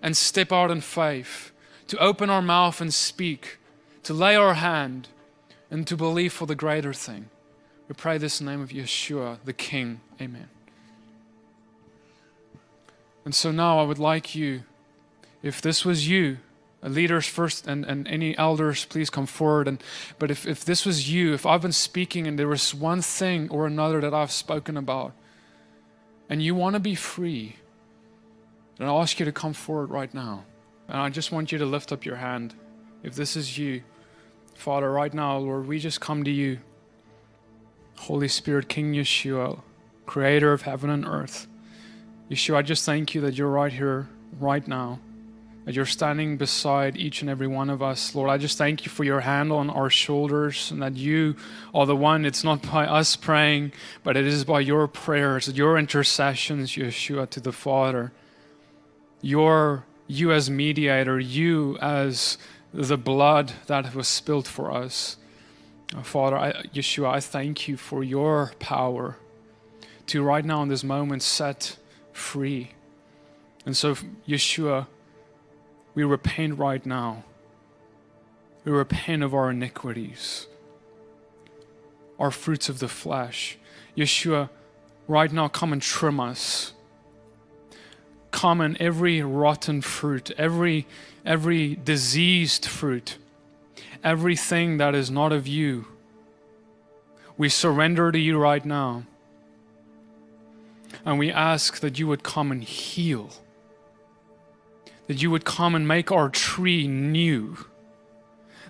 and 0.00 0.16
step 0.16 0.52
out 0.52 0.70
in 0.70 0.80
faith, 0.80 1.50
to 1.88 1.98
open 1.98 2.30
our 2.30 2.40
mouth 2.40 2.80
and 2.80 2.94
speak, 2.94 3.58
to 4.04 4.14
lay 4.14 4.36
our 4.36 4.54
hand 4.54 5.08
and 5.70 5.86
to 5.86 5.96
believe 5.96 6.32
for 6.32 6.46
the 6.46 6.54
greater 6.54 6.94
thing. 6.94 7.28
We 7.90 7.94
pray 7.94 8.18
this 8.18 8.38
in 8.38 8.46
the 8.46 8.52
name 8.52 8.60
of 8.60 8.68
Yeshua, 8.68 9.38
the 9.44 9.52
King. 9.52 10.00
Amen. 10.20 10.48
And 13.24 13.34
so 13.34 13.50
now 13.50 13.80
I 13.80 13.82
would 13.82 13.98
like 13.98 14.32
you, 14.32 14.62
if 15.42 15.60
this 15.60 15.84
was 15.84 16.06
you, 16.06 16.38
leaders 16.84 17.26
first 17.26 17.66
and, 17.66 17.84
and 17.84 18.06
any 18.06 18.38
elders, 18.38 18.84
please 18.84 19.10
come 19.10 19.26
forward. 19.26 19.66
And, 19.66 19.82
but 20.20 20.30
if, 20.30 20.46
if 20.46 20.64
this 20.64 20.86
was 20.86 21.12
you, 21.12 21.34
if 21.34 21.44
I've 21.44 21.62
been 21.62 21.72
speaking 21.72 22.28
and 22.28 22.38
there 22.38 22.46
was 22.46 22.72
one 22.72 23.02
thing 23.02 23.50
or 23.50 23.66
another 23.66 24.00
that 24.02 24.14
I've 24.14 24.30
spoken 24.30 24.76
about, 24.76 25.12
and 26.28 26.40
you 26.40 26.54
want 26.54 26.74
to 26.74 26.80
be 26.80 26.94
free, 26.94 27.56
then 28.78 28.86
I'll 28.86 29.02
ask 29.02 29.18
you 29.18 29.24
to 29.24 29.32
come 29.32 29.52
forward 29.52 29.90
right 29.90 30.14
now. 30.14 30.44
And 30.86 30.98
I 30.98 31.08
just 31.08 31.32
want 31.32 31.50
you 31.50 31.58
to 31.58 31.66
lift 31.66 31.90
up 31.90 32.04
your 32.04 32.16
hand. 32.16 32.54
If 33.02 33.16
this 33.16 33.34
is 33.34 33.58
you, 33.58 33.82
Father, 34.54 34.92
right 34.92 35.12
now, 35.12 35.38
Lord, 35.38 35.66
we 35.66 35.80
just 35.80 36.00
come 36.00 36.22
to 36.22 36.30
you. 36.30 36.60
Holy 38.00 38.28
Spirit, 38.28 38.66
King 38.68 38.94
Yeshua, 38.94 39.60
creator 40.06 40.54
of 40.54 40.62
heaven 40.62 40.88
and 40.88 41.06
earth. 41.06 41.46
Yeshua, 42.30 42.56
I 42.56 42.62
just 42.62 42.86
thank 42.86 43.14
you 43.14 43.20
that 43.20 43.34
you're 43.34 43.50
right 43.50 43.72
here, 43.72 44.08
right 44.38 44.66
now, 44.66 45.00
that 45.66 45.74
you're 45.74 45.84
standing 45.84 46.38
beside 46.38 46.96
each 46.96 47.20
and 47.20 47.30
every 47.30 47.46
one 47.46 47.68
of 47.68 47.82
us. 47.82 48.14
Lord, 48.14 48.30
I 48.30 48.38
just 48.38 48.56
thank 48.56 48.86
you 48.86 48.90
for 48.90 49.04
your 49.04 49.20
hand 49.20 49.52
on 49.52 49.68
our 49.68 49.90
shoulders 49.90 50.70
and 50.70 50.80
that 50.80 50.96
you 50.96 51.36
are 51.74 51.84
the 51.84 51.94
one. 51.94 52.24
It's 52.24 52.42
not 52.42 52.62
by 52.62 52.86
us 52.86 53.16
praying, 53.16 53.72
but 54.02 54.16
it 54.16 54.26
is 54.26 54.44
by 54.44 54.60
your 54.60 54.88
prayers, 54.88 55.46
your 55.48 55.76
intercessions, 55.76 56.72
Yeshua, 56.72 57.28
to 57.28 57.40
the 57.40 57.52
Father. 57.52 58.12
Your, 59.20 59.84
you 60.06 60.32
as 60.32 60.48
mediator, 60.48 61.20
you 61.20 61.76
as 61.82 62.38
the 62.72 62.96
blood 62.96 63.52
that 63.66 63.94
was 63.94 64.08
spilled 64.08 64.48
for 64.48 64.72
us. 64.72 65.18
Father, 66.02 66.38
I, 66.38 66.52
Yeshua, 66.74 67.14
I 67.14 67.20
thank 67.20 67.66
you 67.66 67.76
for 67.76 68.04
your 68.04 68.52
power 68.58 69.16
to 70.06 70.22
right 70.22 70.44
now 70.44 70.62
in 70.62 70.68
this 70.68 70.84
moment 70.84 71.22
set 71.22 71.76
free. 72.12 72.72
And 73.66 73.76
so, 73.76 73.96
Yeshua, 74.26 74.86
we 75.94 76.04
repent 76.04 76.58
right 76.58 76.84
now. 76.86 77.24
We 78.64 78.72
repent 78.72 79.22
of 79.22 79.34
our 79.34 79.50
iniquities, 79.50 80.46
our 82.18 82.30
fruits 82.30 82.68
of 82.68 82.78
the 82.78 82.88
flesh. 82.88 83.58
Yeshua, 83.96 84.48
right 85.08 85.32
now, 85.32 85.48
come 85.48 85.72
and 85.72 85.82
trim 85.82 86.20
us. 86.20 86.72
Come 88.30 88.60
and 88.60 88.76
every 88.80 89.22
rotten 89.22 89.80
fruit, 89.80 90.30
every, 90.38 90.86
every 91.26 91.74
diseased 91.74 92.64
fruit, 92.64 93.18
everything 94.02 94.78
that 94.78 94.94
is 94.94 95.10
not 95.10 95.32
of 95.32 95.46
you. 95.46 95.86
We 97.36 97.48
surrender 97.48 98.12
to 98.12 98.18
you 98.18 98.38
right 98.38 98.64
now. 98.64 99.04
And 101.04 101.18
we 101.18 101.30
ask 101.30 101.80
that 101.80 101.98
you 101.98 102.06
would 102.06 102.22
come 102.22 102.52
and 102.52 102.62
heal, 102.62 103.30
that 105.06 105.22
you 105.22 105.30
would 105.30 105.44
come 105.44 105.74
and 105.74 105.86
make 105.88 106.12
our 106.12 106.28
tree 106.28 106.86
new, 106.86 107.56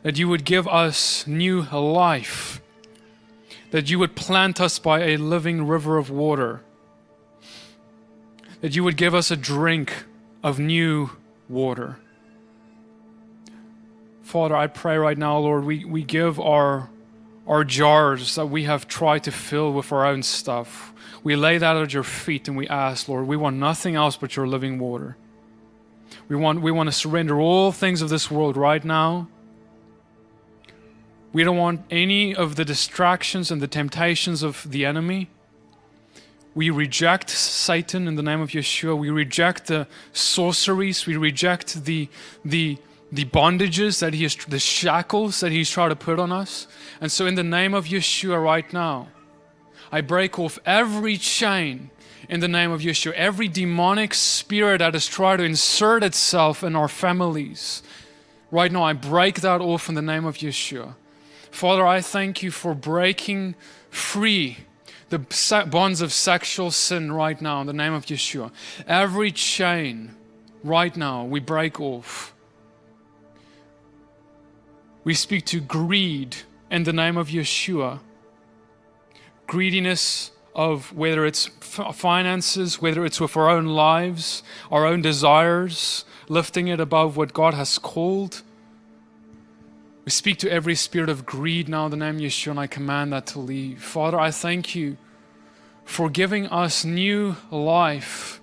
that 0.02 0.18
you 0.18 0.28
would 0.28 0.44
give 0.44 0.68
us 0.68 1.26
new 1.26 1.62
life, 1.62 2.60
that 3.70 3.90
you 3.90 3.98
would 3.98 4.14
plant 4.14 4.60
us 4.60 4.78
by 4.78 5.00
a 5.00 5.16
living 5.16 5.66
river 5.66 5.96
of 5.96 6.10
water, 6.10 6.62
that 8.60 8.76
you 8.76 8.84
would 8.84 8.96
give 8.96 9.14
us 9.14 9.30
a 9.30 9.36
drink 9.36 10.04
of 10.42 10.58
new 10.58 11.10
water. 11.48 11.98
Father, 14.30 14.54
I 14.54 14.68
pray 14.68 14.96
right 14.96 15.18
now, 15.18 15.38
Lord, 15.38 15.64
we, 15.64 15.84
we 15.84 16.04
give 16.04 16.38
our, 16.38 16.88
our 17.48 17.64
jars 17.64 18.36
that 18.36 18.46
we 18.46 18.62
have 18.62 18.86
tried 18.86 19.24
to 19.24 19.32
fill 19.32 19.72
with 19.72 19.90
our 19.90 20.06
own 20.06 20.22
stuff. 20.22 20.92
We 21.24 21.34
lay 21.34 21.58
that 21.58 21.76
at 21.76 21.92
your 21.92 22.04
feet 22.04 22.46
and 22.46 22.56
we 22.56 22.68
ask, 22.68 23.08
Lord, 23.08 23.26
we 23.26 23.36
want 23.36 23.56
nothing 23.56 23.96
else 23.96 24.16
but 24.16 24.36
your 24.36 24.46
living 24.46 24.78
water. 24.78 25.16
We 26.28 26.36
want, 26.36 26.62
we 26.62 26.70
want 26.70 26.86
to 26.86 26.92
surrender 26.92 27.40
all 27.40 27.72
things 27.72 28.02
of 28.02 28.08
this 28.08 28.30
world 28.30 28.56
right 28.56 28.84
now. 28.84 29.26
We 31.32 31.42
don't 31.42 31.56
want 31.56 31.80
any 31.90 32.32
of 32.32 32.54
the 32.54 32.64
distractions 32.64 33.50
and 33.50 33.60
the 33.60 33.66
temptations 33.66 34.44
of 34.44 34.64
the 34.70 34.84
enemy. 34.84 35.28
We 36.54 36.70
reject 36.70 37.30
Satan 37.30 38.06
in 38.06 38.14
the 38.14 38.22
name 38.22 38.40
of 38.40 38.50
Yeshua. 38.50 38.96
We 38.96 39.10
reject 39.10 39.66
the 39.66 39.88
sorceries. 40.12 41.04
We 41.04 41.16
reject 41.16 41.84
the, 41.84 42.08
the, 42.44 42.78
the 43.12 43.24
bondages 43.24 44.00
that 44.00 44.14
he 44.14 44.24
is, 44.24 44.36
the 44.36 44.58
shackles 44.58 45.40
that 45.40 45.52
he's 45.52 45.70
trying 45.70 45.90
to 45.90 45.96
put 45.96 46.18
on 46.18 46.30
us. 46.32 46.66
And 47.00 47.10
so, 47.10 47.26
in 47.26 47.34
the 47.34 47.44
name 47.44 47.74
of 47.74 47.86
Yeshua, 47.86 48.42
right 48.42 48.70
now, 48.72 49.08
I 49.90 50.00
break 50.00 50.38
off 50.38 50.58
every 50.64 51.16
chain 51.16 51.90
in 52.28 52.40
the 52.40 52.48
name 52.48 52.70
of 52.70 52.80
Yeshua. 52.80 53.12
Every 53.12 53.48
demonic 53.48 54.14
spirit 54.14 54.78
that 54.78 54.94
has 54.94 55.06
tried 55.06 55.38
to 55.38 55.44
insert 55.44 56.04
itself 56.04 56.62
in 56.62 56.76
our 56.76 56.88
families, 56.88 57.82
right 58.50 58.70
now, 58.70 58.84
I 58.84 58.92
break 58.92 59.40
that 59.40 59.60
off 59.60 59.88
in 59.88 59.96
the 59.96 60.02
name 60.02 60.24
of 60.24 60.36
Yeshua. 60.36 60.94
Father, 61.50 61.84
I 61.84 62.00
thank 62.00 62.42
you 62.42 62.52
for 62.52 62.74
breaking 62.74 63.56
free 63.90 64.58
the 65.08 65.18
bonds 65.68 66.00
of 66.00 66.12
sexual 66.12 66.70
sin 66.70 67.10
right 67.10 67.40
now 67.42 67.60
in 67.60 67.66
the 67.66 67.72
name 67.72 67.92
of 67.92 68.06
Yeshua. 68.06 68.52
Every 68.86 69.32
chain 69.32 70.14
right 70.62 70.96
now 70.96 71.24
we 71.24 71.40
break 71.40 71.80
off. 71.80 72.32
We 75.02 75.14
speak 75.14 75.46
to 75.46 75.60
greed 75.60 76.36
in 76.70 76.84
the 76.84 76.92
name 76.92 77.16
of 77.16 77.28
Yeshua. 77.28 78.00
Greediness 79.46 80.30
of 80.54 80.92
whether 80.92 81.24
it's 81.24 81.46
finances, 81.46 82.82
whether 82.82 83.04
it's 83.04 83.20
with 83.20 83.36
our 83.36 83.48
own 83.48 83.66
lives, 83.66 84.42
our 84.70 84.84
own 84.86 85.00
desires, 85.00 86.04
lifting 86.28 86.68
it 86.68 86.80
above 86.80 87.16
what 87.16 87.32
God 87.32 87.54
has 87.54 87.78
called. 87.78 88.42
We 90.04 90.10
speak 90.10 90.38
to 90.38 90.50
every 90.50 90.74
spirit 90.74 91.08
of 91.08 91.24
greed 91.24 91.68
now 91.68 91.86
in 91.86 91.90
the 91.90 91.96
name 91.96 92.16
of 92.16 92.20
Yeshua, 92.20 92.50
and 92.52 92.60
I 92.60 92.66
command 92.66 93.12
that 93.12 93.26
to 93.28 93.38
leave. 93.38 93.82
Father, 93.82 94.18
I 94.18 94.30
thank 94.30 94.74
you 94.74 94.96
for 95.84 96.10
giving 96.10 96.46
us 96.46 96.84
new 96.84 97.36
life 97.50 98.40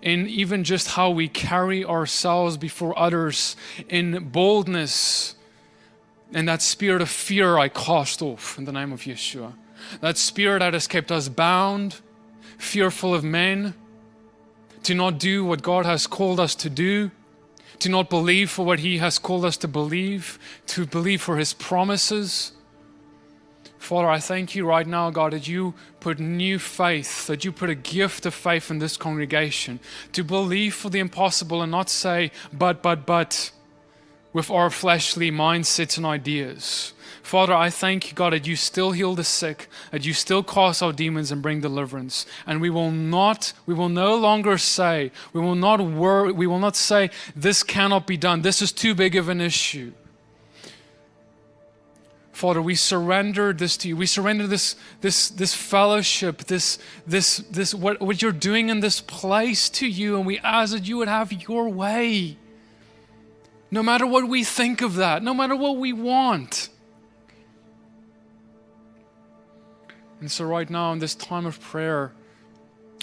in 0.00 0.26
even 0.26 0.64
just 0.64 0.88
how 0.88 1.10
we 1.10 1.28
carry 1.28 1.84
ourselves 1.84 2.56
before 2.56 2.98
others 2.98 3.56
in 3.88 4.28
boldness. 4.30 5.36
And 6.34 6.48
that 6.48 6.62
spirit 6.62 7.02
of 7.02 7.10
fear 7.10 7.58
I 7.58 7.68
cast 7.68 8.22
off 8.22 8.58
in 8.58 8.64
the 8.64 8.72
name 8.72 8.92
of 8.92 9.02
Yeshua. 9.02 9.52
That 10.00 10.16
spirit 10.16 10.60
that 10.60 10.72
has 10.72 10.86
kept 10.86 11.12
us 11.12 11.28
bound, 11.28 12.00
fearful 12.58 13.14
of 13.14 13.22
men, 13.22 13.74
to 14.84 14.94
not 14.94 15.18
do 15.18 15.44
what 15.44 15.62
God 15.62 15.86
has 15.86 16.06
called 16.06 16.40
us 16.40 16.54
to 16.56 16.70
do, 16.70 17.10
to 17.80 17.88
not 17.88 18.08
believe 18.08 18.50
for 18.50 18.64
what 18.64 18.80
He 18.80 18.98
has 18.98 19.18
called 19.18 19.44
us 19.44 19.56
to 19.58 19.68
believe, 19.68 20.38
to 20.68 20.86
believe 20.86 21.20
for 21.20 21.36
His 21.36 21.52
promises. 21.52 22.52
Father, 23.78 24.08
I 24.08 24.20
thank 24.20 24.54
you 24.54 24.64
right 24.64 24.86
now, 24.86 25.10
God, 25.10 25.32
that 25.32 25.48
you 25.48 25.74
put 25.98 26.20
new 26.20 26.58
faith, 26.58 27.26
that 27.26 27.44
you 27.44 27.50
put 27.50 27.68
a 27.68 27.74
gift 27.74 28.24
of 28.26 28.32
faith 28.32 28.70
in 28.70 28.78
this 28.78 28.96
congregation 28.96 29.80
to 30.12 30.22
believe 30.22 30.74
for 30.74 30.88
the 30.88 31.00
impossible 31.00 31.62
and 31.62 31.72
not 31.72 31.90
say, 31.90 32.30
but, 32.52 32.80
but, 32.80 33.04
but, 33.04 33.50
with 34.32 34.50
our 34.50 34.70
fleshly 34.70 35.30
mindsets 35.30 35.96
and 35.96 36.06
ideas. 36.06 36.92
Father, 37.22 37.54
I 37.54 37.70
thank 37.70 38.08
you, 38.08 38.14
God, 38.14 38.32
that 38.32 38.46
you 38.46 38.56
still 38.56 38.90
heal 38.90 39.14
the 39.14 39.24
sick, 39.24 39.68
that 39.90 40.04
you 40.04 40.12
still 40.12 40.42
cast 40.42 40.82
out 40.82 40.96
demons 40.96 41.30
and 41.30 41.40
bring 41.40 41.60
deliverance. 41.60 42.26
And 42.46 42.60
we 42.60 42.68
will 42.68 42.90
not, 42.90 43.52
we 43.64 43.74
will 43.74 43.88
no 43.88 44.16
longer 44.16 44.58
say, 44.58 45.12
we 45.32 45.40
will 45.40 45.54
not 45.54 45.80
worry, 45.80 46.32
we 46.32 46.46
will 46.46 46.58
not 46.58 46.76
say, 46.76 47.10
this 47.36 47.62
cannot 47.62 48.06
be 48.06 48.16
done, 48.16 48.42
this 48.42 48.60
is 48.60 48.72
too 48.72 48.94
big 48.94 49.14
of 49.14 49.28
an 49.28 49.40
issue. 49.40 49.92
Father, 52.32 52.60
we 52.60 52.74
surrender 52.74 53.52
this 53.52 53.76
to 53.76 53.88
you. 53.88 53.96
We 53.96 54.06
surrender 54.06 54.48
this, 54.48 54.74
this, 55.00 55.28
this 55.28 55.54
fellowship, 55.54 56.38
this, 56.44 56.78
this, 57.06 57.36
this 57.36 57.72
what, 57.72 58.00
what 58.00 58.20
you're 58.20 58.32
doing 58.32 58.68
in 58.68 58.80
this 58.80 59.00
place 59.00 59.68
to 59.70 59.86
you, 59.86 60.16
and 60.16 60.26
we 60.26 60.40
ask 60.40 60.72
that 60.72 60.88
you 60.88 60.96
would 60.96 61.08
have 61.08 61.30
your 61.30 61.68
way. 61.68 62.36
No 63.72 63.82
matter 63.82 64.06
what 64.06 64.28
we 64.28 64.44
think 64.44 64.82
of 64.82 64.96
that, 64.96 65.22
no 65.22 65.32
matter 65.32 65.56
what 65.56 65.78
we 65.78 65.94
want. 65.94 66.68
And 70.20 70.30
so, 70.30 70.44
right 70.44 70.68
now, 70.68 70.92
in 70.92 70.98
this 70.98 71.14
time 71.14 71.46
of 71.46 71.58
prayer, 71.58 72.12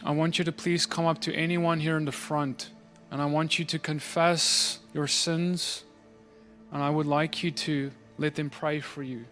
I 0.05 0.11
want 0.11 0.38
you 0.38 0.45
to 0.45 0.51
please 0.51 0.86
come 0.86 1.07
up 1.07 1.20
to 1.22 1.34
anyone 1.34 1.80
here 1.80 1.97
in 1.97 2.05
the 2.05 2.11
front, 2.11 2.70
and 3.09 3.20
I 3.20 3.26
want 3.26 3.57
you 3.57 3.65
to 3.65 3.80
confess 3.80 4.78
your 4.93 5.07
sins, 5.07 5.84
and 6.72 6.84
I 6.84 6.91
would 6.91 7.07
like 7.07 7.43
you 7.43 7.49
to 7.49 7.91
let 8.20 8.36
them 8.36 8.51
pray 8.51 8.80
for 8.80 9.01
you. 9.01 9.26